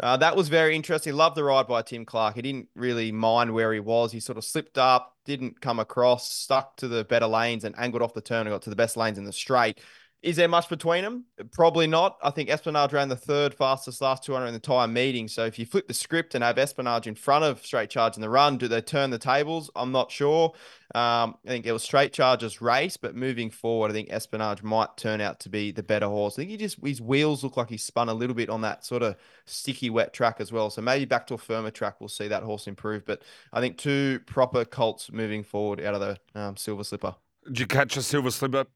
uh, 0.00 0.16
that 0.16 0.36
was 0.36 0.48
very 0.48 0.74
interesting. 0.74 1.14
Loved 1.14 1.36
the 1.36 1.44
ride 1.44 1.68
by 1.68 1.82
Tim 1.82 2.04
Clark. 2.04 2.34
He 2.34 2.42
didn't 2.42 2.68
really 2.74 3.12
mind 3.12 3.52
where 3.52 3.72
he 3.72 3.78
was. 3.78 4.10
He 4.10 4.18
sort 4.18 4.38
of 4.38 4.44
slipped 4.44 4.76
up, 4.76 5.11
didn't 5.24 5.60
come 5.60 5.78
across, 5.78 6.30
stuck 6.30 6.76
to 6.76 6.88
the 6.88 7.04
better 7.04 7.26
lanes 7.26 7.64
and 7.64 7.74
angled 7.78 8.02
off 8.02 8.14
the 8.14 8.20
turn 8.20 8.46
and 8.46 8.54
got 8.54 8.62
to 8.62 8.70
the 8.70 8.76
best 8.76 8.96
lanes 8.96 9.18
in 9.18 9.24
the 9.24 9.32
straight. 9.32 9.80
Is 10.22 10.36
there 10.36 10.46
much 10.46 10.68
between 10.68 11.02
them? 11.02 11.24
Probably 11.50 11.88
not. 11.88 12.16
I 12.22 12.30
think 12.30 12.48
Espionage 12.48 12.92
ran 12.92 13.08
the 13.08 13.16
third 13.16 13.52
fastest 13.52 14.00
last 14.00 14.22
200 14.22 14.46
in 14.46 14.52
the 14.52 14.58
entire 14.58 14.86
meeting. 14.86 15.26
So 15.26 15.44
if 15.46 15.58
you 15.58 15.66
flip 15.66 15.88
the 15.88 15.94
script 15.94 16.36
and 16.36 16.44
have 16.44 16.58
Espionage 16.58 17.08
in 17.08 17.16
front 17.16 17.44
of 17.44 17.66
Straight 17.66 17.90
Charge 17.90 18.14
in 18.14 18.20
the 18.22 18.30
run, 18.30 18.56
do 18.56 18.68
they 18.68 18.80
turn 18.80 19.10
the 19.10 19.18
tables? 19.18 19.68
I'm 19.74 19.90
not 19.90 20.12
sure. 20.12 20.52
Um, 20.94 21.34
I 21.44 21.48
think 21.48 21.66
it 21.66 21.72
was 21.72 21.82
Straight 21.82 22.12
Charge's 22.12 22.62
race, 22.62 22.96
but 22.96 23.16
moving 23.16 23.50
forward, 23.50 23.90
I 23.90 23.94
think 23.94 24.12
Espionage 24.12 24.62
might 24.62 24.96
turn 24.96 25.20
out 25.20 25.40
to 25.40 25.48
be 25.48 25.72
the 25.72 25.82
better 25.82 26.06
horse. 26.06 26.34
I 26.34 26.42
think 26.42 26.50
he 26.50 26.56
just 26.56 26.78
his 26.84 27.00
wheels 27.00 27.42
look 27.42 27.56
like 27.56 27.70
he 27.70 27.76
spun 27.76 28.08
a 28.08 28.14
little 28.14 28.36
bit 28.36 28.48
on 28.48 28.60
that 28.60 28.84
sort 28.84 29.02
of 29.02 29.16
sticky 29.46 29.90
wet 29.90 30.12
track 30.12 30.36
as 30.38 30.52
well. 30.52 30.70
So 30.70 30.82
maybe 30.82 31.04
back 31.04 31.26
to 31.28 31.34
a 31.34 31.38
firmer 31.38 31.72
track, 31.72 31.96
we'll 31.98 32.08
see 32.08 32.28
that 32.28 32.44
horse 32.44 32.68
improve. 32.68 33.04
But 33.04 33.22
I 33.52 33.60
think 33.60 33.76
two 33.76 34.20
proper 34.26 34.64
colts 34.64 35.10
moving 35.10 35.42
forward 35.42 35.80
out 35.80 35.94
of 35.94 36.00
the 36.00 36.40
um, 36.40 36.56
Silver 36.56 36.84
Slipper. 36.84 37.16
Did 37.46 37.58
you 37.58 37.66
catch 37.66 37.96
a 37.96 38.02
Silver 38.02 38.30
Slipper, 38.30 38.66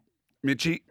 Mitchy? 0.42 0.82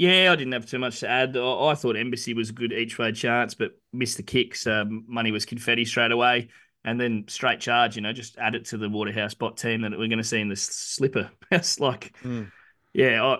Yeah, 0.00 0.32
I 0.32 0.36
didn't 0.36 0.54
have 0.54 0.64
too 0.64 0.78
much 0.78 1.00
to 1.00 1.08
add. 1.10 1.36
I, 1.36 1.74
thought 1.74 1.94
Embassy 1.94 2.32
was 2.32 2.48
a 2.48 2.54
good 2.54 2.72
each 2.72 2.96
way 2.96 3.12
chance, 3.12 3.52
but 3.52 3.72
missed 3.92 4.16
the 4.16 4.22
kicks. 4.22 4.66
Um, 4.66 5.04
money 5.06 5.30
was 5.30 5.44
confetti 5.44 5.84
straight 5.84 6.10
away. 6.10 6.48
And 6.86 6.98
then 6.98 7.26
straight 7.28 7.60
charge, 7.60 7.96
you 7.96 8.02
know, 8.02 8.14
just 8.14 8.38
add 8.38 8.54
it 8.54 8.64
to 8.68 8.78
the 8.78 8.88
Waterhouse 8.88 9.34
Bott 9.34 9.58
team 9.58 9.82
that 9.82 9.90
we're 9.90 10.08
going 10.08 10.16
to 10.16 10.24
see 10.24 10.40
in 10.40 10.48
the 10.48 10.56
slipper. 10.56 11.30
It's 11.50 11.80
like, 11.80 12.14
mm. 12.22 12.50
yeah, 12.94 13.36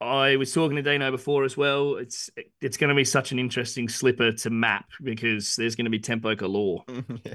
I, 0.00 0.04
I 0.04 0.36
was 0.36 0.52
talking 0.52 0.76
to 0.76 0.82
Dino 0.82 1.10
before 1.10 1.42
as 1.42 1.56
well. 1.56 1.96
It's 1.96 2.30
it's 2.60 2.76
going 2.76 2.90
to 2.90 2.94
be 2.94 3.04
such 3.04 3.32
an 3.32 3.40
interesting 3.40 3.88
slipper 3.88 4.30
to 4.30 4.50
map 4.50 4.86
because 5.02 5.56
there's 5.56 5.74
going 5.74 5.86
to 5.86 5.90
be 5.90 5.98
tempo 5.98 6.36
galore. 6.36 6.84
yeah. 7.24 7.34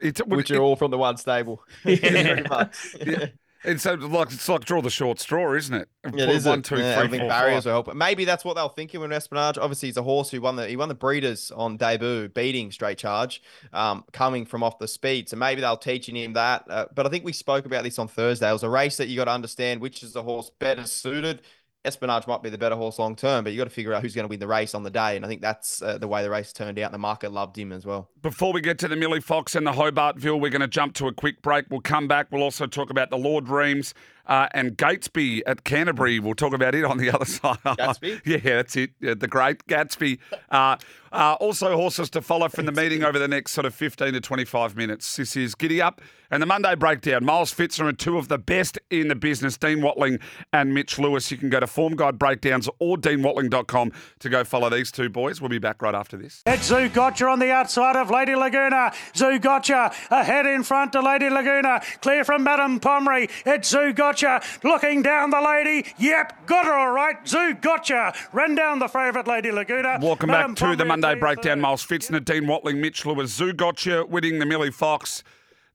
It's, 0.00 0.20
Which 0.24 0.50
are 0.50 0.62
all 0.62 0.76
from 0.76 0.92
the 0.92 0.98
one 0.98 1.18
stable. 1.18 1.62
Yeah. 1.84 2.68
yeah. 3.04 3.26
It's 3.64 3.82
so 3.82 3.94
like 3.94 4.30
it's 4.30 4.48
like 4.48 4.64
draw 4.64 4.80
the 4.80 4.90
short 4.90 5.18
straw, 5.18 5.54
isn't 5.54 5.74
it? 5.74 5.88
Yeah, 6.14 6.24
it 6.24 6.30
is 6.30 6.46
one, 6.46 6.62
two, 6.62 6.76
yeah, 6.76 6.96
three, 6.96 7.04
I 7.04 7.08
think 7.08 7.20
four, 7.22 7.28
barriers 7.28 7.64
five. 7.64 7.64
will 7.64 7.82
help. 7.84 7.94
Maybe 7.94 8.24
that's 8.24 8.44
what 8.44 8.54
they 8.54 8.62
were 8.62 8.68
thinking 8.68 9.00
with 9.00 9.12
Espionage. 9.12 9.58
Obviously, 9.58 9.88
he's 9.88 9.96
a 9.96 10.02
horse 10.02 10.30
who 10.30 10.40
won 10.40 10.56
the 10.56 10.68
he 10.68 10.76
won 10.76 10.88
the 10.88 10.94
breeders 10.94 11.50
on 11.50 11.76
debut, 11.76 12.28
beating 12.28 12.70
straight 12.70 12.98
charge, 12.98 13.42
um, 13.72 14.04
coming 14.12 14.46
from 14.46 14.62
off 14.62 14.78
the 14.78 14.86
speed. 14.86 15.28
So 15.28 15.36
maybe 15.36 15.60
they'll 15.60 15.76
teaching 15.76 16.16
him 16.16 16.34
that. 16.34 16.64
Uh, 16.68 16.86
but 16.94 17.04
I 17.04 17.08
think 17.08 17.24
we 17.24 17.32
spoke 17.32 17.66
about 17.66 17.82
this 17.82 17.98
on 17.98 18.06
Thursday. 18.06 18.48
It 18.48 18.52
was 18.52 18.62
a 18.62 18.70
race 18.70 18.96
that 18.98 19.08
you 19.08 19.16
got 19.16 19.24
to 19.24 19.32
understand 19.32 19.80
which 19.80 20.02
is 20.02 20.12
the 20.12 20.22
horse 20.22 20.50
better 20.58 20.84
suited 20.84 21.42
Espionage 21.84 22.26
might 22.26 22.42
be 22.42 22.50
the 22.50 22.58
better 22.58 22.74
horse 22.74 22.98
long 22.98 23.14
term, 23.14 23.44
but 23.44 23.52
you 23.52 23.58
got 23.58 23.64
to 23.64 23.70
figure 23.70 23.94
out 23.94 24.02
who's 24.02 24.14
going 24.14 24.24
to 24.24 24.28
win 24.28 24.40
the 24.40 24.48
race 24.48 24.74
on 24.74 24.82
the 24.82 24.90
day. 24.90 25.16
And 25.16 25.24
I 25.24 25.28
think 25.28 25.40
that's 25.40 25.80
uh, 25.80 25.96
the 25.96 26.08
way 26.08 26.22
the 26.22 26.30
race 26.30 26.52
turned 26.52 26.78
out. 26.78 26.92
The 26.92 26.98
market 26.98 27.32
loved 27.32 27.56
him 27.56 27.72
as 27.72 27.86
well. 27.86 28.10
Before 28.20 28.52
we 28.52 28.60
get 28.60 28.78
to 28.80 28.88
the 28.88 28.96
Millie 28.96 29.20
Fox 29.20 29.54
and 29.54 29.66
the 29.66 29.72
Hobartville, 29.72 30.40
we're 30.40 30.50
going 30.50 30.60
to 30.60 30.68
jump 30.68 30.94
to 30.94 31.06
a 31.06 31.12
quick 31.12 31.40
break. 31.40 31.66
We'll 31.70 31.80
come 31.80 32.08
back. 32.08 32.28
We'll 32.30 32.42
also 32.42 32.66
talk 32.66 32.90
about 32.90 33.10
the 33.10 33.16
Lord 33.16 33.48
Reims 33.48 33.94
uh, 34.28 34.48
and 34.52 34.76
Gatesby 34.76 35.42
at 35.46 35.64
Canterbury. 35.64 36.20
We'll 36.20 36.34
talk 36.34 36.52
about 36.52 36.74
it 36.74 36.84
on 36.84 36.98
the 36.98 37.10
other 37.10 37.24
side. 37.26 37.58
Gatsby? 37.64 38.20
yeah, 38.24 38.38
that's 38.38 38.76
it. 38.76 38.90
Yeah, 39.00 39.14
the 39.14 39.28
great 39.28 39.66
Gatsby. 39.66 40.18
Uh, 40.50 40.76
uh, 41.10 41.36
also, 41.40 41.74
horses 41.74 42.10
to 42.10 42.20
follow 42.20 42.48
from 42.48 42.66
the 42.66 42.72
meeting 42.72 43.02
over 43.02 43.18
the 43.18 43.28
next 43.28 43.52
sort 43.52 43.64
of 43.64 43.74
15 43.74 44.12
to 44.12 44.20
25 44.20 44.76
minutes. 44.76 45.16
This 45.16 45.36
is 45.36 45.54
Giddy 45.54 45.80
Up 45.80 46.02
and 46.30 46.42
the 46.42 46.46
Monday 46.46 46.74
Breakdown. 46.74 47.24
Miles 47.24 47.54
Fitzner 47.54 47.88
and 47.88 47.98
two 47.98 48.18
of 48.18 48.28
the 48.28 48.36
best 48.36 48.78
in 48.90 49.08
the 49.08 49.14
business, 49.14 49.56
Dean 49.56 49.80
Watling 49.80 50.18
and 50.52 50.74
Mitch 50.74 50.98
Lewis. 50.98 51.30
You 51.30 51.38
can 51.38 51.48
go 51.48 51.60
to 51.60 51.66
Form 51.66 51.96
Guide 51.96 52.18
Breakdowns 52.18 52.68
or 52.78 52.98
deanwatling.com 52.98 53.92
to 54.18 54.28
go 54.28 54.44
follow 54.44 54.68
these 54.68 54.92
two 54.92 55.08
boys. 55.08 55.40
We'll 55.40 55.48
be 55.48 55.58
back 55.58 55.80
right 55.80 55.94
after 55.94 56.18
this. 56.18 56.42
It's 56.44 56.70
Zougotcha 56.70 57.32
on 57.32 57.38
the 57.38 57.50
outside 57.52 57.96
of 57.96 58.10
Lady 58.10 58.34
Laguna. 58.34 58.92
Zougotcha 59.14 59.94
ahead 60.10 60.44
in 60.44 60.62
front 60.62 60.92
to 60.92 61.00
Lady 61.00 61.30
Laguna. 61.30 61.80
Clear 62.02 62.22
from 62.24 62.44
Madame 62.44 62.80
Pommery. 62.80 63.30
It's 63.46 63.72
Zougotcha 64.18 64.64
looking 64.64 65.02
down 65.02 65.30
the 65.30 65.40
lady. 65.40 65.86
Yep, 65.98 66.46
got 66.46 66.66
her 66.66 66.72
all 66.72 66.92
right. 66.92 67.16
Zoo, 67.26 67.54
gotcha. 67.54 68.12
ran 68.32 68.54
down 68.54 68.78
the 68.78 68.88
favourite 68.88 69.26
Lady 69.26 69.50
Laguna. 69.50 69.98
Welcome 70.00 70.30
Madame 70.30 70.50
back 70.52 70.56
to 70.56 70.64
Pommery 70.64 70.78
the 70.78 70.84
Monday 70.84 71.14
Breakdown. 71.14 71.60
Miles 71.60 71.86
Fitzner, 71.86 72.24
Dean 72.24 72.46
Watling, 72.46 72.80
Mitch 72.80 73.04
Lewis. 73.06 73.32
Zoo, 73.32 73.52
gotcha. 73.52 74.04
winning 74.06 74.38
the 74.38 74.46
Millie 74.46 74.70
Fox. 74.70 75.22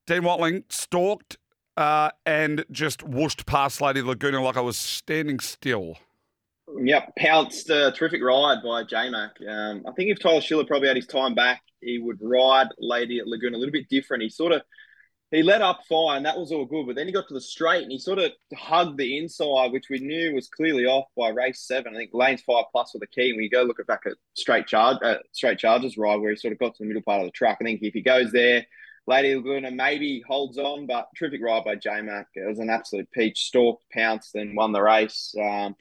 Dean 0.06 0.24
Watling 0.24 0.64
stalked 0.70 1.38
uh, 1.78 2.10
and 2.26 2.66
just 2.72 3.04
whooshed 3.04 3.46
past 3.46 3.82
Lady 3.82 4.02
Laguna 4.02 4.42
like 4.42 4.58
I 4.58 4.62
was 4.62 4.78
standing 4.78 5.40
still. 5.40 5.98
Yep, 6.76 7.14
pounced 7.18 7.70
a 7.70 7.92
terrific 7.92 8.24
ride 8.24 8.64
by 8.64 8.84
J 8.84 9.10
Mac. 9.10 9.32
Um, 9.48 9.84
I 9.88 9.92
think 9.92 10.10
if 10.10 10.20
Tyler 10.20 10.42
Schiller 10.42 10.66
probably 10.66 10.88
had 10.88 10.98
his 10.98 11.08
time 11.08 11.36
back, 11.36 11.62
he 11.82 12.00
would 12.00 12.18
ride 12.22 12.68
Lady 12.80 13.22
Laguna 13.24 13.58
a 13.58 13.60
little 13.60 13.72
bit 13.72 13.90
different. 13.90 14.24
He 14.24 14.30
sort 14.30 14.54
of 14.54 14.64
he 15.36 15.44
let 15.44 15.62
up 15.62 15.82
fine, 15.88 16.24
that 16.24 16.38
was 16.38 16.52
all 16.52 16.66
good, 16.66 16.88
but 16.88 16.96
then 16.96 17.08
he 17.08 17.14
got 17.14 17.28
to 17.28 17.34
the 17.34 17.42
straight 17.42 17.84
and 17.84 17.92
he 17.92 18.00
sort 18.00 18.20
of 18.20 18.32
hugged 18.56 18.98
the 18.98 19.18
inside, 19.18 19.72
which 19.72 19.90
we 19.90 20.00
knew 20.00 20.34
was 20.34 20.48
clearly 20.48 20.86
off 20.86 21.08
by 21.18 21.30
race 21.30 21.62
seven. 21.62 21.94
I 21.96 21.98
think 21.98 22.12
lanes 22.14 22.42
five 22.42 22.66
plus 22.72 22.94
were 22.94 23.00
the 23.00 23.08
key. 23.08 23.34
When 23.34 23.44
you 23.44 23.50
go 23.50 23.64
look 23.64 23.80
at 23.80 23.88
back 23.88 24.04
at 24.06 24.14
straight 24.36 24.68
charge, 24.68 24.98
uh, 25.04 25.18
straight 25.32 25.60
charges 25.60 25.98
ride 25.98 26.18
where 26.18 26.32
he 26.32 26.38
sort 26.38 26.54
of 26.54 26.60
got 26.60 26.76
to 26.76 26.84
the 26.84 26.88
middle 26.88 27.02
part 27.02 27.22
of 27.22 27.28
the 27.28 27.32
track. 27.32 27.58
I 27.62 27.64
think 27.64 27.82
if 27.82 27.94
he 27.94 28.02
goes 28.02 28.32
there 28.32 28.66
Lady 29.06 29.36
Laguna 29.36 29.72
maybe 29.72 30.24
holds 30.26 30.58
on, 30.58 30.86
but 30.86 31.10
terrific 31.18 31.42
ride 31.44 31.66
by 31.66 31.76
J 31.76 32.02
Mac. 32.02 32.28
It 32.36 32.48
was 32.48 32.60
an 32.60 32.70
absolute 32.70 33.12
peach. 33.12 33.46
Stalked, 33.46 33.84
pounced, 33.92 34.36
and 34.36 34.56
won 34.56 34.72
the 34.72 34.82
race. 34.82 35.36
Um, 35.38 35.76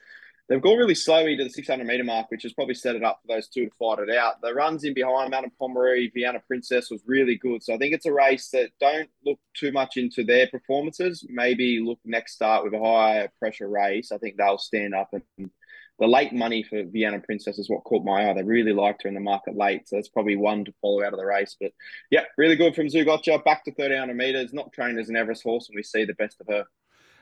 they've 0.48 0.62
gone 0.62 0.78
really 0.78 0.94
slowly 0.94 1.36
to 1.36 1.44
the 1.44 1.50
600 1.50 1.86
meter 1.86 2.04
mark, 2.04 2.30
which 2.30 2.42
has 2.42 2.52
probably 2.52 2.74
set 2.74 2.96
it 2.96 3.04
up 3.04 3.20
for 3.22 3.34
those 3.34 3.48
two 3.48 3.66
to 3.66 3.74
fight 3.78 3.98
it 4.00 4.14
out. 4.14 4.40
The 4.42 4.54
runs 4.54 4.84
in 4.84 4.94
behind 4.94 5.30
Madame 5.30 5.52
Pommery, 5.60 6.12
Vienna 6.12 6.42
Princess 6.46 6.90
was 6.90 7.02
really 7.06 7.36
good. 7.36 7.62
So 7.62 7.74
I 7.74 7.78
think 7.78 7.94
it's 7.94 8.06
a 8.06 8.12
race 8.12 8.48
that 8.50 8.70
don't 8.80 9.10
look 9.24 9.38
too 9.54 9.72
much 9.72 9.96
into 9.96 10.24
their 10.24 10.46
performances. 10.48 11.24
Maybe 11.28 11.80
look 11.80 11.98
next 12.04 12.34
start 12.34 12.64
with 12.64 12.74
a 12.74 12.84
higher 12.84 13.30
pressure 13.38 13.68
race. 13.68 14.12
I 14.12 14.18
think 14.18 14.36
they'll 14.36 14.58
stand 14.58 14.94
up 14.94 15.10
and 15.12 15.50
the 15.98 16.08
late 16.08 16.32
money 16.32 16.62
for 16.62 16.82
Vienna 16.84 17.20
Princess 17.20 17.58
is 17.58 17.70
what 17.70 17.84
caught 17.84 18.04
my 18.04 18.28
eye. 18.28 18.34
They 18.34 18.42
really 18.42 18.72
liked 18.72 19.02
her 19.02 19.08
in 19.08 19.14
the 19.14 19.20
market 19.20 19.56
late, 19.56 19.88
so 19.88 19.94
that's 19.94 20.08
probably 20.08 20.34
one 20.36 20.64
to 20.64 20.74
follow 20.80 21.04
out 21.04 21.12
of 21.12 21.18
the 21.18 21.24
race. 21.24 21.56
But 21.60 21.70
yeah, 22.10 22.24
really 22.36 22.56
good 22.56 22.74
from 22.74 22.88
Zougotcha. 22.88 23.44
Back 23.44 23.64
to 23.64 23.70
1300 23.70 24.12
metres, 24.16 24.52
not 24.52 24.72
trained 24.72 24.98
as 24.98 25.08
an 25.08 25.16
Everest 25.16 25.44
horse, 25.44 25.68
and 25.68 25.76
we 25.76 25.84
see 25.84 26.04
the 26.04 26.14
best 26.14 26.40
of 26.40 26.48
her. 26.48 26.64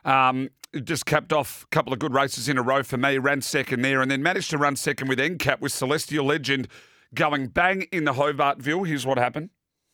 Um, 0.04 0.50
just 0.84 1.04
capped 1.06 1.32
off 1.32 1.64
a 1.64 1.66
couple 1.74 1.92
of 1.92 1.98
good 1.98 2.14
races 2.14 2.48
in 2.48 2.56
a 2.56 2.62
row 2.62 2.82
for 2.82 2.96
me. 2.96 3.18
Ran 3.18 3.42
second 3.42 3.82
there, 3.82 4.00
and 4.00 4.10
then 4.10 4.22
managed 4.22 4.50
to 4.50 4.58
run 4.58 4.76
second 4.76 5.08
with 5.08 5.18
NCAP 5.18 5.60
with 5.60 5.72
Celestial 5.72 6.24
Legend 6.24 6.68
going 7.14 7.48
bang 7.48 7.82
in 7.92 8.04
the 8.04 8.12
Hobartville. 8.12 8.86
Here's 8.86 9.06
what 9.06 9.18
happened. 9.18 9.50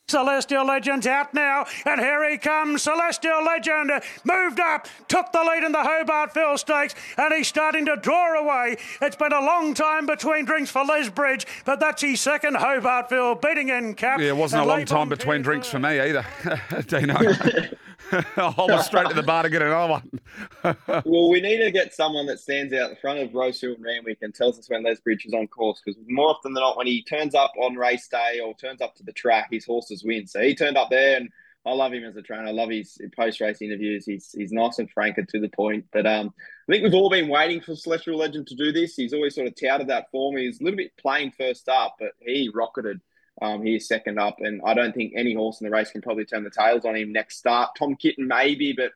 Celestial 0.09 0.65
Legend's 0.65 1.05
out 1.05 1.35
now, 1.35 1.67
and 1.85 2.01
here 2.01 2.31
he 2.31 2.39
comes. 2.39 2.83
Celestial 2.83 3.43
Legend 3.45 3.91
moved 4.23 4.61
up, 4.61 4.87
took 5.09 5.33
the 5.33 5.41
lead 5.43 5.65
in 5.65 5.73
the 5.73 5.79
Hobartville 5.79 6.57
Stakes, 6.61 6.95
and 7.19 7.35
he's 7.35 7.49
starting 7.49 7.85
to 7.87 7.97
draw 7.97 8.39
away. 8.39 8.77
It's 9.03 9.17
been 9.17 9.33
a 9.33 9.41
long 9.41 9.75
time 9.75 10.07
between 10.07 10.45
drinks 10.45 10.71
for 10.71 10.85
Les 10.85 11.09
Bridge, 11.09 11.45
but 11.65 11.81
that's 11.81 12.03
his 12.03 12.21
second 12.21 12.55
Hobartville 12.55 13.43
beating 13.43 13.71
in 13.71 13.95
cap. 13.95 14.21
Yeah, 14.21 14.29
it 14.29 14.37
wasn't 14.37 14.63
a 14.63 14.67
long 14.67 14.85
time 14.85 15.09
between 15.09 15.43
drinks 15.43 15.69
for 15.69 15.81
me 15.81 15.99
either, 15.99 16.25
Dino. 16.87 17.17
I'll 18.37 18.67
go 18.67 18.81
straight 18.81 19.09
to 19.09 19.15
the 19.15 19.23
bar 19.23 19.43
to 19.43 19.51
get 19.51 19.63
another 19.63 19.93
one. 19.93 20.21
well, 21.05 21.29
we 21.29 21.41
need 21.41 21.59
to 21.59 21.71
get 21.71 21.95
someone 21.95 22.27
that 22.27 22.41
stands 22.41 22.73
out 22.73 22.91
in 22.91 22.97
front 22.97 23.21
of 23.21 23.35
Rosehill 23.35 23.75
and 23.75 23.85
Randwick 23.85 24.19
and 24.23 24.35
tells 24.35 24.59
us 24.59 24.69
when 24.69 24.85
Les 24.85 25.01
Bridge 25.01 25.27
is 25.27 25.35
on 25.35 25.49
course 25.49 25.81
because 25.85 26.01
more 26.09 26.31
often 26.31 26.53
than 26.53 26.63
not, 26.63 26.77
when 26.77 26.87
he 26.87 27.03
turns 27.03 27.35
up 27.35 27.53
on 27.61 27.75
race 27.75 28.09
day 28.09 28.41
or 28.41 28.55
turns 28.55 28.81
up 28.81 28.95
to 28.97 29.03
the 29.03 29.13
track, 29.13 29.49
his 29.51 29.65
horses 29.65 30.05
win. 30.05 30.27
So 30.27 30.41
he 30.41 30.55
turned 30.55 30.77
up 30.77 30.91
there 30.91 31.17
and 31.17 31.31
I 31.67 31.73
love 31.73 31.93
him 31.93 32.05
as 32.05 32.17
a 32.17 32.23
trainer. 32.23 32.47
I 32.47 32.53
love 32.53 32.71
his 32.71 32.97
post 33.17 33.41
race 33.41 33.61
interviews. 33.61 34.07
He's 34.07 34.31
he's 34.31 34.53
nice 34.53 34.79
and 34.79 34.89
frank 34.89 35.19
and 35.19 35.29
to 35.31 35.41
the 35.41 35.49
point. 35.49 35.85
But 35.93 36.07
um, 36.07 36.33
I 36.69 36.73
think 36.73 36.85
we've 36.85 36.95
all 36.95 37.11
been 37.11 37.29
waiting 37.29 37.61
for 37.61 37.75
Celestial 37.75 38.17
Legend 38.17 38.47
to 38.47 38.55
do 38.55 38.71
this. 38.71 38.95
He's 38.95 39.13
always 39.13 39.35
sort 39.35 39.49
of 39.49 39.55
touted 39.57 39.89
that 39.89 40.11
form. 40.13 40.37
He's 40.37 40.61
a 40.61 40.65
little 40.65 40.77
bit 40.77 40.97
plain 40.97 41.33
first 41.37 41.69
up, 41.69 41.97
but 41.99 42.13
he 42.21 42.51
rocketed. 42.55 43.01
Um, 43.43 43.63
he's 43.63 43.87
second 43.87 44.19
up, 44.19 44.37
and 44.41 44.61
I 44.65 44.75
don't 44.75 44.95
think 44.95 45.13
any 45.15 45.35
horse 45.35 45.61
in 45.61 45.67
the 45.67 45.71
race 45.71 45.91
can 45.91 46.03
probably 46.03 46.25
turn 46.25 46.45
the 46.45 46.51
tails 46.51 46.85
on 46.85 46.97
him 46.97 47.13
next 47.13 47.39
start. 47.39 47.71
Tom 47.79 47.95
Kitten 47.95 48.27
maybe, 48.27 48.73
but 48.73 48.93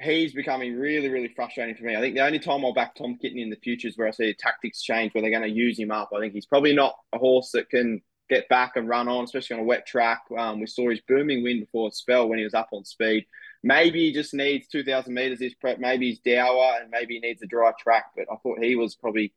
he's 0.00 0.34
becoming 0.34 0.76
really, 0.76 1.08
really 1.08 1.32
frustrating 1.34 1.74
for 1.74 1.84
me. 1.84 1.96
I 1.96 2.00
think 2.00 2.14
the 2.14 2.24
only 2.24 2.38
time 2.38 2.64
I'll 2.64 2.74
back 2.74 2.94
Tom 2.94 3.16
Kitten 3.16 3.38
in 3.38 3.50
the 3.50 3.56
future 3.56 3.88
is 3.88 3.96
where 3.96 4.08
I 4.08 4.10
see 4.10 4.34
tactics 4.34 4.82
change, 4.82 5.14
where 5.14 5.22
they're 5.22 5.30
going 5.30 5.42
to 5.42 5.48
use 5.48 5.78
him 5.78 5.90
up. 5.90 6.10
I 6.14 6.20
think 6.20 6.34
he's 6.34 6.46
probably 6.46 6.74
not 6.74 6.94
a 7.14 7.18
horse 7.18 7.50
that 7.52 7.70
can 7.70 8.02
get 8.28 8.48
back 8.48 8.72
and 8.76 8.88
run 8.88 9.08
on, 9.08 9.24
especially 9.24 9.54
on 9.54 9.60
a 9.60 9.66
wet 9.66 9.86
track. 9.86 10.22
Um, 10.36 10.60
we 10.60 10.66
saw 10.66 10.90
his 10.90 11.00
booming 11.06 11.42
win 11.42 11.60
before 11.60 11.88
a 11.88 11.92
spell 11.92 12.28
when 12.28 12.38
he 12.38 12.44
was 12.44 12.54
up 12.54 12.68
on 12.72 12.84
speed. 12.84 13.26
Maybe 13.62 14.06
he 14.06 14.12
just 14.12 14.34
needs 14.34 14.66
2,000 14.68 15.12
metres 15.12 15.38
this 15.38 15.54
prep. 15.54 15.78
Maybe 15.78 16.10
he's 16.10 16.20
dour 16.20 16.80
and 16.80 16.90
maybe 16.90 17.14
he 17.14 17.20
needs 17.20 17.42
a 17.42 17.46
dry 17.46 17.72
track. 17.78 18.06
But 18.16 18.26
I 18.30 18.36
thought 18.36 18.62
he 18.62 18.76
was 18.76 18.94
probably, 18.94 19.32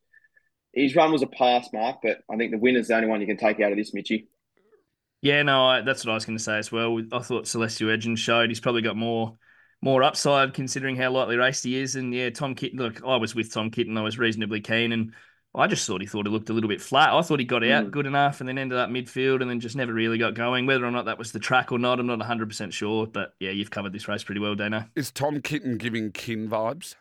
his 0.73 0.95
run 0.95 1.11
was 1.11 1.21
a 1.21 1.27
pass 1.27 1.69
mark. 1.73 1.97
But 2.03 2.19
I 2.29 2.37
think 2.37 2.51
the 2.51 2.57
winner's 2.57 2.87
the 2.87 2.95
only 2.95 3.07
one 3.07 3.21
you 3.21 3.27
can 3.27 3.37
take 3.37 3.59
out 3.59 3.71
of 3.71 3.77
this, 3.77 3.93
Mitchy. 3.93 4.27
Yeah, 5.21 5.41
no, 5.43 5.65
I, 5.65 5.81
that's 5.81 6.05
what 6.05 6.11
I 6.11 6.15
was 6.15 6.25
going 6.25 6.37
to 6.37 6.43
say 6.43 6.57
as 6.57 6.71
well. 6.71 6.99
I 7.11 7.19
thought 7.19 7.47
Celestial 7.47 7.89
Legend 7.89 8.19
showed 8.19 8.49
he's 8.49 8.59
probably 8.59 8.81
got 8.81 8.95
more 8.95 9.37
more 9.81 10.01
upside 10.01 10.55
considering 10.55 10.95
how 10.95 11.11
lightly 11.11 11.37
raced 11.37 11.63
he 11.63 11.79
is. 11.79 11.95
And 11.95 12.13
yeah, 12.13 12.29
Tom 12.29 12.55
Kitten, 12.55 12.79
look, 12.79 13.01
I 13.05 13.17
was 13.17 13.35
with 13.35 13.53
Tom 13.53 13.69
Kitten. 13.69 13.97
I 13.97 14.01
was 14.01 14.17
reasonably 14.17 14.59
keen 14.59 14.91
and 14.91 15.13
I 15.53 15.67
just 15.67 15.87
thought 15.87 16.01
he 16.01 16.07
thought 16.07 16.25
he 16.25 16.31
looked 16.31 16.49
a 16.49 16.53
little 16.53 16.67
bit 16.67 16.81
flat. 16.81 17.13
I 17.13 17.21
thought 17.21 17.39
he 17.39 17.45
got 17.45 17.63
out 17.63 17.85
mm. 17.85 17.91
good 17.91 18.05
enough 18.05 18.39
and 18.39 18.47
then 18.47 18.57
ended 18.57 18.77
up 18.77 18.89
midfield 18.89 19.41
and 19.41 19.49
then 19.49 19.59
just 19.59 19.75
never 19.75 19.93
really 19.93 20.17
got 20.17 20.35
going. 20.35 20.65
Whether 20.65 20.85
or 20.85 20.91
not 20.91 21.05
that 21.05 21.17
was 21.17 21.31
the 21.31 21.39
track 21.39 21.71
or 21.71 21.79
not, 21.79 21.99
I'm 21.99 22.07
not 22.07 22.19
100% 22.19 22.71
sure. 22.71 23.07
But 23.07 23.33
yeah, 23.39 23.51
you've 23.51 23.71
covered 23.71 23.93
this 23.93 24.07
race 24.07 24.23
pretty 24.23 24.41
well, 24.41 24.55
Dana. 24.55 24.89
Is 24.95 25.11
Tom 25.11 25.41
Kitten 25.41 25.77
giving 25.77 26.11
kin 26.11 26.49
vibes? 26.49 26.95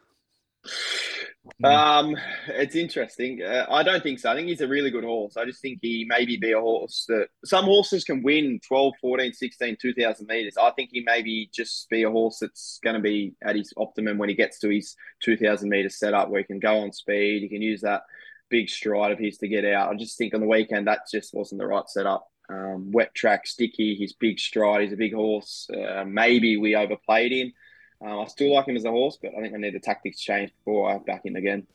Um, 1.64 2.16
it's 2.48 2.74
interesting. 2.74 3.42
Uh, 3.42 3.66
I 3.70 3.82
don't 3.82 4.02
think 4.02 4.18
so. 4.18 4.30
I 4.30 4.34
think 4.34 4.48
he's 4.48 4.60
a 4.60 4.68
really 4.68 4.90
good 4.90 5.04
horse. 5.04 5.36
I 5.36 5.44
just 5.44 5.62
think 5.62 5.78
he 5.80 6.04
maybe 6.08 6.36
be 6.36 6.52
a 6.52 6.60
horse 6.60 7.04
that 7.08 7.28
some 7.44 7.64
horses 7.64 8.04
can 8.04 8.22
win 8.22 8.60
12, 8.66 8.94
14, 9.00 9.32
16, 9.32 9.76
2000 9.80 10.26
meters. 10.26 10.56
I 10.56 10.70
think 10.72 10.90
he 10.92 11.02
maybe 11.06 11.48
just 11.54 11.88
be 11.88 12.02
a 12.02 12.10
horse 12.10 12.38
that's 12.40 12.78
going 12.82 12.96
to 12.96 13.02
be 13.02 13.34
at 13.42 13.56
his 13.56 13.72
optimum 13.76 14.18
when 14.18 14.28
he 14.28 14.34
gets 14.34 14.58
to 14.60 14.68
his 14.68 14.96
2000 15.22 15.68
meter 15.68 15.88
setup 15.88 16.28
where 16.28 16.40
he 16.40 16.46
can 16.46 16.58
go 16.58 16.78
on 16.78 16.92
speed. 16.92 17.42
He 17.42 17.48
can 17.48 17.62
use 17.62 17.80
that 17.82 18.02
big 18.50 18.68
stride 18.68 19.12
of 19.12 19.18
his 19.18 19.38
to 19.38 19.48
get 19.48 19.64
out. 19.64 19.92
I 19.92 19.96
just 19.96 20.18
think 20.18 20.34
on 20.34 20.40
the 20.40 20.46
weekend 20.46 20.86
that 20.86 21.00
just 21.10 21.34
wasn't 21.34 21.60
the 21.60 21.66
right 21.66 21.88
setup. 21.88 22.26
Um, 22.48 22.92
wet 22.92 23.12
track, 23.14 23.46
sticky, 23.46 23.96
his 23.96 24.12
big 24.12 24.38
stride. 24.38 24.82
He's 24.82 24.92
a 24.92 24.96
big 24.96 25.14
horse. 25.14 25.68
Uh, 25.72 26.04
maybe 26.06 26.56
we 26.56 26.76
overplayed 26.76 27.32
him. 27.32 27.52
Um, 28.00 28.20
I 28.20 28.24
still 28.26 28.54
like 28.54 28.68
him 28.68 28.76
as 28.76 28.84
a 28.84 28.90
horse, 28.90 29.18
but 29.20 29.32
I 29.36 29.40
think 29.40 29.54
I 29.54 29.58
need 29.58 29.74
the 29.74 29.80
tactics 29.80 30.20
change 30.20 30.52
before 30.64 30.90
I 30.90 30.98
back 30.98 31.24
him 31.24 31.36
again. 31.36 31.66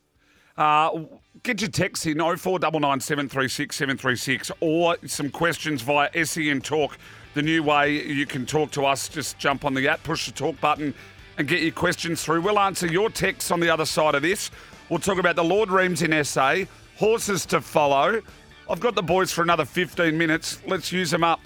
Uh, 0.58 1.06
get 1.44 1.62
your 1.62 1.70
text 1.70 2.06
in 2.06 2.20
0499 2.20 3.00
736 3.00 3.76
736 3.76 4.52
or 4.60 4.98
some 5.08 5.30
questions 5.30 5.82
via 5.82 6.10
SEN 6.26 6.62
Talk. 6.62 6.98
The 7.34 7.42
new 7.42 7.64
way 7.64 8.06
you 8.06 8.26
can 8.26 8.46
talk 8.46 8.72
to 8.72 8.86
us, 8.86 9.08
just 9.08 9.38
jump 9.40 9.64
on 9.64 9.74
the 9.74 9.88
app, 9.88 10.04
push 10.04 10.26
the 10.26 10.34
talk 10.34 10.60
button, 10.60 10.94
and 11.38 11.48
get 11.48 11.62
your 11.62 11.72
questions 11.72 12.24
through. 12.24 12.42
We'll 12.42 12.60
answer 12.60 12.88
your 12.88 13.10
texts 13.10 13.50
on 13.52 13.62
the 13.62 13.70
other 13.70 13.86
side 13.86 14.16
of 14.16 14.22
this. 14.22 14.52
We'll 14.90 15.00
talk 15.00 15.18
about 15.18 15.38
the 15.38 15.44
Lord 15.44 15.70
Reims 15.70 16.02
in 16.02 16.24
SA, 16.26 16.66
horses 16.98 17.46
to 17.48 17.62
follow. 17.62 18.22
I've 18.70 18.82
got 18.82 18.96
the 18.96 19.02
boys 19.02 19.32
for 19.32 19.42
another 19.42 19.66
15 19.66 20.18
minutes. 20.18 20.62
Let's 20.68 20.92
use 20.92 21.10
them 21.10 21.24
up. 21.24 21.40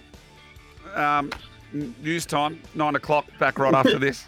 Um, 0.96 1.32
news 1.72 2.26
time, 2.26 2.62
9 2.74 2.96
o'clock, 2.96 3.26
back 3.40 3.60
right 3.60 3.74
after 3.74 4.00
this. 4.00 4.26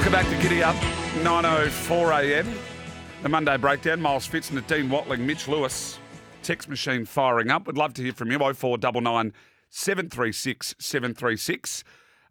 Welcome 0.00 0.14
back 0.14 0.30
to 0.30 0.42
Giddy 0.42 0.62
Up, 0.62 0.76
9.04 1.16 2.22
a.m. 2.24 2.54
The 3.22 3.28
Monday 3.28 3.58
Breakdown, 3.58 4.00
Miles 4.00 4.24
Fitz 4.24 4.48
and 4.48 4.56
the 4.56 4.62
Dean 4.62 4.88
Watling, 4.88 5.26
Mitch 5.26 5.46
Lewis. 5.46 5.98
Text 6.42 6.70
machine 6.70 7.04
firing 7.04 7.50
up. 7.50 7.66
We'd 7.66 7.76
love 7.76 7.92
to 7.94 8.02
hear 8.02 8.14
from 8.14 8.30
you, 8.30 8.38
0499 8.38 9.34
736 9.68 10.74
736. 10.78 11.84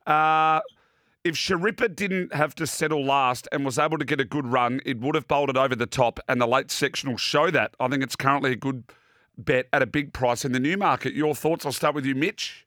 Uh, 0.07 0.61
if 1.23 1.35
Sharippa 1.35 1.95
didn't 1.95 2.33
have 2.33 2.55
to 2.55 2.65
settle 2.65 3.05
last 3.05 3.47
and 3.51 3.63
was 3.63 3.77
able 3.77 3.99
to 3.99 4.05
get 4.05 4.19
a 4.19 4.25
good 4.25 4.47
run, 4.47 4.81
it 4.83 4.99
would 4.99 5.13
have 5.13 5.27
bolted 5.27 5.55
over 5.55 5.75
the 5.75 5.85
top, 5.85 6.19
and 6.27 6.41
the 6.41 6.47
late 6.47 6.71
section 6.71 7.11
will 7.11 7.17
show 7.17 7.51
that. 7.51 7.75
I 7.79 7.87
think 7.87 8.01
it's 8.01 8.15
currently 8.15 8.51
a 8.53 8.55
good 8.55 8.85
bet 9.37 9.67
at 9.71 9.83
a 9.83 9.85
big 9.85 10.11
price 10.11 10.43
in 10.43 10.53
the 10.53 10.59
new 10.59 10.75
market. 10.75 11.13
Your 11.13 11.35
thoughts? 11.35 11.67
I'll 11.67 11.71
start 11.71 11.93
with 11.93 12.07
you, 12.07 12.15
Mitch. 12.15 12.65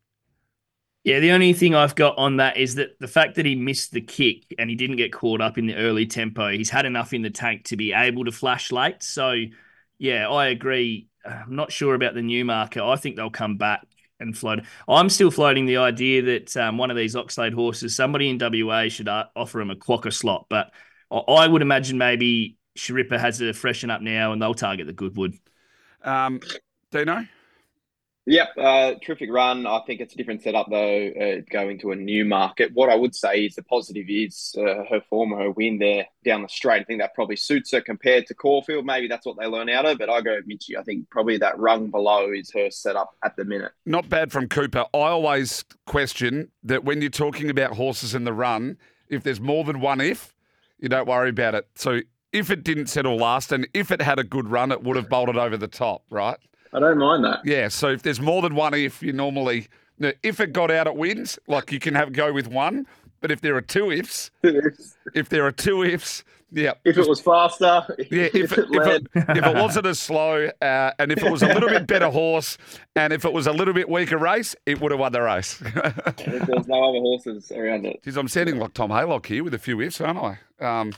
Yeah, 1.04 1.18
the 1.18 1.32
only 1.32 1.52
thing 1.52 1.74
I've 1.74 1.96
got 1.96 2.16
on 2.16 2.36
that 2.36 2.56
is 2.56 2.76
that 2.76 2.98
the 3.00 3.08
fact 3.08 3.34
that 3.34 3.46
he 3.46 3.56
missed 3.56 3.90
the 3.90 4.00
kick 4.00 4.54
and 4.56 4.70
he 4.70 4.76
didn't 4.76 4.96
get 4.96 5.12
caught 5.12 5.40
up 5.40 5.58
in 5.58 5.66
the 5.66 5.74
early 5.74 6.06
tempo, 6.06 6.50
he's 6.50 6.70
had 6.70 6.86
enough 6.86 7.12
in 7.12 7.22
the 7.22 7.30
tank 7.30 7.64
to 7.64 7.76
be 7.76 7.92
able 7.92 8.24
to 8.24 8.30
flash 8.30 8.70
late. 8.70 9.02
So, 9.02 9.34
yeah, 9.98 10.28
I 10.28 10.46
agree. 10.48 11.08
I'm 11.24 11.56
not 11.56 11.72
sure 11.72 11.94
about 11.94 12.14
the 12.14 12.22
Newmarket. 12.22 12.82
I 12.82 12.94
think 12.96 13.16
they'll 13.16 13.30
come 13.30 13.56
back 13.56 13.84
and 14.20 14.36
float. 14.36 14.60
I'm 14.88 15.08
still 15.08 15.32
floating 15.32 15.66
the 15.66 15.78
idea 15.78 16.22
that 16.22 16.56
um, 16.56 16.78
one 16.78 16.92
of 16.92 16.96
these 16.96 17.16
Oxlade 17.16 17.54
horses, 17.54 17.96
somebody 17.96 18.30
in 18.30 18.38
WA 18.40 18.88
should 18.88 19.08
uh, 19.08 19.24
offer 19.34 19.60
him 19.60 19.72
a 19.72 19.76
quokka 19.76 20.12
slot. 20.12 20.46
But 20.48 20.72
I 21.10 21.48
would 21.48 21.62
imagine 21.62 21.98
maybe 21.98 22.58
Sharippa 22.78 23.18
has 23.18 23.38
to 23.38 23.52
freshen 23.52 23.90
up 23.90 24.02
now 24.02 24.32
and 24.32 24.40
they'll 24.40 24.54
target 24.54 24.86
the 24.86 24.92
Goodwood. 24.92 25.34
Um, 26.02 26.40
Dino? 26.92 27.26
Yep, 28.24 28.48
uh, 28.56 28.94
terrific 29.04 29.32
run. 29.32 29.66
I 29.66 29.80
think 29.84 30.00
it's 30.00 30.14
a 30.14 30.16
different 30.16 30.42
setup 30.42 30.68
though, 30.70 31.08
uh, 31.08 31.42
going 31.50 31.80
to 31.80 31.90
a 31.90 31.96
Newmarket. 31.96 32.70
What 32.72 32.88
I 32.88 32.94
would 32.94 33.16
say 33.16 33.46
is 33.46 33.56
the 33.56 33.64
positive 33.64 34.06
is 34.08 34.54
uh, 34.56 34.84
her 34.88 35.02
form, 35.10 35.32
her 35.32 35.50
win 35.50 35.78
there 35.80 36.06
down 36.24 36.42
the 36.42 36.48
straight. 36.48 36.82
I 36.82 36.84
think 36.84 37.00
that 37.00 37.14
probably 37.14 37.34
suits 37.34 37.72
her 37.72 37.80
compared 37.80 38.28
to 38.28 38.34
Caulfield. 38.34 38.86
Maybe 38.86 39.08
that's 39.08 39.26
what 39.26 39.38
they 39.40 39.46
learn 39.46 39.68
out 39.68 39.86
of. 39.86 39.98
But 39.98 40.08
I 40.08 40.20
go 40.20 40.38
Mitchy. 40.46 40.76
I 40.76 40.84
think 40.84 41.10
probably 41.10 41.36
that 41.38 41.58
rung 41.58 41.90
below 41.90 42.30
is 42.30 42.52
her 42.52 42.70
setup 42.70 43.10
at 43.24 43.34
the 43.34 43.44
minute. 43.44 43.72
Not 43.86 44.08
bad 44.08 44.30
from 44.30 44.48
Cooper. 44.48 44.86
I 44.94 44.98
always 44.98 45.64
question 45.86 46.52
that 46.62 46.84
when 46.84 47.00
you're 47.00 47.10
talking 47.10 47.50
about 47.50 47.72
horses 47.72 48.14
in 48.14 48.22
the 48.22 48.32
run, 48.32 48.78
if 49.08 49.24
there's 49.24 49.40
more 49.40 49.64
than 49.64 49.80
one 49.80 50.00
if, 50.00 50.32
you 50.78 50.88
don't 50.88 51.08
worry 51.08 51.30
about 51.30 51.56
it. 51.56 51.68
So 51.74 52.00
if 52.32 52.52
it 52.52 52.62
didn't 52.62 52.86
settle 52.86 53.16
last 53.16 53.50
and 53.50 53.66
if 53.74 53.90
it 53.90 54.00
had 54.00 54.20
a 54.20 54.24
good 54.24 54.48
run, 54.48 54.70
it 54.70 54.84
would 54.84 54.94
have 54.94 55.08
bolted 55.08 55.36
over 55.36 55.56
the 55.56 55.66
top, 55.66 56.04
right? 56.08 56.38
I 56.72 56.80
don't 56.80 56.98
mind 56.98 57.24
that. 57.24 57.40
Yeah. 57.44 57.68
So 57.68 57.88
if 57.88 58.02
there's 58.02 58.20
more 58.20 58.42
than 58.42 58.54
one 58.54 58.74
if, 58.74 59.02
you 59.02 59.12
normally 59.12 59.68
if 60.22 60.40
it 60.40 60.52
got 60.52 60.70
out, 60.70 60.86
it 60.86 60.96
wins. 60.96 61.38
Like 61.46 61.72
you 61.72 61.78
can 61.78 61.94
have 61.94 62.12
go 62.12 62.32
with 62.32 62.48
one. 62.48 62.86
But 63.20 63.30
if 63.30 63.40
there 63.40 63.54
are 63.56 63.62
two 63.62 63.92
ifs, 63.92 64.32
if 64.42 65.28
there 65.28 65.46
are 65.46 65.52
two 65.52 65.84
ifs, 65.84 66.24
yeah. 66.50 66.74
If 66.84 66.98
it 66.98 67.08
was 67.08 67.20
faster, 67.20 67.84
yeah. 68.10 68.28
If, 68.34 68.34
if, 68.34 68.58
it, 68.58 68.66
if, 68.72 68.86
it, 68.86 69.06
if 69.14 69.46
it 69.46 69.54
wasn't 69.54 69.86
as 69.86 70.00
slow, 70.00 70.50
uh, 70.60 70.90
and 70.98 71.12
if 71.12 71.22
it 71.22 71.30
was 71.30 71.42
a 71.42 71.46
little 71.46 71.68
bit 71.68 71.86
better 71.86 72.10
horse, 72.10 72.58
and 72.96 73.12
if 73.12 73.24
it 73.24 73.32
was 73.32 73.46
a 73.46 73.52
little 73.52 73.74
bit 73.74 73.88
weaker 73.88 74.18
race, 74.18 74.56
it 74.66 74.80
would 74.80 74.90
have 74.90 74.98
won 74.98 75.12
the 75.12 75.22
race. 75.22 75.62
if 75.64 76.46
there's 76.46 76.66
no 76.66 76.88
other 76.88 76.98
horses 76.98 77.52
around 77.52 77.86
it. 77.86 78.02
Geez, 78.02 78.16
I'm 78.16 78.26
sounding 78.26 78.58
like 78.58 78.74
Tom 78.74 78.90
Haylock 78.90 79.24
here 79.26 79.44
with 79.44 79.54
a 79.54 79.58
few 79.58 79.80
ifs, 79.80 80.00
aren't 80.00 80.18
I? 80.18 80.38
Um, 80.60 80.92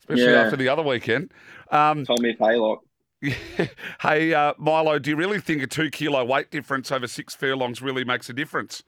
especially 0.00 0.32
yeah. 0.32 0.42
after 0.42 0.56
the 0.56 0.68
other 0.68 0.82
weekend. 0.82 1.32
Um, 1.70 2.04
Tommy 2.04 2.34
Haylock. 2.34 2.80
hey, 4.00 4.34
uh, 4.34 4.54
Milo, 4.58 4.98
do 4.98 5.10
you 5.10 5.16
really 5.16 5.40
think 5.40 5.62
a 5.62 5.66
two 5.66 5.90
kilo 5.90 6.24
weight 6.24 6.50
difference 6.50 6.90
over 6.90 7.06
six 7.06 7.34
furlongs 7.34 7.82
really 7.82 8.04
makes 8.04 8.28
a 8.30 8.32
difference? 8.32 8.82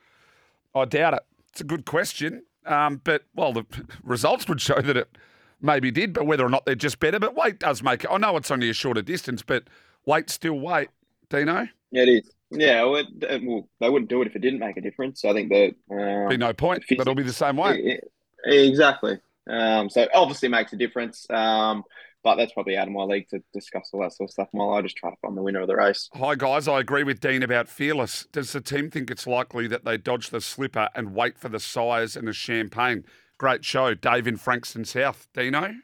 I 0.74 0.84
doubt 0.86 1.14
it. 1.14 1.22
It's 1.50 1.60
a 1.60 1.64
good 1.64 1.84
question. 1.84 2.42
Um, 2.64 3.00
but, 3.04 3.24
well, 3.34 3.52
the 3.52 3.64
results 4.02 4.48
would 4.48 4.60
show 4.60 4.80
that 4.80 4.96
it 4.96 5.18
maybe 5.60 5.90
did, 5.90 6.12
but 6.12 6.26
whether 6.26 6.44
or 6.44 6.48
not 6.48 6.64
they're 6.64 6.74
just 6.74 6.98
better. 6.98 7.18
But 7.18 7.34
weight 7.34 7.58
does 7.58 7.82
make 7.82 8.04
it. 8.04 8.10
I 8.10 8.16
know 8.16 8.36
it's 8.36 8.50
only 8.50 8.70
a 8.70 8.74
shorter 8.74 9.02
distance, 9.02 9.42
but 9.42 9.64
weight 10.06 10.30
still 10.30 10.58
weight. 10.58 10.88
Dino? 11.28 11.68
Yeah, 11.90 12.02
it 12.02 12.08
is. 12.08 12.30
Yeah, 12.50 12.84
well, 12.84 13.04
well, 13.42 13.68
they 13.80 13.88
wouldn't 13.88 14.10
do 14.10 14.20
it 14.20 14.26
if 14.26 14.36
it 14.36 14.40
didn't 14.40 14.58
make 14.58 14.76
a 14.76 14.82
difference. 14.82 15.24
I 15.24 15.32
think 15.32 15.48
that. 15.50 15.74
Uh, 15.90 16.28
be 16.28 16.36
no 16.36 16.52
point, 16.52 16.84
but 16.88 17.00
it'll 17.00 17.14
be 17.14 17.22
the 17.22 17.32
same 17.32 17.56
way. 17.56 17.98
Exactly. 18.44 19.18
Um, 19.46 19.88
so 19.88 20.06
obviously 20.14 20.48
makes 20.48 20.72
a 20.72 20.76
difference. 20.76 21.26
Um, 21.30 21.84
but 22.22 22.36
that's 22.36 22.52
probably 22.52 22.76
out 22.76 22.88
of 22.88 22.92
my 22.92 23.04
league 23.04 23.28
to 23.30 23.42
discuss 23.52 23.90
all 23.92 24.00
that 24.00 24.12
sort 24.12 24.30
of 24.30 24.32
stuff. 24.32 24.48
While 24.52 24.70
I 24.70 24.82
just 24.82 24.96
try 24.96 25.10
to 25.10 25.16
find 25.16 25.36
the 25.36 25.42
winner 25.42 25.60
of 25.60 25.68
the 25.68 25.76
race. 25.76 26.08
Hi 26.14 26.34
guys, 26.34 26.68
I 26.68 26.80
agree 26.80 27.04
with 27.04 27.20
Dean 27.20 27.42
about 27.42 27.68
Fearless. 27.68 28.26
Does 28.32 28.52
the 28.52 28.60
team 28.60 28.90
think 28.90 29.10
it's 29.10 29.26
likely 29.26 29.66
that 29.68 29.84
they 29.84 29.96
dodge 29.96 30.30
the 30.30 30.40
slipper 30.40 30.88
and 30.94 31.14
wait 31.14 31.38
for 31.38 31.48
the 31.48 31.60
size 31.60 32.16
and 32.16 32.28
the 32.28 32.32
champagne? 32.32 33.04
Great 33.38 33.64
show, 33.64 33.94
Dave 33.94 34.26
in 34.26 34.36
Frankston 34.36 34.84
South. 34.84 35.28
Dino. 35.34 35.74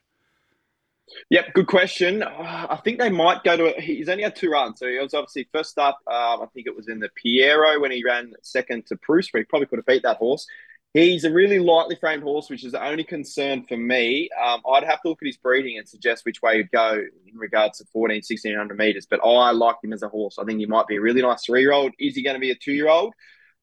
Yep, 1.31 1.55
good 1.55 1.67
question. 1.67 2.23
Uh, 2.23 2.67
I 2.71 2.79
think 2.85 2.99
they 2.99 3.11
might 3.11 3.43
go 3.43 3.57
to. 3.57 3.81
He's 3.81 4.09
only 4.09 4.23
had 4.23 4.37
two 4.37 4.51
runs, 4.51 4.79
so 4.79 4.87
he 4.87 4.99
was 4.99 5.15
obviously 5.15 5.49
first 5.53 5.79
up. 5.79 5.99
Um, 6.07 6.43
I 6.43 6.47
think 6.53 6.67
it 6.67 6.77
was 6.77 6.89
in 6.89 7.01
the 7.01 7.09
Pierro 7.09 7.81
when 7.81 7.91
he 7.91 8.05
ran 8.05 8.35
second 8.43 8.87
to 8.87 8.97
Bruce, 8.97 9.33
where 9.33 9.41
he 9.41 9.45
probably 9.47 9.67
could 9.67 9.79
have 9.79 9.87
beat 9.87 10.03
that 10.03 10.19
horse 10.19 10.47
He's 10.95 11.25
a 11.25 11.31
really 11.31 11.59
lightly 11.59 11.97
framed 11.97 12.23
horse, 12.23 12.49
which 12.49 12.65
is 12.65 12.73
the 12.73 12.83
only 12.83 13.05
concern 13.05 13.65
for 13.69 13.77
me. 13.77 14.31
Um, 14.43 14.63
I'd 14.73 14.85
have 14.85 15.03
to 15.03 15.09
look 15.11 15.19
at 15.23 15.27
his 15.27 15.37
breeding 15.37 15.77
and 15.77 15.87
suggest 15.87 16.25
which 16.25 16.41
way 16.41 16.57
he'd 16.57 16.71
go 16.71 16.95
in 17.27 17.37
regards 17.37 17.79
to 17.79 17.85
14, 17.93 18.17
1600 18.17 18.77
metres. 18.77 19.07
But 19.09 19.21
I 19.23 19.51
like 19.51 19.77
him 19.85 19.93
as 19.93 20.03
a 20.03 20.09
horse. 20.09 20.39
I 20.39 20.45
think 20.45 20.61
he 20.61 20.67
might 20.67 20.87
be 20.87 20.97
a 20.97 21.01
really 21.01 21.21
nice 21.21 21.45
three 21.45 21.61
year 21.61 21.73
old. 21.73 21.93
Is 21.99 22.15
he 22.15 22.23
going 22.23 22.35
to 22.35 22.41
be 22.41 22.51
a 22.51 22.55
two 22.55 22.73
year 22.73 22.89
old? 22.89 23.13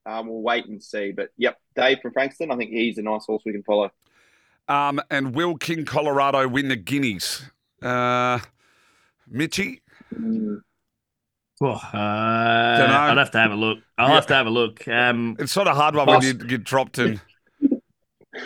Um, 0.05 0.27
we'll 0.27 0.41
wait 0.41 0.67
and 0.67 0.81
see. 0.81 1.11
But 1.11 1.29
yep, 1.35 1.57
Dave 1.75 1.99
from 2.01 2.13
Frankston, 2.13 2.51
I 2.51 2.57
think 2.57 2.69
he's 2.69 2.99
a 2.99 3.01
nice 3.01 3.25
horse 3.25 3.41
we 3.43 3.53
can 3.53 3.63
follow. 3.63 3.89
Um, 4.67 5.01
and 5.09 5.33
will 5.33 5.55
King 5.55 5.85
Colorado 5.85 6.47
win 6.47 6.67
the 6.67 6.75
Guineas? 6.75 7.43
Uh, 7.81 8.39
Mitchy? 9.27 9.81
Mm. 10.13 10.61
Oh, 11.61 11.67
uh, 11.71 11.77
I'd 11.93 13.17
have 13.17 13.31
to 13.31 13.37
have 13.39 13.51
a 13.51 13.55
look. 13.55 13.79
I'll 13.97 14.09
Yeah. 14.09 14.15
have 14.15 14.27
to 14.27 14.33
have 14.33 14.47
a 14.47 14.49
look. 14.49 14.85
Um, 14.87 15.37
It's 15.39 15.51
sort 15.53 15.67
of 15.67 15.75
hard 15.77 15.95
one 15.95 16.07
when 16.07 16.21
you 16.21 16.33
get 16.33 16.63
dropped 16.63 16.99
in. 16.99 17.21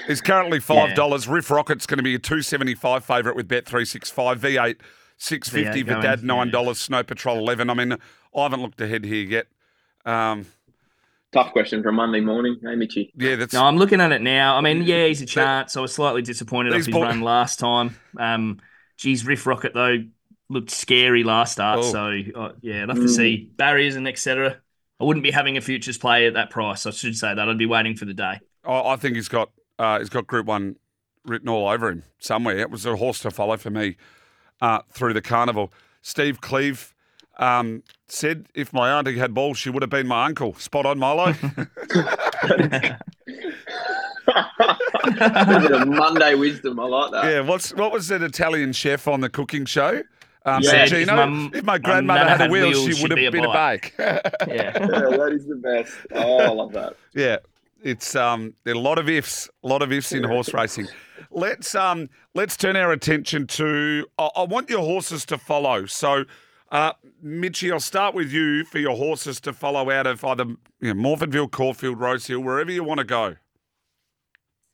It's 0.07 0.21
currently 0.21 0.59
five 0.59 0.93
dollars. 0.95 1.27
Riff 1.27 1.49
Rocket's 1.49 1.87
going 1.87 1.97
to 1.97 2.03
be 2.03 2.13
a 2.13 2.19
two 2.19 2.43
seventy 2.43 2.75
five 2.75 3.03
favourite 3.03 3.35
with 3.35 3.47
Bet 3.47 3.65
three 3.65 3.85
six 3.85 4.11
five. 4.11 4.37
V 4.39 4.55
eight 4.59 4.81
six 5.17 5.49
fifty 5.49 5.79
V8 5.83 5.87
for 5.87 5.91
going, 5.93 6.01
Dad 6.03 6.23
nine 6.23 6.47
yeah. 6.47 6.51
dollars. 6.51 6.79
Snow 6.79 7.01
Patrol 7.01 7.39
eleven. 7.39 7.71
I 7.71 7.73
mean, 7.73 7.93
I 7.93 8.43
haven't 8.43 8.61
looked 8.61 8.79
ahead 8.81 9.03
here 9.03 9.25
yet. 9.25 9.47
Um, 10.05 10.45
Tough 11.31 11.51
question 11.53 11.81
for 11.81 11.89
a 11.89 11.93
Monday 11.93 12.19
morning, 12.21 12.57
hey 12.63 12.75
Mitchy. 12.75 13.11
yeah, 13.17 13.35
that's 13.35 13.51
no, 13.53 13.65
I'm 13.65 13.77
looking 13.77 13.99
at 13.99 14.11
it 14.11 14.21
now. 14.21 14.55
I 14.57 14.61
mean, 14.61 14.83
yeah, 14.83 15.07
he's 15.07 15.23
a 15.23 15.25
chance. 15.25 15.75
I 15.75 15.81
was 15.81 15.93
slightly 15.93 16.21
disappointed 16.21 16.71
off 16.73 16.77
his 16.77 16.87
boy- 16.87 17.01
run 17.03 17.21
last 17.21 17.57
time. 17.57 17.95
Um, 18.15 18.59
geez, 18.95 19.25
Riff 19.25 19.47
Rocket 19.47 19.73
though 19.73 19.97
looked 20.49 20.71
scary 20.71 21.23
last 21.23 21.53
start. 21.53 21.79
Oh. 21.79 21.91
So 21.91 22.19
uh, 22.35 22.51
yeah, 22.61 22.83
I'd 22.83 22.89
have 22.89 22.97
to 22.97 23.09
see 23.09 23.49
barriers 23.55 23.95
and 23.95 24.07
etc. 24.07 24.57
I 24.99 25.03
wouldn't 25.03 25.23
be 25.23 25.31
having 25.31 25.55
a 25.57 25.61
futures 25.61 25.97
play 25.97 26.27
at 26.27 26.33
that 26.33 26.49
price. 26.49 26.85
I 26.85 26.91
should 26.91 27.15
say 27.15 27.33
that. 27.33 27.49
I'd 27.49 27.57
be 27.57 27.65
waiting 27.65 27.95
for 27.95 28.05
the 28.05 28.13
day. 28.13 28.39
I, 28.65 28.81
I 28.81 28.95
think 28.97 29.15
he's 29.15 29.29
got 29.29 29.51
uh, 29.77 29.99
he's 29.99 30.09
got 30.09 30.27
Group 30.27 30.47
One 30.47 30.75
written 31.25 31.47
all 31.47 31.67
over 31.67 31.89
him 31.89 32.03
somewhere. 32.19 32.57
It 32.57 32.69
was 32.69 32.85
a 32.85 32.95
horse 32.95 33.19
to 33.19 33.31
follow 33.31 33.57
for 33.57 33.69
me 33.69 33.95
uh, 34.61 34.79
through 34.91 35.13
the 35.13 35.21
carnival. 35.21 35.71
Steve 36.01 36.41
Cleve 36.41 36.93
um, 37.37 37.83
said, 38.07 38.47
"If 38.53 38.73
my 38.73 38.91
auntie 38.91 39.17
had 39.17 39.33
balls, 39.33 39.57
she 39.57 39.69
would 39.69 39.83
have 39.83 39.89
been 39.89 40.07
my 40.07 40.25
uncle." 40.25 40.53
Spot 40.55 40.85
on, 40.85 40.99
Milo. 40.99 41.33
a 41.33 41.35
bit 45.61 45.71
of 45.71 45.87
Monday 45.87 46.35
wisdom. 46.35 46.79
I 46.79 46.85
like 46.85 47.11
that. 47.11 47.25
yeah. 47.25 47.39
What's 47.41 47.73
what 47.73 47.91
was 47.91 48.07
that 48.09 48.21
Italian 48.21 48.73
chef 48.73 49.07
on 49.07 49.21
the 49.21 49.29
cooking 49.29 49.65
show? 49.65 50.01
Um, 50.45 50.63
Yeah, 50.63 50.69
said, 50.69 50.83
if 50.83 50.89
Gino, 51.07 51.25
my- 51.27 51.49
if 51.57 51.63
my 51.63 51.73
my 51.73 51.77
grandmother 51.77 52.19
nana 52.25 52.37
had 52.37 52.47
a 52.49 52.51
wheel, 52.51 52.69
wheels, 52.69 52.85
she 52.85 52.93
she'd 52.93 53.11
have 53.11 53.17
be 53.17 53.29
been 53.29 53.45
a 53.45 53.47
bike. 53.47 53.93
Yeah. 53.99 54.21
Yeah, 54.47 54.71
that 54.71 55.31
is 55.33 55.45
the 55.47 55.55
best. 55.55 55.93
Oh, 56.13 56.37
I 56.37 56.47
love 56.49 56.71
that. 56.73 56.95
Yeah, 57.13 57.37
it's 57.83 58.15
um, 58.15 58.53
there 58.63 58.73
are 58.73 58.77
a 58.77 58.81
lot 58.81 58.97
of 58.99 59.09
ifs, 59.09 59.49
a 59.63 59.67
lot 59.67 59.81
of 59.81 59.91
ifs 59.91 60.11
in 60.11 60.23
horse 60.23 60.53
racing. 60.53 60.87
Let's 61.31 61.75
um, 61.75 62.09
let's 62.33 62.55
turn 62.57 62.75
our 62.75 62.91
attention 62.91 63.47
to. 63.47 64.05
I, 64.17 64.29
I 64.37 64.43
want 64.43 64.69
your 64.69 64.79
horses 64.81 65.25
to 65.25 65.37
follow. 65.37 65.85
So, 65.85 66.23
uh, 66.71 66.93
Mitchy, 67.21 67.71
I'll 67.71 67.79
start 67.81 68.15
with 68.15 68.31
you 68.31 68.63
for 68.63 68.79
your 68.79 68.95
horses 68.95 69.39
to 69.41 69.53
follow 69.53 69.91
out 69.91 70.07
of 70.07 70.23
either 70.23 70.45
you 70.79 70.93
know, 70.93 70.95
Morphettville, 70.95 71.51
Caulfield, 71.51 71.99
Rosehill, 71.99 72.39
wherever 72.39 72.71
you 72.71 72.83
want 72.83 72.99
to 72.99 73.03
go. 73.03 73.35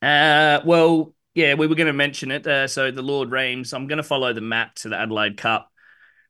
Uh, 0.00 0.60
well, 0.64 1.12
yeah, 1.36 1.54
we 1.54 1.66
were 1.66 1.74
going 1.74 1.86
to 1.86 1.92
mention 1.92 2.30
it. 2.30 2.46
Uh, 2.46 2.66
so 2.66 2.90
the 2.90 3.02
Lord 3.02 3.30
Reims, 3.30 3.74
I'm 3.74 3.86
going 3.86 3.98
to 3.98 4.02
follow 4.02 4.32
the 4.32 4.40
map 4.40 4.74
to 4.76 4.88
the 4.88 4.98
Adelaide 4.98 5.36
Cup. 5.36 5.70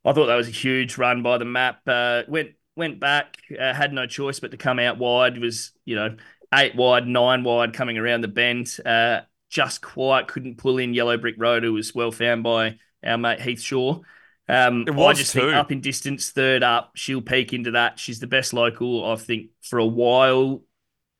I 0.04 0.12
thought 0.12 0.26
that 0.26 0.34
was 0.34 0.48
a 0.48 0.52
huge 0.52 0.98
run 0.98 1.22
by 1.22 1.38
the 1.38 1.44
map. 1.44 1.80
Uh, 1.86 2.24
went 2.28 2.50
went 2.74 3.00
back, 3.00 3.38
uh, 3.58 3.72
had 3.72 3.92
no 3.92 4.06
choice 4.06 4.40
but 4.40 4.50
to 4.50 4.56
come 4.56 4.78
out 4.80 4.98
wide. 4.98 5.36
It 5.36 5.40
was 5.40 5.72
you 5.84 5.94
know 5.94 6.16
eight 6.52 6.74
wide, 6.74 7.06
nine 7.06 7.44
wide, 7.44 7.72
coming 7.72 7.98
around 7.98 8.22
the 8.22 8.28
bend. 8.28 8.76
Uh, 8.84 9.20
just 9.48 9.80
quite 9.80 10.26
couldn't 10.26 10.58
pull 10.58 10.78
in 10.78 10.92
Yellow 10.92 11.16
Brick 11.16 11.36
Road. 11.38 11.64
It 11.64 11.70
was 11.70 11.94
well 11.94 12.10
found 12.10 12.42
by 12.42 12.76
our 13.04 13.16
mate 13.16 13.40
Heath 13.40 13.60
Shaw. 13.60 14.00
Um, 14.48 14.84
It 14.88 14.94
was 14.94 15.16
I 15.16 15.20
just 15.20 15.32
think 15.32 15.44
too. 15.44 15.50
up 15.52 15.70
in 15.70 15.80
distance, 15.80 16.30
third 16.30 16.64
up, 16.64 16.92
she'll 16.96 17.22
peak 17.22 17.52
into 17.52 17.72
that. 17.72 17.98
She's 18.00 18.18
the 18.18 18.26
best 18.26 18.52
local, 18.52 19.04
I 19.04 19.14
think, 19.16 19.50
for 19.62 19.78
a 19.78 19.86
while 19.86 20.62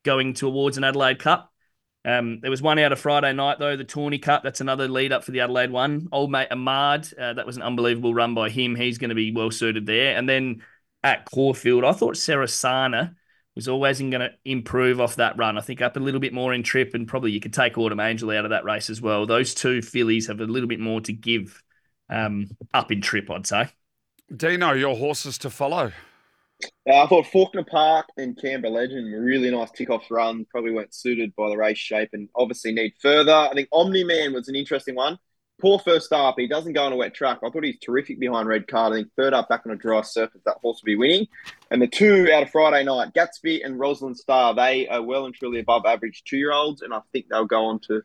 going 0.04 0.34
towards 0.34 0.76
an 0.76 0.84
Adelaide 0.84 1.18
Cup. 1.20 1.52
Um, 2.06 2.38
there 2.40 2.52
was 2.52 2.62
one 2.62 2.78
out 2.78 2.92
of 2.92 3.00
Friday 3.00 3.32
night 3.32 3.58
though, 3.58 3.76
the 3.76 3.84
Tawny 3.84 4.18
Cup. 4.18 4.44
That's 4.44 4.60
another 4.60 4.86
lead 4.86 5.12
up 5.12 5.24
for 5.24 5.32
the 5.32 5.40
Adelaide 5.40 5.72
one. 5.72 6.08
Old 6.12 6.30
mate 6.30 6.48
Ahmad, 6.52 7.08
uh, 7.18 7.32
that 7.32 7.46
was 7.46 7.56
an 7.56 7.64
unbelievable 7.64 8.14
run 8.14 8.32
by 8.32 8.48
him. 8.48 8.76
He's 8.76 8.98
going 8.98 9.08
to 9.08 9.16
be 9.16 9.32
well 9.32 9.50
suited 9.50 9.86
there. 9.86 10.16
And 10.16 10.28
then 10.28 10.62
at 11.02 11.24
Caulfield, 11.24 11.84
I 11.84 11.92
thought 11.92 12.14
Sarasana 12.14 13.16
was 13.56 13.66
always 13.66 13.98
going 13.98 14.12
to 14.12 14.30
improve 14.44 15.00
off 15.00 15.16
that 15.16 15.36
run. 15.36 15.58
I 15.58 15.62
think 15.62 15.82
up 15.82 15.96
a 15.96 16.00
little 16.00 16.20
bit 16.20 16.32
more 16.32 16.54
in 16.54 16.62
trip, 16.62 16.94
and 16.94 17.08
probably 17.08 17.32
you 17.32 17.40
could 17.40 17.54
take 17.54 17.76
Autumn 17.76 17.98
Angel 17.98 18.30
out 18.30 18.44
of 18.44 18.50
that 18.50 18.64
race 18.64 18.88
as 18.88 19.00
well. 19.00 19.26
Those 19.26 19.54
two 19.54 19.82
fillies 19.82 20.28
have 20.28 20.40
a 20.40 20.44
little 20.44 20.68
bit 20.68 20.78
more 20.78 21.00
to 21.00 21.12
give 21.12 21.62
um, 22.08 22.48
up 22.72 22.92
in 22.92 23.00
trip, 23.00 23.30
I'd 23.30 23.46
say. 23.46 23.68
Dino, 24.34 24.72
your 24.72 24.94
horses 24.94 25.38
to 25.38 25.50
follow. 25.50 25.92
Uh, 26.88 27.02
I 27.02 27.06
thought 27.06 27.26
Faulkner 27.26 27.64
Park 27.64 28.06
and 28.16 28.40
Canberra 28.40 28.72
Legend 28.72 29.12
were 29.12 29.20
really 29.20 29.50
nice 29.50 29.70
tick-off 29.72 30.10
run. 30.10 30.46
Probably 30.50 30.72
weren't 30.72 30.94
suited 30.94 31.34
by 31.36 31.48
the 31.50 31.56
race 31.56 31.78
shape 31.78 32.10
and 32.12 32.28
obviously 32.34 32.72
need 32.72 32.94
further. 33.02 33.32
I 33.32 33.52
think 33.54 33.68
Omni 33.72 34.04
Man 34.04 34.32
was 34.32 34.48
an 34.48 34.56
interesting 34.56 34.94
one. 34.94 35.18
Poor 35.60 35.78
first 35.78 36.12
up. 36.12 36.34
He 36.38 36.46
doesn't 36.46 36.74
go 36.74 36.84
on 36.84 36.92
a 36.92 36.96
wet 36.96 37.14
track. 37.14 37.38
I 37.42 37.48
thought 37.48 37.64
he's 37.64 37.78
terrific 37.78 38.20
behind 38.20 38.46
Red 38.46 38.68
Card. 38.68 38.92
I 38.92 38.96
think 38.96 39.08
third 39.16 39.32
up 39.32 39.48
back 39.48 39.62
on 39.64 39.72
a 39.72 39.76
dry 39.76 40.02
surface, 40.02 40.42
that 40.44 40.58
horse 40.60 40.82
will 40.82 40.86
be 40.86 40.96
winning. 40.96 41.26
And 41.70 41.80
the 41.80 41.86
two 41.86 42.28
out 42.32 42.42
of 42.42 42.50
Friday 42.50 42.84
night, 42.84 43.14
Gatsby 43.14 43.64
and 43.64 43.78
Rosalind 43.78 44.18
Star, 44.18 44.54
they 44.54 44.86
are 44.88 45.02
well 45.02 45.24
and 45.24 45.34
truly 45.34 45.60
above 45.60 45.86
average 45.86 46.24
two-year-olds, 46.26 46.82
and 46.82 46.92
I 46.92 47.00
think 47.12 47.26
they'll 47.30 47.46
go 47.46 47.66
on 47.66 47.80
to 47.88 48.02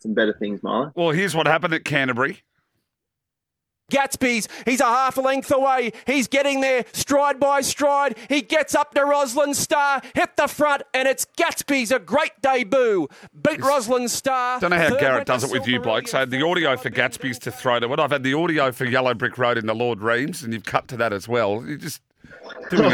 some 0.00 0.12
better 0.12 0.34
things, 0.38 0.60
Marlo. 0.60 0.92
Well, 0.94 1.10
here's 1.10 1.34
what 1.34 1.46
happened 1.46 1.72
at 1.74 1.84
Canterbury. 1.84 2.42
Gatsby's, 3.90 4.48
he's 4.64 4.80
a 4.80 4.84
half 4.84 5.16
a 5.16 5.20
length 5.20 5.50
away. 5.50 5.92
He's 6.06 6.28
getting 6.28 6.60
there 6.60 6.84
stride 6.92 7.38
by 7.38 7.60
stride. 7.60 8.16
He 8.28 8.42
gets 8.42 8.74
up 8.74 8.94
to 8.94 9.04
Rosalind 9.04 9.56
Star, 9.56 10.00
hit 10.14 10.36
the 10.36 10.46
front, 10.46 10.82
and 10.94 11.06
it's 11.06 11.26
Gatsby's 11.36 11.90
a 11.90 11.98
great 11.98 12.32
debut. 12.40 13.08
Beat 13.42 13.60
Rosalind 13.60 14.10
Star. 14.10 14.60
Don't 14.60 14.70
know 14.70 14.78
how 14.78 14.96
Garrett 14.96 15.26
does 15.26 15.44
it 15.44 15.50
with 15.50 15.66
you. 15.66 15.82
I 15.82 16.02
had 16.10 16.30
the 16.30 16.46
audio 16.46 16.76
for 16.76 16.90
Gatsby's 16.90 17.38
to 17.40 17.50
throw 17.50 17.80
to 17.80 17.92
it. 17.92 17.98
I've 18.00 18.10
had 18.10 18.22
the 18.22 18.34
audio 18.34 18.72
for 18.72 18.84
Yellow 18.84 19.14
Brick 19.14 19.38
Road 19.38 19.58
in 19.58 19.66
the 19.66 19.74
Lord 19.74 20.00
Reims, 20.00 20.42
and 20.42 20.52
you've 20.52 20.64
cut 20.64 20.88
to 20.88 20.96
that 20.98 21.12
as 21.12 21.28
well. 21.28 21.64
You're 21.66 21.76
just 21.76 22.00
doing 22.70 22.92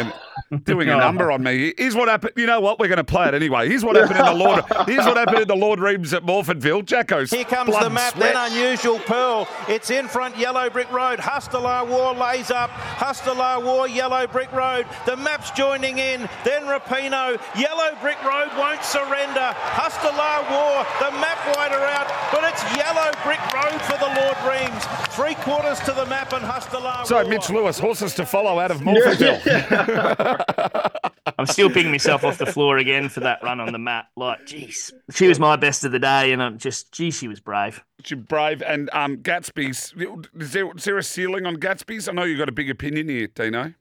a, 0.53 0.59
doing 0.65 0.89
a 0.89 0.97
number 0.97 1.31
on 1.33 1.43
me. 1.43 1.75
Here's 1.77 1.95
what 1.95 2.09
happened. 2.09 2.33
You 2.37 2.47
know 2.47 2.61
what? 2.61 2.79
We're 2.79 2.89
going 2.89 2.97
to 2.99 3.05
play 3.05 3.29
it 3.29 3.35
anyway. 3.35 3.69
Here's 3.69 3.85
what 3.85 3.97
happened 3.97 4.19
in 4.19 4.25
the 4.27 4.35
Lord. 4.45 4.65
Here's 4.87 5.05
what 5.05 5.17
happened 5.17 5.39
in 5.41 5.49
the 5.49 5.57
Lord 5.57 5.81
Reims 5.81 6.13
at 6.15 6.23
Morphettville. 6.25 6.85
Jacko's 6.85 7.31
Here 7.31 7.45
comes 7.45 7.71
blood 7.71 7.85
the 7.85 7.91
map, 7.91 8.15
sweat. 8.15 8.35
then 8.35 8.53
Unusual 8.53 8.99
Pearl. 9.01 9.49
It's 9.69 9.91
in 9.91 10.09
front, 10.09 10.37
Yellow 10.39 10.71
Brick 10.71 10.91
Road. 10.93 11.19
Hustalar 11.19 11.87
War 11.89 12.15
lays 12.15 12.51
up. 12.51 12.71
Hustalar 12.71 13.63
War, 13.65 13.89
Yellow 13.89 14.27
Brick 14.27 14.53
Road. 14.53 14.87
The 15.07 15.17
map's 15.17 15.51
joining 15.53 15.99
in. 15.99 16.29
Then 16.45 16.63
Rapino. 16.65 17.41
Yellow 17.59 17.97
Brick 18.01 18.23
Road 18.25 18.49
won't 18.57 18.83
surrender. 18.85 19.55
Hustalar 19.77 20.51
War, 20.51 20.87
the 21.01 21.11
map 21.19 21.39
wider 21.57 21.77
out, 21.85 22.07
but 22.33 22.45
it's 22.45 22.63
Yellow 22.77 23.11
Brick 23.25 23.41
Road 23.53 23.81
for 23.83 23.97
the 23.99 24.07
Lord 24.21 24.37
Reims. 24.47 24.85
Three 25.15 25.35
quarters 25.37 25.81
to 25.81 25.93
the 25.93 26.07
map 26.07 26.33
and 26.33 26.45
Hustalar 26.45 27.07
So, 27.07 27.17
War. 27.17 27.25
Mitch 27.25 27.49
Lewis, 27.51 27.79
horses 27.79 28.15
to 28.15 28.27
follow 28.27 28.59
out 28.59 28.71
of 28.71 28.81
Morphettville. 28.81 29.41
I'm 31.39 31.47
still 31.47 31.69
picking 31.69 31.91
myself 31.91 32.25
off 32.25 32.39
the 32.39 32.47
floor 32.47 32.79
again 32.79 33.09
for 33.09 33.21
that 33.21 33.43
run 33.43 33.61
on 33.61 33.73
the 33.73 33.79
mat. 33.79 34.07
Like, 34.17 34.47
jeez, 34.47 34.93
she 35.13 35.29
was 35.29 35.39
my 35.39 35.57
best 35.57 35.85
of 35.85 35.93
the 35.93 35.99
day, 35.99 36.33
and 36.33 36.43
I'm 36.43 36.59
just, 36.59 36.93
geez, 36.93 37.17
she 37.17 37.29
was 37.29 37.41
brave. 37.41 37.85
You're 38.07 38.19
brave. 38.19 38.63
And 38.63 38.89
um, 38.93 39.19
Gatsby's, 39.19 39.95
is 40.41 40.53
there, 40.53 40.71
is 40.75 40.85
there 40.85 40.99
a 40.99 41.03
ceiling 41.03 41.47
on 41.47 41.57
Gatsby's? 41.57 42.09
I 42.09 42.13
know 42.13 42.25
you've 42.25 42.39
got 42.39 42.49
a 42.49 42.53
big 42.53 42.71
opinion 42.71 43.09
here, 43.09 43.27
Dino. 43.29 43.75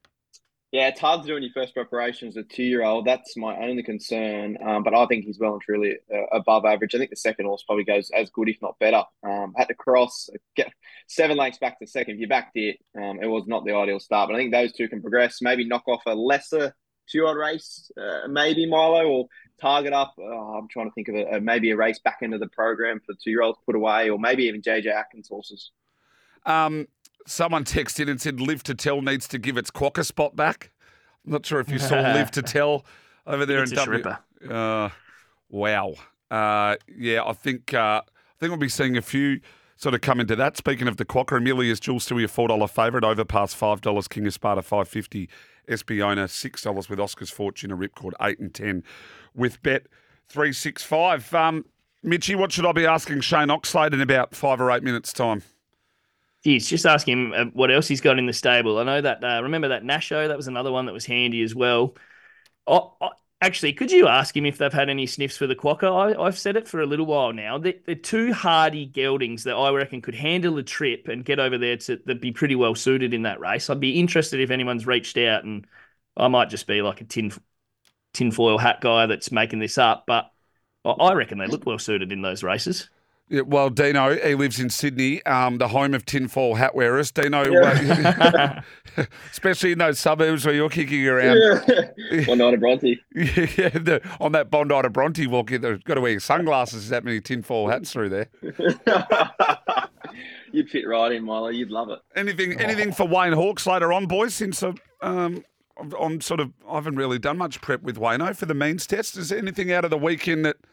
Yeah, 0.72 0.89
it's 0.89 0.99
hard 0.99 1.22
to 1.22 1.28
do 1.28 1.38
in 1.38 1.43
your 1.43 1.53
first 1.53 1.74
preparations 1.74 2.36
with 2.36 2.47
a 2.47 2.49
two-year-old. 2.49 3.05
That's 3.05 3.38
my 3.38 3.55
only 3.59 3.82
concern. 3.82 4.57
Um, 4.61 4.84
but 4.84 4.93
I 4.93 5.05
think 5.05 5.24
he's 5.24 5.39
well 5.39 5.53
and 5.53 5.61
truly 5.61 5.95
uh, 6.13 6.26
above 6.34 6.66
average. 6.66 6.93
I 6.93 6.97
think 6.97 7.11
the 7.11 7.16
second 7.16 7.45
horse 7.45 7.63
probably 7.63 7.86
goes 7.86 8.11
as 8.11 8.30
good, 8.32 8.49
if 8.49 8.57
not 8.61 8.78
better. 8.78 9.03
Um, 9.24 9.53
had 9.55 9.70
to 9.70 9.74
cross, 9.74 10.30
get 10.57 10.74
seven 11.08 11.38
lengths 11.38 11.60
back 11.60 11.80
to 11.80 11.88
second. 11.88 12.16
If 12.16 12.22
you 12.22 12.28
backed 12.28 12.56
it, 12.56 12.78
um, 12.95 13.20
it 13.22 13.28
was 13.28 13.45
not 13.47 13.66
the 13.66 13.74
ideal 13.74 13.99
start. 13.99 14.30
But 14.30 14.36
I 14.36 14.39
think 14.39 14.51
those 14.51 14.74
two 14.74 14.88
can 14.88 15.01
progress. 15.01 15.41
Maybe 15.41 15.66
knock 15.66 15.88
off 15.88 16.01
a 16.06 16.16
lesser 16.16 16.74
two-year-old 17.10 17.38
race, 17.38 17.91
uh, 18.01 18.28
maybe 18.28 18.66
Milo 18.66 19.08
or 19.08 19.28
target 19.62 19.93
up. 19.93 20.16
Oh, 20.20 20.58
I'm 20.58 20.68
trying 20.68 20.89
to 20.89 20.93
think 20.93 21.08
of 21.10 21.16
a, 21.16 21.38
a 21.38 21.41
maybe 21.41 21.72
a 21.72 21.76
race 21.76 21.99
back 21.99 22.18
into 22.22 22.38
the 22.38 22.47
program 22.47 22.99
for 23.06 23.14
two-year-olds 23.24 23.60
put 23.66 23.76
away, 23.76 24.10
or 24.10 24.20
maybe 24.20 24.43
even 24.45 24.62
JJ 24.62 24.88
Atkins 24.88 25.28
horses. 25.30 25.72
Um, 26.45 26.88
someone 27.28 27.64
texted 27.64 28.10
and 28.10 28.22
said 28.22 28.39
Live 28.39 28.64
to 28.64 28.76
Tell 28.76 29.01
needs 29.01 29.28
to 29.30 29.38
give 29.38 29.58
its 29.58 29.72
quokka 29.72 30.06
spot 30.06 30.36
back. 30.36 30.72
I'm 31.26 31.32
not 31.32 31.45
sure 31.45 31.60
if 31.60 31.70
you 31.70 31.80
saw 31.80 31.95
Live 31.95 32.32
to 32.32 32.41
Tell 32.43 32.86
over 33.26 33.45
there 33.45 33.64
It's 33.64 33.72
in 33.72 33.80
a 33.80 33.86
W. 33.86 34.53
Uh, 34.53 34.89
wow. 35.49 35.93
Uh, 36.30 36.76
yeah, 36.95 37.24
I 37.24 37.34
think 37.34 37.74
uh, 37.74 38.01
I 38.06 38.39
think 38.39 38.49
we'll 38.49 38.58
be 38.58 38.70
seeing 38.70 38.97
a 38.97 39.01
few 39.01 39.39
sort 39.76 39.95
of 39.95 40.01
come 40.01 40.19
into 40.19 40.36
that. 40.36 40.57
Speaking 40.57 40.88
of 40.88 40.97
the 40.97 41.05
quokka, 41.05 41.38
Amelia's 41.38 41.80
Jules 41.80 42.07
Stewie 42.07 42.26
a 42.26 42.28
four 42.28 42.47
dollar 42.47 42.67
favourite, 42.67 43.03
over 43.03 43.26
past 43.26 43.55
five 43.55 43.82
dollars, 43.82 44.07
King 44.07 44.28
of 44.28 44.34
Sparta 44.34 44.61
five 44.61 44.88
fifty, 44.88 45.30
Espiona 45.67 46.30
six 46.30 46.61
dollars 46.63 46.89
with 46.89 46.99
Oscar's 46.99 47.30
Fortune, 47.30 47.71
a 47.71 47.78
ripcord 47.78 48.13
eight 48.21 48.39
and 48.39 48.53
ten 48.53 48.84
with 49.34 49.61
bet 49.61 49.88
365. 50.30 51.34
Um, 51.34 51.65
Mitchy, 52.03 52.36
what 52.36 52.51
should 52.51 52.65
I 52.65 52.71
be 52.71 52.86
asking 52.86 53.21
Shane 53.21 53.47
Oxlade 53.47 53.93
in 53.93 54.01
about 54.01 54.36
five 54.36 54.61
or 54.61 54.71
eight 54.71 54.84
minutes' 54.84 55.13
time? 55.13 55.43
Just 56.43 56.86
ask 56.86 57.07
him 57.07 57.34
uh, 57.36 57.45
what 57.53 57.71
else 57.71 57.88
he's 57.88 58.01
got 58.01 58.19
in 58.19 58.28
the 58.28 58.34
stable. 58.34 58.78
I 58.78 58.84
know 58.84 59.01
that. 59.01 59.23
Uh, 59.23 59.41
remember 59.41 59.69
that 59.69 59.84
Nasho? 59.84 60.28
That 60.28 60.38
was 60.38 60.47
another 60.47 60.71
one 60.71 60.86
that 60.86 60.93
was 60.93 61.05
handy 61.05 61.41
as 61.41 61.55
well. 61.55 61.95
Actually, 63.46 63.74
could 63.74 63.91
you 63.91 64.08
ask 64.08 64.36
him 64.36 64.46
if 64.46 64.58
they've 64.58 64.74
had 64.74 64.89
any 64.89 65.06
sniffs 65.06 65.38
for 65.38 65.48
the 65.48 65.56
quokka? 65.56 66.18
I, 66.20 66.26
have 66.26 66.38
said 66.38 66.56
it 66.56 66.68
for 66.68 66.82
a 66.82 66.86
little 66.86 67.06
while 67.06 67.32
now. 67.32 67.58
They're, 67.58 67.96
two 67.96 68.34
hardy 68.34 68.86
geldings 68.86 69.43
that 69.43 69.56
I 69.56 69.70
reckon 69.70 70.02
could 70.02 70.16
handle 70.16 70.58
a 70.58 70.64
trip 70.64 71.08
and 71.08 71.24
get 71.24 71.39
over 71.39 71.58
there 71.58 71.78
to 71.78 71.98
that'd 72.06 72.22
be 72.22 72.32
pretty 72.32 72.56
well 72.56 72.76
suited 72.76 73.14
in 73.14 73.22
that 73.24 73.39
race. 73.39 73.70
I'd 73.70 73.80
be 73.80 74.00
interested 74.00 74.39
if 74.39 74.52
anyone's 74.52 74.88
reached 74.88 75.18
out, 75.18 75.43
and 75.43 75.66
I 76.18 76.28
might 76.28 76.50
just 76.50 76.68
be 76.68 76.82
like 76.82 77.02
a 77.02 77.06
tin 77.06 77.32
tinfoil 78.14 78.58
hat 78.58 78.82
guy 78.82 79.06
that's 79.06 79.32
making 79.32 79.60
this 79.60 79.78
up, 79.78 80.06
but 80.08 80.32
I 80.86 81.14
reckon 81.14 81.38
they 81.38 81.48
look 81.48 81.66
well 81.66 81.80
suited 81.80 82.12
in 82.12 82.22
those 82.22 82.43
races. 82.43 82.89
Yeah, 83.28 83.41
well, 83.41 83.71
Dino, 83.71 84.15
he 84.15 84.36
lives 84.36 84.59
in 84.59 84.69
Sydney, 84.69 85.26
um, 85.26 85.57
the 85.57 85.69
home 85.69 85.95
of 85.95 86.05
tinfoil 86.05 86.55
hat 86.55 86.76
wearers. 86.76 87.11
Dino, 87.11 87.43
yeah. 87.43 88.61
especially 89.32 89.71
in 89.71 89.80
those 89.80 89.97
suburbs 89.97 90.45
where 90.45 90.53
you're 90.53 90.69
kicking 90.69 91.07
around. 91.07 91.38
Yeah. 91.67 92.26
Bondi 92.28 92.57
Bronte. 92.57 93.01
yeah, 93.15 93.69
the, 93.69 94.01
on 94.19 94.34
that 94.34 94.51
Bondi 94.51 94.80
to 94.80 94.89
Bronte 94.91 95.26
walk, 95.26 95.49
you've 95.49 95.84
got 95.86 95.95
to 95.95 96.01
wear 96.01 96.19
sunglasses, 96.19 96.89
that 96.89 97.03
many 97.03 97.19
tinfoil 97.19 97.67
hats 97.67 97.91
through 97.91 98.09
there. 98.09 98.30
You'd 100.51 100.69
fit 100.69 100.88
right 100.88 101.11
in, 101.11 101.26
Milo. 101.26 101.49
You'd 101.49 101.71
love 101.71 101.89
it. 101.89 101.99
Anything 102.15 102.59
anything 102.61 102.93
for 102.93 103.07
Wayne 103.07 103.34
Hawkes 103.34 103.65
later 103.65 103.91
on, 103.91 104.05
boys, 104.05 104.36
since 104.36 104.61
uh, 104.61 104.71
um, 105.01 105.43
I'm 105.99 106.21
sort 106.21 106.39
of, 106.39 106.53
I 106.69 106.76
haven't 106.76 106.95
really 106.95 107.19
done 107.19 107.39
much 107.39 107.59
prep 107.59 107.82
with 107.82 107.97
Wayno 107.97 108.36
for 108.36 108.45
the 108.45 108.53
means 108.53 108.86
test. 108.86 109.17
Is 109.17 109.30
there 109.30 109.39
anything 109.39 109.71
out 109.71 109.84
of 109.84 109.89
the 109.89 109.97
weekend 109.97 110.45
that– 110.45 110.57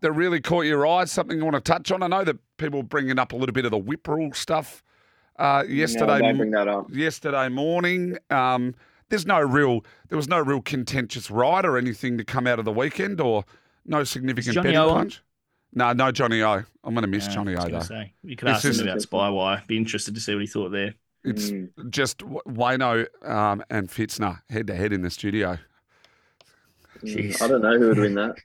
that 0.00 0.12
really 0.12 0.40
caught 0.40 0.66
your 0.66 0.86
eye? 0.86 1.04
Something 1.04 1.38
you 1.38 1.44
want 1.44 1.56
to 1.56 1.60
touch 1.60 1.90
on? 1.90 2.02
I 2.02 2.06
know 2.06 2.24
that 2.24 2.36
people 2.56 2.82
bringing 2.82 3.18
up 3.18 3.32
a 3.32 3.36
little 3.36 3.52
bit 3.52 3.64
of 3.64 3.70
the 3.70 3.78
whip 3.78 4.06
rule 4.08 4.32
stuff 4.32 4.82
uh, 5.38 5.64
yesterday. 5.68 6.20
No, 6.20 6.34
bring 6.34 6.50
that 6.52 6.68
up. 6.68 6.86
Yesterday 6.90 7.48
morning. 7.48 8.18
Um, 8.30 8.74
there's 9.08 9.26
no 9.26 9.40
real, 9.40 9.84
there 10.08 10.16
was 10.16 10.28
no 10.28 10.40
real 10.40 10.60
contentious 10.60 11.30
ride 11.30 11.64
or 11.64 11.78
anything 11.78 12.18
to 12.18 12.24
come 12.24 12.46
out 12.46 12.58
of 12.58 12.64
the 12.64 12.72
weekend, 12.72 13.20
or 13.20 13.44
no 13.84 14.04
significant 14.04 14.56
betting 14.56 14.74
punch. 14.74 15.22
No, 15.72 15.92
no 15.92 16.10
Johnny 16.10 16.42
O. 16.42 16.64
I'm 16.84 16.94
going 16.94 17.02
to 17.02 17.06
miss 17.06 17.26
yeah, 17.26 17.34
Johnny 17.34 17.54
O 17.54 17.68
though. 17.68 17.80
Say. 17.80 18.14
You 18.22 18.34
could 18.34 18.48
ask 18.48 18.64
him 18.64 18.88
about 18.88 18.98
Spywire. 18.98 19.66
Be 19.66 19.76
interested 19.76 20.14
to 20.14 20.20
see 20.20 20.34
what 20.34 20.40
he 20.40 20.46
thought 20.46 20.70
there. 20.70 20.94
It's 21.22 21.50
mm. 21.50 21.68
just 21.90 22.18
Wayno 22.18 23.06
um, 23.28 23.62
and 23.68 23.88
Fitzner 23.88 24.40
head 24.48 24.68
to 24.68 24.74
head 24.74 24.92
in 24.92 25.02
the 25.02 25.10
studio. 25.10 25.58
Mm, 27.00 27.16
Jeez. 27.16 27.42
I 27.42 27.48
don't 27.48 27.62
know 27.62 27.78
who 27.78 27.88
would 27.88 27.98
win 27.98 28.14
that. 28.14 28.36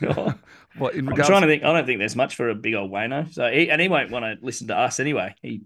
what 0.78 0.94
in 0.94 1.08
I'm 1.08 1.14
trying 1.16 1.42
to 1.42 1.46
think. 1.46 1.62
I 1.62 1.72
don't 1.72 1.86
think 1.86 1.98
there's 1.98 2.16
much 2.16 2.36
for 2.36 2.48
a 2.48 2.54
big 2.54 2.74
old 2.74 2.90
Wayno. 2.90 3.32
So 3.32 3.50
he, 3.50 3.70
and 3.70 3.80
he 3.80 3.88
won't 3.88 4.10
want 4.10 4.24
to 4.24 4.44
listen 4.44 4.68
to 4.68 4.76
us 4.76 5.00
anyway. 5.00 5.34
He, 5.42 5.62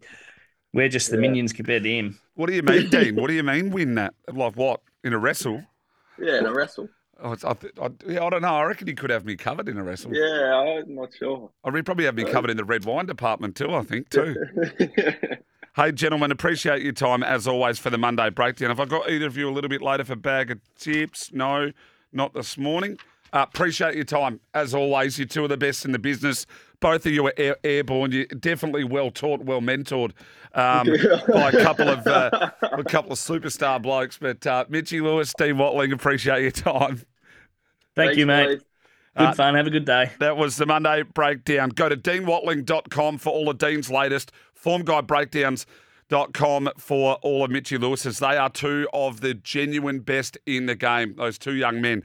we're 0.73 0.89
just 0.89 1.11
the 1.11 1.17
yeah. 1.17 1.23
minions 1.23 1.53
compared 1.53 1.85
to 1.85 1.91
him. 1.91 2.19
What 2.35 2.49
do 2.49 2.55
you 2.55 2.63
mean, 2.63 2.91
Dean? 2.91 3.17
what 3.21 3.29
do 3.29 3.35
you 3.35 3.43
mean 3.43 3.71
win 3.71 3.95
that? 3.95 4.15
Like 4.33 4.57
what 4.57 4.81
in 5.05 5.13
a 5.13 5.19
wrestle? 5.19 5.63
Yeah, 6.19 6.39
in 6.39 6.47
a 6.47 6.53
wrestle. 6.53 6.89
Oh, 7.19 7.35
I, 7.45 7.53
I, 7.81 7.91
yeah, 8.07 8.25
I 8.25 8.31
don't 8.31 8.43
know. 8.43 8.55
I 8.55 8.65
reckon 8.65 8.87
he 8.87 8.95
could 8.95 9.09
have 9.09 9.25
me 9.25 9.37
covered 9.37 9.69
in 9.69 9.79
a 9.79 9.83
wrestle. 9.83 10.15
Yeah, 10.15 10.83
I'm 10.85 10.95
not 10.95 11.15
sure. 11.15 11.51
I 11.65 11.71
would 11.71 11.87
probably 11.87 12.05
have 12.05 12.15
me 12.15 12.25
covered 12.25 12.51
in 12.51 12.59
the 12.59 12.65
red 12.65 12.85
wine 12.85 13.07
department 13.07 13.57
too. 13.57 13.75
I 13.75 13.83
think 13.83 14.11
too. 14.11 14.37
hey, 15.77 15.93
gentlemen, 15.93 16.31
appreciate 16.31 16.83
your 16.83 16.93
time 16.93 17.23
as 17.23 17.49
always 17.49 17.79
for 17.79 17.89
the 17.89 17.97
Monday 17.97 18.29
breakdown. 18.29 18.69
Have 18.69 18.81
I 18.81 18.85
got 18.85 19.11
either 19.11 19.27
of 19.27 19.37
you 19.39 19.49
a 19.49 19.53
little 19.53 19.71
bit 19.71 19.81
later 19.81 20.05
for 20.05 20.13
a 20.13 20.17
bag 20.17 20.51
of 20.51 20.61
tips? 20.79 21.33
No 21.33 21.73
not 22.17 22.35
this 22.35 22.59
morning. 22.59 22.99
Uh, 23.33 23.45
appreciate 23.49 23.95
your 23.95 24.05
time. 24.05 24.41
As 24.55 24.75
always, 24.75 25.19
you're 25.19 25.27
two 25.27 25.45
of 25.45 25.51
the 25.51 25.57
best 25.57 25.85
in 25.85 25.93
the 25.93 25.99
business. 25.99 26.47
Both 26.81 27.07
of 27.07 27.13
you 27.13 27.27
are 27.27 27.35
air- 27.37 27.57
airborne. 27.65 28.13
You're 28.13 28.27
definitely 28.27 28.85
well 28.85 29.11
taught, 29.11 29.43
well 29.43 29.61
mentored 29.61 30.13
um, 30.55 30.87
by 31.33 31.51
a 31.51 31.63
couple 31.63 31.89
of 31.89 32.07
uh, 32.07 32.51
a 32.63 32.85
couple 32.85 33.13
of 33.13 33.19
superstar 33.19 33.81
blokes. 33.81 34.19
But 34.19 34.47
uh, 34.47 34.65
Mitchy 34.69 35.01
Lewis, 35.01 35.31
Steve 35.31 35.59
Watling, 35.59 35.93
appreciate 35.93 36.43
your 36.43 36.51
time. 36.51 36.97
Thank 37.95 38.09
Thanks, 38.09 38.17
you, 38.17 38.27
mate. 38.27 38.63
Good 39.17 39.29
uh, 39.29 39.33
fun. 39.33 39.55
Have 39.55 39.67
a 39.67 39.71
good 39.71 39.87
day. 39.87 40.13
That 40.19 40.37
was 40.37 40.57
the 40.57 40.67
Monday 40.67 41.03
breakdown. 41.03 41.71
Go 41.71 41.89
to 41.89 41.97
deanwatling.com 41.97 43.19
for 43.19 43.31
all 43.31 43.49
of 43.49 43.59
Dean's 43.59 43.91
latest 43.91 44.33
form 44.55 44.83
guide 44.83 45.07
breakdowns 45.07 45.67
dot 46.09 46.33
com 46.33 46.69
for 46.79 47.15
all 47.23 47.45
of 47.45 47.51
Mitchy 47.51 47.79
Lewis's. 47.79 48.19
They 48.19 48.37
are 48.37 48.51
two 48.51 48.89
of 48.93 49.21
the 49.21 49.35
genuine 49.35 50.01
best 50.01 50.39
in 50.47 50.67
the 50.67 50.75
game, 50.75 51.15
those 51.17 51.39
two 51.39 51.55
young 51.55 51.81
men. 51.81 52.03